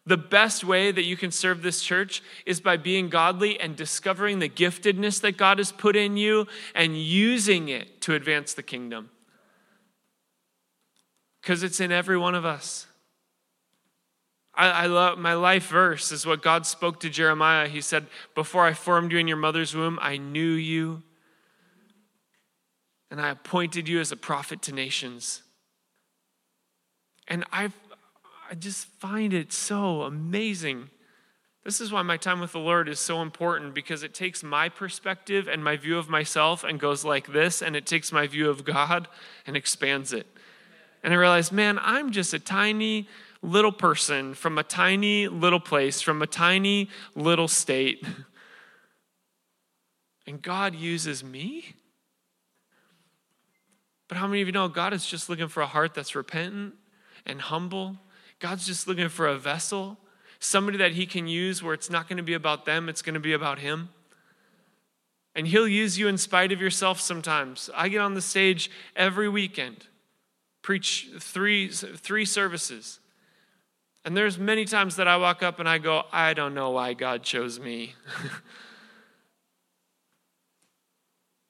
The 0.06 0.16
best 0.16 0.64
way 0.64 0.90
that 0.90 1.04
you 1.04 1.18
can 1.18 1.30
serve 1.30 1.60
this 1.60 1.82
church 1.82 2.22
is 2.46 2.60
by 2.60 2.78
being 2.78 3.10
godly 3.10 3.60
and 3.60 3.76
discovering 3.76 4.38
the 4.38 4.48
giftedness 4.48 5.20
that 5.20 5.36
God 5.36 5.58
has 5.58 5.70
put 5.70 5.96
in 5.96 6.16
you 6.16 6.46
and 6.74 6.96
using 6.96 7.68
it 7.68 8.00
to 8.02 8.14
advance 8.14 8.54
the 8.54 8.62
kingdom. 8.62 9.10
Because 11.42 11.62
it's 11.62 11.78
in 11.78 11.92
every 11.92 12.16
one 12.16 12.34
of 12.34 12.46
us. 12.46 12.87
I, 14.58 14.70
I 14.70 14.86
love 14.86 15.18
my 15.18 15.34
life 15.34 15.68
verse 15.68 16.10
is 16.10 16.26
what 16.26 16.42
God 16.42 16.66
spoke 16.66 16.98
to 17.00 17.08
Jeremiah. 17.08 17.68
He 17.68 17.80
said, 17.80 18.08
Before 18.34 18.66
I 18.66 18.74
formed 18.74 19.12
you 19.12 19.18
in 19.18 19.28
your 19.28 19.36
mother's 19.36 19.74
womb, 19.74 19.98
I 20.02 20.16
knew 20.16 20.50
you, 20.50 21.04
and 23.08 23.20
I 23.20 23.30
appointed 23.30 23.88
you 23.88 24.00
as 24.00 24.10
a 24.10 24.16
prophet 24.16 24.60
to 24.62 24.72
nations. 24.72 25.42
And 27.28 27.44
I, 27.52 27.70
I 28.50 28.54
just 28.54 28.86
find 28.86 29.32
it 29.32 29.52
so 29.52 30.02
amazing. 30.02 30.90
This 31.64 31.80
is 31.80 31.92
why 31.92 32.02
my 32.02 32.16
time 32.16 32.40
with 32.40 32.52
the 32.52 32.58
Lord 32.58 32.88
is 32.88 32.98
so 32.98 33.22
important 33.22 33.74
because 33.74 34.02
it 34.02 34.12
takes 34.12 34.42
my 34.42 34.68
perspective 34.68 35.46
and 35.46 35.62
my 35.62 35.76
view 35.76 35.98
of 35.98 36.08
myself 36.08 36.64
and 36.64 36.80
goes 36.80 37.04
like 37.04 37.32
this, 37.32 37.62
and 37.62 37.76
it 37.76 37.86
takes 37.86 38.10
my 38.10 38.26
view 38.26 38.50
of 38.50 38.64
God 38.64 39.06
and 39.46 39.56
expands 39.56 40.12
it. 40.12 40.26
And 41.04 41.14
I 41.14 41.16
realize, 41.16 41.52
man, 41.52 41.78
I'm 41.80 42.10
just 42.10 42.34
a 42.34 42.40
tiny 42.40 43.06
little 43.42 43.72
person 43.72 44.34
from 44.34 44.58
a 44.58 44.62
tiny 44.62 45.28
little 45.28 45.60
place, 45.60 46.00
from 46.00 46.22
a 46.22 46.26
tiny 46.26 46.88
little 47.14 47.48
state. 47.48 48.04
And 50.26 50.42
God 50.42 50.74
uses 50.74 51.24
me? 51.24 51.74
But 54.08 54.18
how 54.18 54.26
many 54.26 54.40
of 54.40 54.48
you 54.48 54.52
know 54.52 54.68
God 54.68 54.92
is 54.92 55.06
just 55.06 55.28
looking 55.28 55.48
for 55.48 55.62
a 55.62 55.66
heart 55.66 55.94
that's 55.94 56.14
repentant 56.14 56.74
and 57.26 57.40
humble? 57.40 57.98
God's 58.38 58.66
just 58.66 58.88
looking 58.88 59.08
for 59.08 59.26
a 59.26 59.36
vessel, 59.36 59.98
somebody 60.38 60.78
that 60.78 60.92
He 60.92 61.06
can 61.06 61.26
use 61.26 61.62
where 61.62 61.74
it's 61.74 61.90
not 61.90 62.08
going 62.08 62.16
to 62.16 62.22
be 62.22 62.34
about 62.34 62.64
them, 62.64 62.88
it's 62.88 63.02
going 63.02 63.14
to 63.14 63.20
be 63.20 63.32
about 63.32 63.58
Him. 63.58 63.90
And 65.34 65.46
He'll 65.46 65.68
use 65.68 65.98
you 65.98 66.08
in 66.08 66.18
spite 66.18 66.52
of 66.52 66.60
yourself 66.60 67.00
sometimes. 67.00 67.68
I 67.74 67.88
get 67.88 68.00
on 68.00 68.14
the 68.14 68.22
stage 68.22 68.70
every 68.96 69.28
weekend, 69.28 69.86
preach 70.62 71.10
three, 71.18 71.68
three 71.68 72.24
services. 72.24 73.00
And 74.08 74.16
there's 74.16 74.38
many 74.38 74.64
times 74.64 74.96
that 74.96 75.06
I 75.06 75.18
walk 75.18 75.42
up 75.42 75.60
and 75.60 75.68
I 75.68 75.76
go, 75.76 76.04
I 76.10 76.32
don't 76.32 76.54
know 76.54 76.70
why 76.70 76.94
God 76.94 77.22
chose 77.22 77.60
me. 77.60 77.94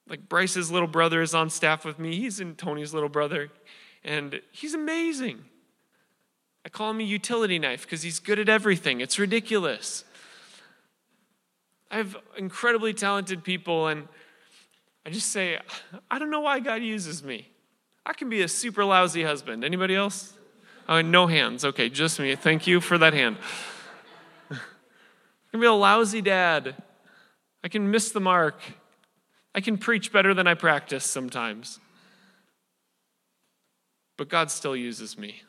like 0.09 0.27
Bryce's 0.27 0.69
little 0.69 0.85
brother 0.85 1.21
is 1.21 1.33
on 1.33 1.49
staff 1.49 1.85
with 1.85 1.99
me. 1.99 2.17
He's 2.17 2.41
in 2.41 2.55
Tony's 2.55 2.93
little 2.93 3.07
brother, 3.07 3.49
and 4.03 4.41
he's 4.51 4.73
amazing. 4.73 5.45
I 6.65 6.67
call 6.67 6.89
him 6.89 6.99
a 6.99 7.03
utility 7.03 7.59
knife 7.59 7.83
because 7.83 8.01
he's 8.01 8.19
good 8.19 8.39
at 8.39 8.49
everything. 8.49 8.99
It's 8.99 9.17
ridiculous. 9.17 10.03
I 11.89 11.95
have 11.95 12.17
incredibly 12.37 12.93
talented 12.93 13.41
people, 13.41 13.87
and 13.87 14.05
I 15.05 15.11
just 15.11 15.31
say, 15.31 15.59
I 16.11 16.19
don't 16.19 16.29
know 16.29 16.41
why 16.41 16.59
God 16.59 16.83
uses 16.83 17.23
me. 17.23 17.47
I 18.05 18.11
can 18.11 18.27
be 18.27 18.41
a 18.41 18.49
super 18.49 18.83
lousy 18.83 19.23
husband. 19.23 19.63
Anybody 19.63 19.95
else? 19.95 20.33
Oh, 20.89 21.01
no 21.03 21.27
hands. 21.27 21.63
Okay, 21.63 21.87
just 21.87 22.19
me. 22.19 22.35
Thank 22.35 22.65
you 22.65 22.81
for 22.81 22.97
that 22.97 23.13
hand. 23.13 23.37
I 24.49 24.57
can 25.51 25.59
be 25.59 25.67
a 25.67 25.71
lousy 25.71 26.19
dad. 26.19 26.81
I 27.63 27.67
can 27.67 27.91
miss 27.91 28.11
the 28.11 28.19
mark. 28.19 28.59
I 29.53 29.61
can 29.61 29.77
preach 29.77 30.11
better 30.11 30.33
than 30.33 30.47
I 30.47 30.55
practice 30.55 31.05
sometimes. 31.05 31.79
But 34.17 34.29
God 34.29 34.49
still 34.49 34.75
uses 34.75 35.15
me. 35.15 35.43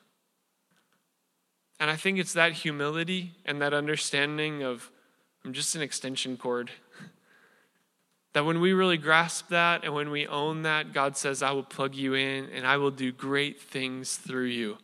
And 1.81 1.91
I 1.91 1.97
think 1.97 2.19
it's 2.19 2.35
that 2.35 2.53
humility 2.53 3.33
and 3.47 3.63
that 3.63 3.73
understanding 3.73 4.63
of 4.63 4.91
I'm 5.43 5.55
just 5.55 5.75
an 5.75 5.81
extension 5.81 6.37
cord. 6.37 6.71
That 8.35 8.45
when 8.45 8.61
we 8.61 8.75
really 8.75 8.99
grasp 8.99 9.49
that 9.49 9.85
and 9.85 9.95
when 9.95 10.11
we 10.11 10.27
own 10.27 10.63
that, 10.63 10.93
God 10.93 11.17
says, 11.17 11.43
I 11.43 11.53
will 11.53 11.63
plug 11.63 11.95
you 11.95 12.13
in 12.13 12.51
and 12.51 12.67
I 12.67 12.77
will 12.77 12.91
do 12.91 13.11
great 13.11 13.59
things 13.59 14.17
through 14.17 14.47
you. 14.47 14.77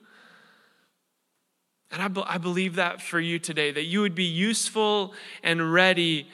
And 1.90 2.02
I, 2.02 2.08
be- 2.08 2.24
I 2.26 2.38
believe 2.38 2.74
that 2.76 3.00
for 3.00 3.20
you 3.20 3.38
today, 3.38 3.70
that 3.70 3.84
you 3.84 4.00
would 4.00 4.14
be 4.14 4.24
useful 4.24 5.14
and 5.42 5.72
ready 5.72 6.28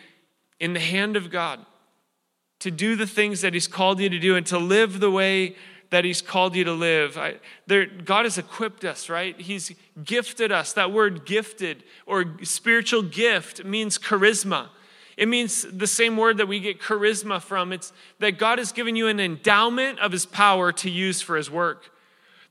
in 0.58 0.72
the 0.72 0.80
hand 0.80 1.16
of 1.16 1.30
God 1.30 1.64
to 2.60 2.70
do 2.70 2.96
the 2.96 3.06
things 3.06 3.40
that 3.40 3.54
He's 3.54 3.66
called 3.66 4.00
you 4.00 4.08
to 4.08 4.18
do 4.18 4.36
and 4.36 4.46
to 4.46 4.58
live 4.58 5.00
the 5.00 5.10
way 5.10 5.56
that 5.90 6.04
He's 6.04 6.22
called 6.22 6.56
you 6.56 6.64
to 6.64 6.72
live. 6.72 7.18
I, 7.18 7.36
there, 7.66 7.86
God 7.86 8.24
has 8.24 8.38
equipped 8.38 8.84
us, 8.84 9.08
right? 9.08 9.38
He's 9.38 9.72
gifted 10.02 10.50
us. 10.50 10.72
That 10.72 10.90
word 10.90 11.26
gifted 11.26 11.84
or 12.06 12.36
spiritual 12.42 13.02
gift 13.02 13.64
means 13.64 13.98
charisma. 13.98 14.68
It 15.16 15.28
means 15.28 15.62
the 15.70 15.86
same 15.86 16.16
word 16.16 16.38
that 16.38 16.48
we 16.48 16.60
get 16.60 16.80
charisma 16.80 17.42
from. 17.42 17.72
It's 17.72 17.92
that 18.18 18.38
God 18.38 18.58
has 18.58 18.72
given 18.72 18.96
you 18.96 19.08
an 19.08 19.20
endowment 19.20 19.98
of 19.98 20.12
His 20.12 20.24
power 20.24 20.72
to 20.72 20.90
use 20.90 21.20
for 21.20 21.36
His 21.36 21.50
work. 21.50 21.91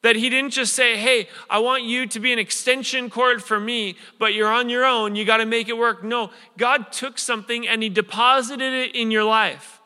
That 0.01 0.15
He 0.15 0.29
didn't 0.29 0.51
just 0.51 0.73
say, 0.73 0.97
hey, 0.97 1.29
I 1.49 1.59
want 1.59 1.83
you 1.83 2.07
to 2.07 2.19
be 2.19 2.33
an 2.33 2.39
extension 2.39 3.09
cord 3.09 3.43
for 3.43 3.59
me, 3.59 3.95
but 4.17 4.33
you're 4.33 4.51
on 4.51 4.69
your 4.69 4.85
own. 4.85 5.15
You 5.15 5.25
got 5.25 5.37
to 5.37 5.45
make 5.45 5.69
it 5.69 5.77
work. 5.77 6.03
No, 6.03 6.31
God 6.57 6.91
took 6.91 7.19
something 7.19 7.67
and 7.67 7.83
He 7.83 7.89
deposited 7.89 8.73
it 8.73 8.95
in 8.95 9.11
your 9.11 9.23
life. 9.23 9.81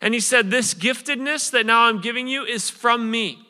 And 0.00 0.14
he 0.14 0.20
said, 0.20 0.50
This 0.50 0.74
giftedness 0.74 1.50
that 1.50 1.66
now 1.66 1.82
I'm 1.82 2.00
giving 2.00 2.26
you 2.26 2.44
is 2.44 2.70
from 2.70 3.10
me. 3.10 3.46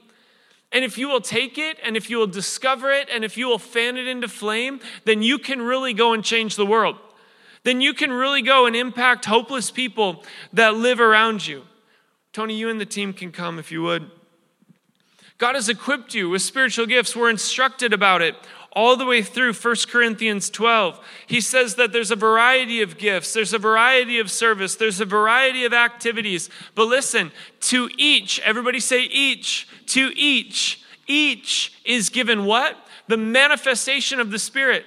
And 0.73 0.85
if 0.85 0.99
you 0.99 1.09
will 1.09 1.21
take 1.21 1.59
it, 1.59 1.79
and 1.85 1.97
if 1.97 2.09
you 2.09 2.19
will 2.19 2.29
discover 2.29 2.91
it, 2.91 3.09
and 3.13 3.25
if 3.25 3.37
you 3.37 3.49
will 3.49 3.59
fan 3.59 3.97
it 3.97 4.07
into 4.07 4.29
flame, 4.29 4.81
then 5.05 5.23
you 5.23 5.39
can 5.39 5.63
really 5.63 5.93
go 5.93 6.13
and 6.13 6.25
change 6.25 6.57
the 6.57 6.67
world. 6.67 6.97
Then 7.65 7.81
you 7.81 7.93
can 7.93 8.13
really 8.13 8.41
go 8.41 8.67
and 8.67 8.77
impact 8.77 9.25
hopeless 9.25 9.71
people 9.71 10.25
that 10.53 10.75
live 10.75 11.01
around 11.01 11.47
you. 11.47 11.65
Tony, 12.33 12.57
you 12.57 12.69
and 12.69 12.81
the 12.81 12.87
team 12.87 13.13
can 13.13 13.33
come 13.33 13.59
if 13.59 13.73
you 13.73 13.83
would. 13.83 14.11
God 15.41 15.55
has 15.55 15.71
equipped 15.71 16.15
you 16.15 16.29
with 16.29 16.43
spiritual 16.43 16.85
gifts. 16.85 17.17
We're 17.17 17.31
instructed 17.31 17.95
about 17.95 18.21
it 18.21 18.37
all 18.73 18.95
the 18.95 19.07
way 19.07 19.23
through 19.23 19.55
1 19.55 19.77
Corinthians 19.89 20.51
12. 20.51 21.01
He 21.27 21.41
says 21.41 21.77
that 21.77 21.93
there's 21.93 22.11
a 22.11 22.17
variety 22.17 22.83
of 22.83 22.99
gifts, 22.99 23.33
there's 23.33 23.55
a 23.55 23.59
variety 23.59 24.19
of 24.19 24.31
service, 24.31 24.77
there's 24.77 25.01
a 25.01 25.07
variety 25.07 25.65
of 25.65 25.73
activities. 25.73 26.51
But 26.75 26.85
listen, 26.85 27.33
to 27.61 27.89
each, 27.97 28.39
everybody 28.41 28.81
say 28.81 29.05
each, 29.05 29.67
to 29.87 30.13
each, 30.15 30.83
each 31.07 31.73
is 31.87 32.11
given 32.11 32.45
what? 32.45 32.77
The 33.09 33.17
manifestation 33.17 34.21
of 34.21 34.31
the 34.31 34.39
Spirit. 34.39 34.85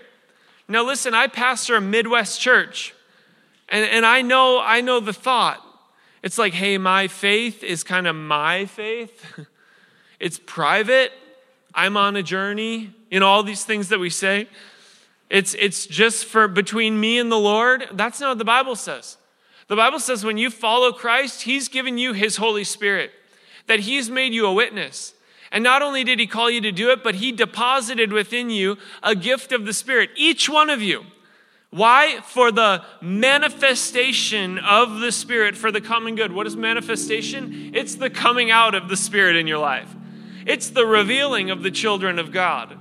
Now 0.67 0.85
listen, 0.85 1.15
I 1.15 1.27
pastor 1.27 1.75
a 1.75 1.81
Midwest 1.81 2.39
church, 2.39 2.93
and, 3.69 3.83
and 3.89 4.05
I 4.05 4.21
know 4.21 4.61
I 4.63 4.81
know 4.81 4.99
the 4.99 5.13
thought. 5.13 5.61
It's 6.21 6.37
like, 6.37 6.53
hey, 6.53 6.77
my 6.77 7.07
faith 7.07 7.63
is 7.63 7.83
kind 7.83 8.05
of 8.05 8.15
my 8.15 8.65
faith. 8.65 9.45
it's 10.23 10.39
private. 10.39 11.11
I'm 11.75 11.97
on 11.97 12.15
a 12.15 12.23
journey 12.23 12.93
in 13.11 13.21
all 13.21 13.43
these 13.43 13.65
things 13.65 13.89
that 13.89 13.99
we 13.99 14.09
say. 14.09 14.47
It's, 15.29 15.53
it's 15.55 15.85
just 15.85 16.23
for 16.23 16.47
between 16.47 16.97
me 16.97 17.19
and 17.19 17.29
the 17.29 17.37
Lord. 17.37 17.89
That's 17.91 18.21
not 18.21 18.29
what 18.29 18.37
the 18.37 18.45
Bible 18.45 18.77
says. 18.77 19.17
The 19.67 19.75
Bible 19.75 19.99
says 19.99 20.23
when 20.23 20.37
you 20.37 20.49
follow 20.49 20.93
Christ, 20.93 21.41
He's 21.41 21.67
given 21.67 21.97
you 21.97 22.13
His 22.13 22.37
Holy 22.37 22.63
Spirit, 22.63 23.11
that 23.67 23.81
He's 23.81 24.09
made 24.09 24.33
you 24.33 24.45
a 24.45 24.53
witness. 24.53 25.13
And 25.51 25.61
not 25.61 25.81
only 25.81 26.05
did 26.05 26.21
He 26.21 26.27
call 26.27 26.49
you 26.49 26.61
to 26.61 26.71
do 26.71 26.89
it, 26.91 27.03
but 27.03 27.15
He 27.15 27.33
deposited 27.33 28.13
within 28.13 28.49
you 28.49 28.77
a 29.01 29.15
gift 29.15 29.51
of 29.51 29.65
the 29.65 29.73
Spirit, 29.73 30.09
each 30.15 30.47
one 30.47 30.69
of 30.69 30.81
you. 30.81 31.03
Why? 31.69 32.21
For 32.21 32.49
the 32.49 32.85
manifestation 33.01 34.57
of 34.57 35.01
the 35.01 35.11
Spirit 35.11 35.57
for 35.57 35.69
the 35.69 35.81
common 35.81 36.15
good. 36.15 36.31
What 36.31 36.47
is 36.47 36.55
manifestation? 36.55 37.71
It's 37.73 37.95
the 37.95 38.09
coming 38.09 38.51
out 38.51 38.73
of 38.73 38.87
the 38.87 38.95
Spirit 38.95 39.35
in 39.35 39.47
your 39.47 39.57
life. 39.57 39.93
It's 40.45 40.69
the 40.69 40.85
revealing 40.85 41.49
of 41.49 41.63
the 41.63 41.71
children 41.71 42.19
of 42.19 42.31
God. 42.31 42.77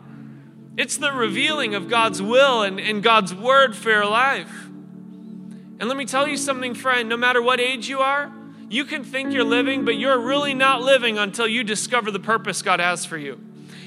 It's 0.76 0.96
the 0.96 1.12
revealing 1.12 1.74
of 1.74 1.88
God's 1.88 2.22
will 2.22 2.62
and, 2.62 2.80
and 2.80 3.02
God's 3.02 3.34
word 3.34 3.76
for 3.76 3.90
your 3.90 4.06
life. 4.06 4.66
And 5.82 5.88
let 5.88 5.96
me 5.96 6.06
tell 6.06 6.26
you 6.26 6.36
something, 6.36 6.74
friend 6.74 7.08
no 7.08 7.16
matter 7.16 7.42
what 7.42 7.60
age 7.60 7.88
you 7.88 7.98
are, 7.98 8.32
you 8.70 8.84
can 8.84 9.04
think 9.04 9.34
you're 9.34 9.44
living, 9.44 9.84
but 9.84 9.96
you're 9.96 10.18
really 10.18 10.54
not 10.54 10.80
living 10.80 11.18
until 11.18 11.46
you 11.46 11.62
discover 11.62 12.10
the 12.10 12.20
purpose 12.20 12.62
God 12.62 12.80
has 12.80 13.04
for 13.04 13.18
you. 13.18 13.38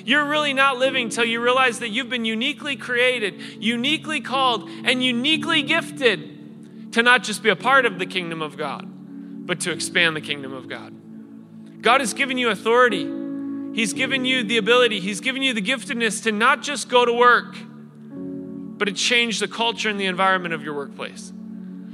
You're 0.05 0.26
really 0.26 0.53
not 0.53 0.78
living 0.78 1.05
until 1.05 1.26
you 1.26 1.41
realize 1.41 1.80
that 1.80 1.89
you've 1.89 2.09
been 2.09 2.26
uniquely 2.26 2.76
created, 2.76 3.41
uniquely 3.59 4.21
called, 4.21 4.69
and 4.69 5.03
uniquely 5.03 5.63
gifted 5.63 6.93
to 6.93 7.01
not 7.01 7.23
just 7.23 7.41
be 7.41 7.49
a 7.49 7.55
part 7.55 7.88
of 7.88 7.97
the 7.97 8.05
kingdom 8.05 8.43
of 8.43 8.57
God, 8.57 8.86
but 9.47 9.61
to 9.61 9.71
expand 9.71 10.15
the 10.15 10.21
kingdom 10.21 10.53
of 10.53 10.69
God. 10.69 10.93
God 11.82 12.01
has 12.01 12.13
given 12.13 12.38
you 12.38 12.49
authority. 12.49 13.24
He's 13.76 13.91
given 13.91 14.23
you 14.23 14.41
the 14.41 14.55
ability, 14.55 15.01
He's 15.01 15.19
given 15.19 15.43
you 15.43 15.53
the 15.53 15.61
giftedness 15.61 16.23
to 16.23 16.32
not 16.32 16.61
just 16.61 16.88
go 16.88 17.03
to 17.03 17.11
work, 17.11 17.57
but 17.57 18.86
to 18.86 18.93
change 18.93 19.39
the 19.39 19.49
culture 19.49 19.89
and 19.89 19.99
the 19.99 20.05
environment 20.05 20.53
of 20.53 20.63
your 20.63 20.73
workplace. 20.73 21.34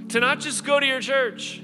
To 0.09 0.19
not 0.19 0.39
just 0.39 0.63
go 0.63 0.79
to 0.79 0.85
your 0.85 1.01
church. 1.01 1.59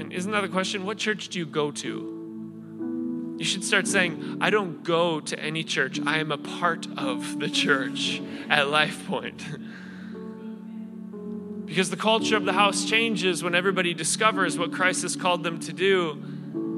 And 0.00 0.10
isn't 0.10 0.32
that 0.32 0.40
the 0.40 0.48
question? 0.48 0.86
What 0.86 0.96
church 0.96 1.28
do 1.28 1.38
you 1.38 1.44
go 1.44 1.70
to? 1.70 3.34
You 3.36 3.44
should 3.44 3.62
start 3.62 3.86
saying, 3.86 4.38
I 4.40 4.48
don't 4.48 4.82
go 4.82 5.20
to 5.20 5.38
any 5.38 5.64
church. 5.64 6.00
I 6.06 6.20
am 6.20 6.32
a 6.32 6.38
part 6.38 6.86
of 6.96 7.40
the 7.40 7.50
church 7.50 8.22
at 8.48 8.68
Life 8.68 9.06
Point. 9.06 9.44
because 11.66 11.90
the 11.90 11.98
culture 11.98 12.38
of 12.38 12.46
the 12.46 12.54
house 12.54 12.86
changes 12.86 13.42
when 13.42 13.54
everybody 13.54 13.92
discovers 13.92 14.58
what 14.58 14.72
Christ 14.72 15.02
has 15.02 15.14
called 15.14 15.42
them 15.42 15.60
to 15.60 15.74
do 15.74 16.33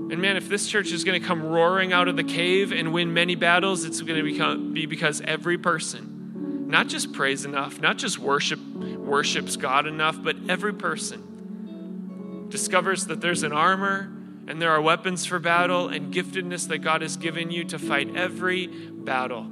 and 0.09 0.23
man, 0.23 0.37
if 0.37 0.49
this 0.49 0.69
church 0.69 0.93
is 0.93 1.03
going 1.03 1.21
to 1.21 1.27
come 1.27 1.43
roaring 1.43 1.93
out 1.93 2.07
of 2.07 2.17
the 2.17 2.23
cave 2.23 2.71
and 2.71 2.93
win 2.93 3.13
many 3.13 3.35
battles, 3.35 3.85
it's 3.85 4.01
going 4.01 4.17
to 4.17 4.23
become, 4.23 4.73
be 4.73 4.87
because 4.87 5.21
every 5.21 5.59
person, 5.59 6.69
not 6.69 6.87
just 6.87 7.13
prays 7.13 7.45
enough, 7.45 7.81
not 7.81 7.99
just 7.99 8.19
worship 8.19 8.61
worships 8.61 9.57
God 9.57 9.87
enough, 9.87 10.23
but 10.23 10.37
every 10.49 10.75
person 10.75 12.47
discovers 12.49 13.07
that 13.07 13.21
there's 13.21 13.43
an 13.43 13.53
armor 13.53 14.13
and 14.47 14.63
there 14.63 14.71
are 14.71 14.81
weapons 14.81 15.27
for 15.27 15.41
battle 15.41 15.89
and 15.89 16.15
giftedness 16.15 16.69
that 16.69 16.79
God 16.79 17.03
has 17.03 17.17
given 17.17 17.51
you 17.51 17.65
to 17.65 17.79
fight 17.79 18.15
every 18.15 18.69
battle. 18.69 19.51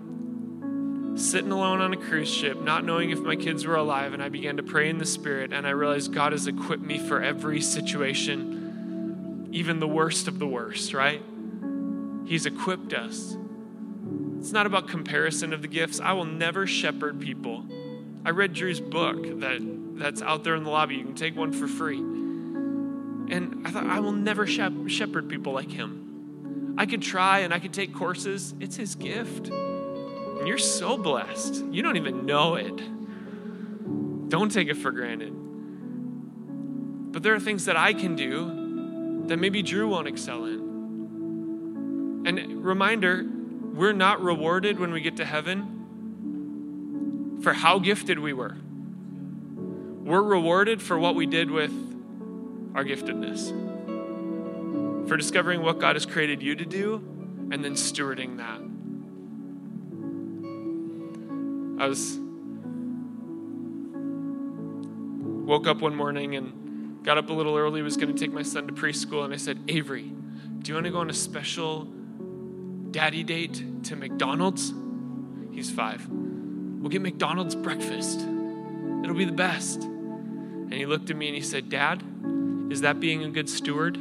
Sitting 1.16 1.50
alone 1.50 1.80
on 1.80 1.92
a 1.92 1.96
cruise 1.96 2.32
ship, 2.32 2.60
not 2.62 2.84
knowing 2.84 3.10
if 3.10 3.18
my 3.18 3.34
kids 3.34 3.66
were 3.66 3.74
alive, 3.74 4.14
and 4.14 4.22
I 4.22 4.28
began 4.28 4.56
to 4.56 4.62
pray 4.62 4.88
in 4.88 4.98
the 4.98 5.06
Spirit, 5.06 5.52
and 5.52 5.66
I 5.66 5.70
realized 5.70 6.12
God 6.12 6.30
has 6.30 6.46
equipped 6.46 6.82
me 6.82 6.98
for 6.98 7.22
every 7.22 7.60
situation 7.60 8.63
even 9.54 9.78
the 9.78 9.86
worst 9.86 10.26
of 10.26 10.40
the 10.40 10.46
worst, 10.46 10.92
right? 10.92 11.22
He's 12.26 12.44
equipped 12.44 12.92
us. 12.92 13.36
It's 14.38 14.50
not 14.50 14.66
about 14.66 14.88
comparison 14.88 15.52
of 15.52 15.62
the 15.62 15.68
gifts. 15.68 16.00
I 16.00 16.12
will 16.12 16.24
never 16.24 16.66
shepherd 16.66 17.20
people. 17.20 17.64
I 18.24 18.30
read 18.30 18.52
Drew's 18.52 18.80
book 18.80 19.22
that, 19.40 19.60
that's 19.96 20.22
out 20.22 20.42
there 20.42 20.56
in 20.56 20.64
the 20.64 20.70
lobby. 20.70 20.96
You 20.96 21.04
can 21.04 21.14
take 21.14 21.36
one 21.36 21.52
for 21.52 21.68
free. 21.68 21.98
And 21.98 23.62
I 23.64 23.70
thought, 23.70 23.86
I 23.86 24.00
will 24.00 24.12
never 24.12 24.44
shepherd 24.44 25.28
people 25.28 25.52
like 25.52 25.70
him. 25.70 26.74
I 26.76 26.86
could 26.86 27.00
try 27.00 27.38
and 27.40 27.54
I 27.54 27.60
could 27.60 27.72
take 27.72 27.94
courses. 27.94 28.54
It's 28.58 28.74
his 28.74 28.96
gift. 28.96 29.48
And 29.48 30.48
you're 30.48 30.58
so 30.58 30.98
blessed. 30.98 31.64
You 31.70 31.80
don't 31.82 31.96
even 31.96 32.26
know 32.26 32.56
it. 32.56 32.76
Don't 34.28 34.50
take 34.50 34.66
it 34.66 34.78
for 34.78 34.90
granted. 34.90 35.32
But 37.12 37.22
there 37.22 37.34
are 37.34 37.40
things 37.40 37.66
that 37.66 37.76
I 37.76 37.92
can 37.92 38.16
do 38.16 38.63
that 39.28 39.38
maybe 39.38 39.62
Drew 39.62 39.88
won't 39.88 40.08
excel 40.08 40.44
in. 40.44 42.24
And 42.26 42.64
reminder, 42.64 43.24
we're 43.74 43.92
not 43.92 44.22
rewarded 44.22 44.78
when 44.78 44.92
we 44.92 45.00
get 45.00 45.16
to 45.16 45.24
heaven 45.24 45.74
for 47.42 47.52
how 47.52 47.78
gifted 47.78 48.18
we 48.18 48.32
were. 48.32 48.56
We're 50.04 50.22
rewarded 50.22 50.80
for 50.82 50.98
what 50.98 51.14
we 51.14 51.26
did 51.26 51.50
with 51.50 51.72
our 52.74 52.84
giftedness, 52.84 53.48
for 55.08 55.16
discovering 55.16 55.62
what 55.62 55.78
God 55.78 55.96
has 55.96 56.06
created 56.06 56.42
you 56.42 56.54
to 56.54 56.64
do 56.64 56.96
and 57.50 57.64
then 57.64 57.74
stewarding 57.74 58.38
that. 58.38 58.60
I 61.82 61.88
was 61.88 62.18
woke 65.46 65.66
up 65.66 65.80
one 65.82 65.94
morning 65.94 66.36
and 66.36 66.63
got 67.04 67.18
up 67.18 67.28
a 67.28 67.32
little 67.32 67.56
early, 67.56 67.82
was 67.82 67.98
going 67.98 68.12
to 68.12 68.18
take 68.18 68.32
my 68.32 68.42
son 68.42 68.66
to 68.66 68.72
preschool, 68.72 69.24
and 69.24 69.34
I 69.34 69.36
said, 69.36 69.62
Avery, 69.68 70.10
do 70.60 70.70
you 70.70 70.74
want 70.74 70.86
to 70.86 70.90
go 70.90 70.98
on 70.98 71.10
a 71.10 71.14
special 71.14 71.84
daddy 72.90 73.22
date 73.22 73.62
to 73.84 73.94
McDonald's? 73.94 74.72
He's 75.52 75.70
five. 75.70 76.08
We'll 76.08 76.88
get 76.88 77.02
McDonald's 77.02 77.54
breakfast. 77.54 78.20
It'll 78.20 79.14
be 79.14 79.26
the 79.26 79.32
best. 79.32 79.82
And 79.84 80.72
he 80.72 80.86
looked 80.86 81.10
at 81.10 81.16
me 81.16 81.28
and 81.28 81.36
he 81.36 81.42
said, 81.42 81.68
Dad, 81.68 82.02
is 82.70 82.80
that 82.80 83.00
being 83.00 83.22
a 83.22 83.28
good 83.28 83.50
steward? 83.50 83.96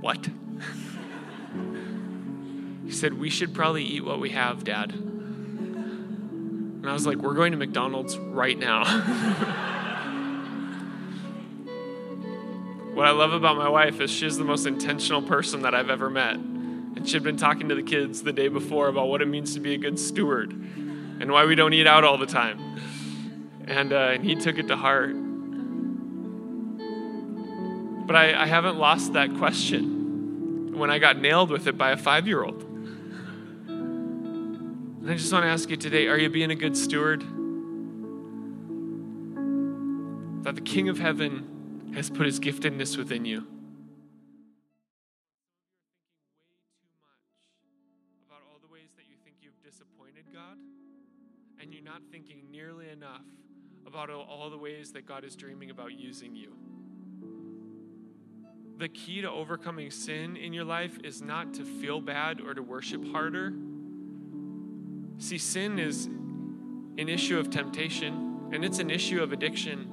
what? 0.00 0.28
He 2.84 2.92
said, 2.96 3.14
We 3.14 3.30
should 3.30 3.54
probably 3.54 3.84
eat 3.84 4.04
what 4.04 4.18
we 4.18 4.30
have, 4.30 4.64
Dad. 4.64 5.09
I 6.90 6.94
was 6.94 7.06
like, 7.06 7.18
We're 7.18 7.34
going 7.34 7.52
to 7.52 7.58
McDonald's 7.58 8.18
right 8.18 8.58
now. 8.58 8.84
what 12.94 13.06
I 13.06 13.12
love 13.12 13.32
about 13.32 13.56
my 13.56 13.68
wife 13.68 14.00
is 14.00 14.10
she's 14.10 14.36
the 14.36 14.44
most 14.44 14.66
intentional 14.66 15.22
person 15.22 15.62
that 15.62 15.74
I've 15.74 15.90
ever 15.90 16.10
met. 16.10 16.34
And 16.34 17.08
she'd 17.08 17.22
been 17.22 17.36
talking 17.36 17.68
to 17.68 17.74
the 17.74 17.82
kids 17.82 18.22
the 18.22 18.32
day 18.32 18.48
before 18.48 18.88
about 18.88 19.08
what 19.08 19.22
it 19.22 19.28
means 19.28 19.54
to 19.54 19.60
be 19.60 19.74
a 19.74 19.78
good 19.78 19.98
steward 19.98 20.50
and 20.52 21.30
why 21.30 21.44
we 21.44 21.54
don't 21.54 21.72
eat 21.72 21.86
out 21.86 22.02
all 22.02 22.18
the 22.18 22.26
time. 22.26 22.58
And, 23.66 23.92
uh, 23.92 24.10
and 24.14 24.24
he 24.24 24.34
took 24.34 24.58
it 24.58 24.66
to 24.68 24.76
heart. 24.76 25.14
But 28.06 28.16
I, 28.16 28.42
I 28.42 28.46
haven't 28.46 28.76
lost 28.76 29.12
that 29.12 29.32
question 29.36 30.76
when 30.76 30.90
I 30.90 30.98
got 30.98 31.18
nailed 31.18 31.50
with 31.50 31.68
it 31.68 31.78
by 31.78 31.92
a 31.92 31.96
five 31.96 32.26
year 32.26 32.42
old. 32.42 32.69
And 35.00 35.10
I 35.10 35.14
just 35.14 35.32
want 35.32 35.44
to 35.44 35.48
ask 35.48 35.70
you 35.70 35.78
today 35.78 36.08
are 36.08 36.18
you 36.18 36.28
being 36.28 36.50
a 36.50 36.54
good 36.54 36.76
steward? 36.76 37.22
That 40.44 40.56
the 40.56 40.60
King 40.60 40.90
of 40.90 40.98
Heaven 40.98 41.92
has 41.94 42.10
put 42.10 42.26
his 42.26 42.38
giftedness 42.38 42.98
within 42.98 43.24
you. 43.24 43.46
About 48.28 48.42
all 48.50 48.58
the 48.60 48.70
ways 48.70 48.90
that 48.96 49.04
you 49.08 49.16
think 49.24 49.36
you've 49.40 49.62
disappointed 49.64 50.24
God, 50.34 50.58
and 51.60 51.72
you're 51.72 51.82
not 51.82 52.02
thinking 52.12 52.50
nearly 52.50 52.90
enough 52.90 53.22
about 53.86 54.10
all 54.10 54.50
the 54.50 54.58
ways 54.58 54.92
that 54.92 55.06
God 55.06 55.24
is 55.24 55.34
dreaming 55.34 55.70
about 55.70 55.98
using 55.98 56.36
you 56.36 56.52
the 58.80 58.88
key 58.88 59.20
to 59.20 59.30
overcoming 59.30 59.90
sin 59.90 60.36
in 60.36 60.54
your 60.54 60.64
life 60.64 60.98
is 61.04 61.20
not 61.20 61.52
to 61.52 61.64
feel 61.64 62.00
bad 62.00 62.40
or 62.40 62.54
to 62.54 62.62
worship 62.62 63.06
harder. 63.12 63.52
See, 65.20 65.36
sin 65.36 65.78
is 65.78 66.06
an 66.06 67.08
issue 67.10 67.38
of 67.38 67.50
temptation 67.50 68.48
and 68.52 68.64
it's 68.64 68.78
an 68.78 68.90
issue 68.90 69.22
of 69.22 69.32
addiction. 69.32 69.86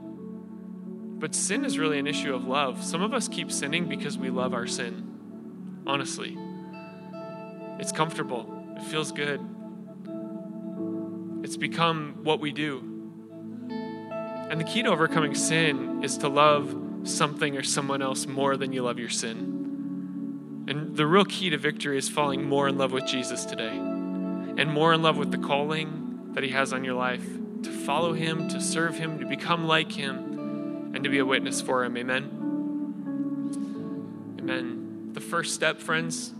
But 1.19 1.36
sin 1.36 1.65
is 1.65 1.78
really 1.78 1.99
an 1.99 2.07
issue 2.07 2.34
of 2.34 2.45
love. 2.45 2.82
Some 2.82 3.01
of 3.01 3.13
us 3.13 3.28
keep 3.28 3.51
sinning 3.51 3.89
because 3.89 4.17
we 4.17 4.30
love 4.30 4.53
our 4.53 4.65
sin, 4.65 5.84
honestly. 5.86 6.38
It's 7.78 7.91
comfortable, 7.91 8.73
it 8.78 8.84
feels 8.84 9.11
good, 9.11 9.41
it's 11.43 11.57
become 11.57 12.19
what 12.23 12.39
we 12.39 12.53
do. 12.53 12.80
And 14.49 14.61
the 14.61 14.63
key 14.63 14.82
to 14.82 14.89
overcoming 14.89 15.36
sin 15.36 16.05
is 16.05 16.17
to 16.19 16.30
love 16.30 16.73
something 17.03 17.57
or 17.57 17.63
someone 17.63 18.01
else 18.01 18.25
more 18.28 18.55
than 18.55 18.71
you 18.71 18.82
love 18.82 18.97
your 18.97 19.09
sin. 19.09 20.65
And 20.69 20.95
the 20.95 21.05
real 21.05 21.25
key 21.25 21.49
to 21.49 21.57
victory 21.57 21.97
is 21.97 22.07
falling 22.07 22.47
more 22.47 22.69
in 22.69 22.78
love 22.78 22.93
with 22.93 23.05
Jesus 23.05 23.43
today 23.43 23.87
and 24.58 24.72
more 24.72 24.91
in 24.93 25.01
love 25.01 25.18
with 25.18 25.32
the 25.32 25.38
calling 25.38 26.34
that 26.34 26.43
He 26.43 26.49
has 26.49 26.74
on 26.74 26.84
your 26.84 26.95
life 26.95 27.26
to 27.64 27.72
follow 27.72 28.14
Him, 28.14 28.49
to 28.49 28.60
serve 28.60 28.97
Him, 28.97 29.20
to 29.20 29.26
become 29.26 29.66
like 29.68 29.91
Him, 29.91 30.91
and 30.93 31.03
to 31.03 31.10
be 31.10 31.20
a 31.20 31.26
witness 31.26 31.62
for 31.62 31.84
Him. 31.84 31.95
Amen. 31.97 32.32
Amen. 34.39 35.14
The 35.14 35.22
first 35.22 35.53
step, 35.53 35.80
friends, 35.80 36.34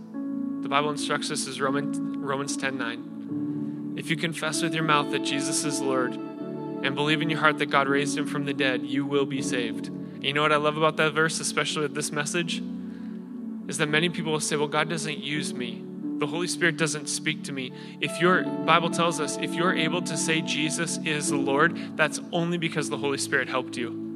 the 0.60 0.68
Bible 0.68 0.90
instructs 0.90 1.30
us 1.30 1.46
is 1.46 1.60
Romans, 1.60 1.98
Romans 1.98 2.56
10 2.56 2.76
9. 2.76 3.94
If 3.96 4.10
you 4.10 4.16
confess 4.16 4.62
with 4.62 4.74
your 4.74 4.84
mouth 4.84 5.10
that 5.12 5.24
Jesus 5.24 5.64
is 5.64 5.80
Lord 5.80 6.12
and 6.12 6.94
believe 6.94 7.22
in 7.22 7.30
your 7.30 7.40
heart 7.40 7.58
that 7.58 7.66
God 7.66 7.88
raised 7.88 8.16
him 8.16 8.26
from 8.26 8.44
the 8.44 8.54
dead, 8.54 8.84
you 8.86 9.04
will 9.04 9.26
be 9.26 9.42
saved. 9.42 9.90
You 10.20 10.32
know 10.32 10.42
what 10.42 10.52
I 10.52 10.56
love 10.56 10.76
about 10.76 10.96
that 10.98 11.12
verse, 11.12 11.40
especially 11.40 11.82
with 11.82 11.94
this 11.94 12.12
message? 12.12 12.62
Is 13.68 13.78
that 13.78 13.88
many 13.88 14.08
people 14.08 14.32
will 14.32 14.40
say, 14.40 14.56
well, 14.56 14.68
God 14.68 14.88
doesn't 14.88 15.18
use 15.18 15.52
me. 15.52 15.84
The 16.18 16.26
Holy 16.26 16.48
Spirit 16.48 16.76
doesn't 16.76 17.08
speak 17.08 17.44
to 17.44 17.52
me. 17.52 17.72
If 18.00 18.20
your 18.20 18.42
Bible 18.42 18.90
tells 18.90 19.20
us, 19.20 19.36
if 19.36 19.54
you're 19.54 19.74
able 19.74 20.02
to 20.02 20.16
say 20.16 20.40
Jesus 20.40 20.98
is 21.04 21.28
the 21.28 21.36
Lord, 21.36 21.96
that's 21.96 22.20
only 22.32 22.58
because 22.58 22.90
the 22.90 22.96
Holy 22.96 23.18
Spirit 23.18 23.48
helped 23.48 23.76
you. 23.76 24.08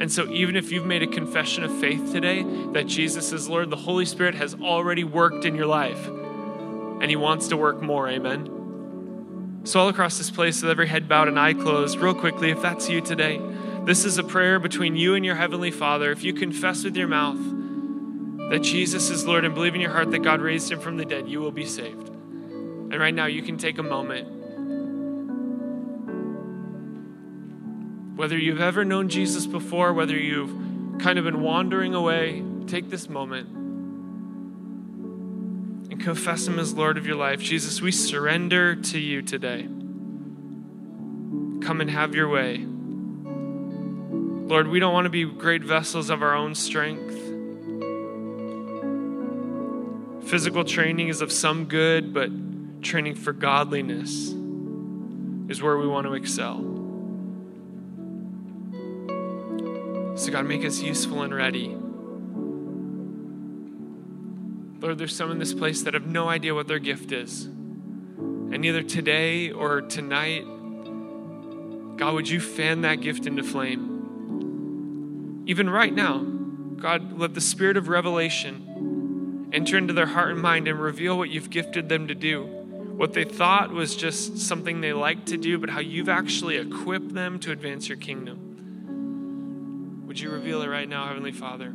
And 0.00 0.10
so, 0.10 0.30
even 0.30 0.56
if 0.56 0.72
you've 0.72 0.86
made 0.86 1.02
a 1.02 1.06
confession 1.06 1.62
of 1.62 1.78
faith 1.78 2.10
today 2.10 2.42
that 2.72 2.86
Jesus 2.86 3.32
is 3.32 3.48
Lord, 3.48 3.68
the 3.68 3.76
Holy 3.76 4.06
Spirit 4.06 4.34
has 4.34 4.54
already 4.54 5.04
worked 5.04 5.44
in 5.44 5.54
your 5.54 5.66
life. 5.66 6.06
And 6.06 7.10
He 7.10 7.16
wants 7.16 7.48
to 7.48 7.56
work 7.58 7.82
more. 7.82 8.08
Amen. 8.08 9.60
So, 9.64 9.80
all 9.80 9.88
across 9.90 10.16
this 10.16 10.30
place, 10.30 10.62
with 10.62 10.70
every 10.70 10.88
head 10.88 11.06
bowed 11.06 11.28
and 11.28 11.38
eye 11.38 11.52
closed, 11.52 11.98
real 11.98 12.14
quickly, 12.14 12.50
if 12.50 12.62
that's 12.62 12.88
you 12.88 13.02
today, 13.02 13.40
this 13.84 14.06
is 14.06 14.16
a 14.16 14.24
prayer 14.24 14.58
between 14.58 14.96
you 14.96 15.14
and 15.14 15.24
your 15.24 15.34
Heavenly 15.34 15.70
Father. 15.70 16.10
If 16.10 16.24
you 16.24 16.32
confess 16.32 16.82
with 16.82 16.96
your 16.96 17.08
mouth 17.08 17.61
that 18.52 18.60
Jesus 18.60 19.08
is 19.08 19.24
Lord 19.24 19.46
and 19.46 19.54
believe 19.54 19.74
in 19.74 19.80
your 19.80 19.92
heart 19.92 20.10
that 20.10 20.18
God 20.18 20.42
raised 20.42 20.70
him 20.70 20.78
from 20.78 20.98
the 20.98 21.06
dead, 21.06 21.26
you 21.26 21.40
will 21.40 21.52
be 21.52 21.64
saved. 21.64 22.10
And 22.10 23.00
right 23.00 23.14
now, 23.14 23.24
you 23.24 23.40
can 23.42 23.56
take 23.56 23.78
a 23.78 23.82
moment. 23.82 24.28
Whether 28.14 28.36
you've 28.36 28.60
ever 28.60 28.84
known 28.84 29.08
Jesus 29.08 29.46
before, 29.46 29.94
whether 29.94 30.14
you've 30.14 31.00
kind 31.00 31.18
of 31.18 31.24
been 31.24 31.40
wandering 31.40 31.94
away, 31.94 32.44
take 32.66 32.90
this 32.90 33.08
moment 33.08 33.48
and 35.90 35.98
confess 35.98 36.46
Him 36.46 36.58
as 36.58 36.74
Lord 36.74 36.98
of 36.98 37.06
your 37.06 37.16
life. 37.16 37.40
Jesus, 37.40 37.80
we 37.80 37.90
surrender 37.90 38.76
to 38.76 38.98
you 38.98 39.22
today. 39.22 39.62
Come 41.62 41.80
and 41.80 41.88
have 41.88 42.14
your 42.14 42.28
way. 42.28 42.58
Lord, 44.46 44.68
we 44.68 44.78
don't 44.78 44.92
want 44.92 45.06
to 45.06 45.10
be 45.10 45.24
great 45.24 45.64
vessels 45.64 46.10
of 46.10 46.22
our 46.22 46.34
own 46.34 46.54
strength. 46.54 47.31
Physical 50.32 50.64
training 50.64 51.08
is 51.08 51.20
of 51.20 51.30
some 51.30 51.66
good, 51.66 52.14
but 52.14 52.30
training 52.82 53.16
for 53.16 53.34
godliness 53.34 54.28
is 55.50 55.60
where 55.60 55.76
we 55.76 55.86
want 55.86 56.06
to 56.06 56.14
excel. 56.14 56.56
So, 60.16 60.32
God, 60.32 60.46
make 60.46 60.64
us 60.64 60.80
useful 60.80 61.20
and 61.20 61.34
ready. 61.34 61.76
Lord, 64.80 64.96
there's 64.96 65.14
some 65.14 65.30
in 65.30 65.38
this 65.38 65.52
place 65.52 65.82
that 65.82 65.92
have 65.92 66.06
no 66.06 66.30
idea 66.30 66.54
what 66.54 66.66
their 66.66 66.78
gift 66.78 67.12
is. 67.12 67.44
And 67.44 68.64
either 68.64 68.82
today 68.82 69.50
or 69.50 69.82
tonight, 69.82 70.44
God, 71.98 72.14
would 72.14 72.30
you 72.30 72.40
fan 72.40 72.80
that 72.80 73.02
gift 73.02 73.26
into 73.26 73.42
flame? 73.42 75.44
even 75.46 75.68
right 75.68 75.92
now, 75.92 76.20
God, 76.20 77.18
let 77.18 77.34
the 77.34 77.42
spirit 77.42 77.76
of 77.76 77.88
revelation 77.88 78.71
enter 79.52 79.76
into 79.76 79.92
their 79.92 80.06
heart 80.06 80.32
and 80.32 80.40
mind 80.40 80.68
and 80.68 80.80
reveal 80.80 81.18
what 81.18 81.30
you've 81.30 81.50
gifted 81.50 81.88
them 81.88 82.08
to 82.08 82.14
do. 82.14 82.44
What 82.44 83.14
they 83.14 83.24
thought 83.24 83.70
was 83.70 83.96
just 83.96 84.38
something 84.38 84.80
they 84.80 84.92
liked 84.92 85.28
to 85.28 85.36
do, 85.36 85.58
but 85.58 85.70
how 85.70 85.80
you've 85.80 86.08
actually 86.08 86.56
equipped 86.56 87.14
them 87.14 87.38
to 87.40 87.52
advance 87.52 87.88
your 87.88 87.98
kingdom. 87.98 90.04
Would 90.06 90.20
you 90.20 90.30
reveal 90.30 90.62
it 90.62 90.68
right 90.68 90.88
now, 90.88 91.06
Heavenly 91.06 91.32
Father? 91.32 91.70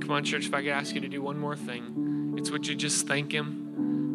Come 0.00 0.10
on, 0.10 0.24
church, 0.24 0.46
if 0.46 0.54
I 0.54 0.62
could 0.62 0.70
ask 0.70 0.94
you 0.94 1.00
to 1.00 1.08
do 1.08 1.22
one 1.22 1.38
more 1.38 1.56
thing, 1.56 2.34
it's 2.36 2.50
would 2.50 2.66
you 2.66 2.74
just 2.74 3.06
thank 3.06 3.32
Him? 3.32 3.63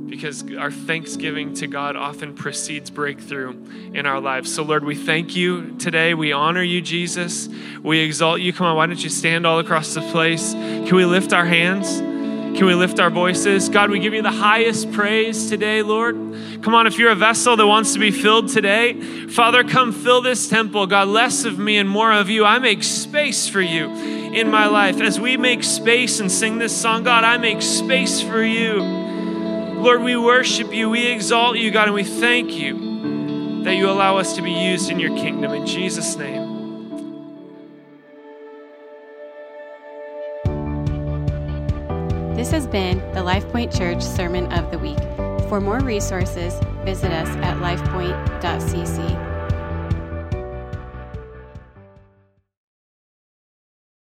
Because 0.10 0.43
our 0.55 0.72
thanksgiving 0.72 1.53
to 1.55 1.68
God 1.68 1.95
often 1.95 2.34
precedes 2.34 2.89
breakthrough 2.89 3.51
in 3.93 4.05
our 4.05 4.20
lives. 4.20 4.53
So, 4.53 4.64
Lord, 4.64 4.84
we 4.84 4.95
thank 4.95 5.36
you 5.36 5.76
today. 5.78 6.14
We 6.14 6.32
honor 6.32 6.64
you, 6.64 6.82
Jesus. 6.82 7.47
We 7.84 7.99
exalt 7.99 8.41
you. 8.41 8.51
Come 8.51 8.68
on, 8.68 8.76
why 8.76 8.88
don't 8.88 9.01
you 9.01 9.10
stand 9.10 9.45
all 9.45 9.60
across 9.60 9.93
the 9.93 10.01
place? 10.01 10.53
Can 10.53 10.95
we 10.95 11.05
lift 11.05 11.34
our 11.34 11.45
hands? 11.45 12.01
Can 12.57 12.66
we 12.66 12.74
lift 12.74 12.99
our 12.99 13.12
voices? 13.12 13.70
God, 13.70 13.91
we 13.91 13.99
give 13.99 14.14
you 14.14 14.24
the 14.24 14.32
highest 14.32 14.91
praise 14.91 15.49
today, 15.49 15.84
Lord. 15.84 16.16
Come 16.64 16.74
on, 16.74 16.88
if 16.88 16.97
you're 16.97 17.12
a 17.12 17.16
vessel 17.16 17.55
that 17.55 17.68
wants 17.68 17.93
to 17.93 17.99
be 17.99 18.10
filled 18.10 18.49
today, 18.49 18.99
Father, 19.28 19.64
come 19.64 19.91
fill 19.91 20.22
this 20.22 20.49
temple. 20.49 20.88
God, 20.88 21.07
less 21.07 21.45
of 21.45 21.60
me 21.60 21.78
and 21.78 21.88
more 21.88 22.12
of 22.12 22.28
you. 22.28 22.45
I 22.45 22.57
make 22.57 22.84
space 22.84 23.47
for 23.47 23.62
you 23.62 23.89
in 23.89 24.49
my 24.49 24.66
life. 24.66 24.99
As 24.99 25.20
we 25.20 25.38
make 25.38 25.64
space 25.64 26.20
and 26.20 26.32
sing 26.32 26.57
this 26.57 26.76
song, 26.76 27.03
God, 27.03 27.24
I 27.24 27.38
make 27.38 27.62
space 27.62 28.20
for 28.20 28.43
you. 28.43 29.09
Lord, 29.80 30.01
we 30.01 30.17
worship 30.17 30.73
you, 30.73 30.89
we 30.89 31.07
exalt 31.07 31.57
you, 31.57 31.71
God, 31.71 31.88
and 31.88 31.95
we 31.95 32.03
thank 32.03 32.51
you 32.51 33.63
that 33.63 33.75
you 33.75 33.89
allow 33.89 34.17
us 34.17 34.36
to 34.36 34.41
be 34.41 34.51
used 34.51 34.89
in 34.89 34.99
your 34.99 35.15
kingdom. 35.15 35.53
In 35.53 35.65
Jesus' 35.65 36.17
name. 36.17 36.49
This 42.36 42.51
has 42.51 42.67
been 42.67 42.99
the 43.13 43.21
LifePoint 43.21 43.77
Church 43.77 44.01
Sermon 44.01 44.51
of 44.51 44.69
the 44.69 44.80
Week. 44.80 44.99
For 45.47 45.61
more 45.61 45.80
resources, 45.80 46.59
visit 46.84 47.11
us 47.11 47.30
at 47.38 47.57
lifepoint.cc. 47.57 49.28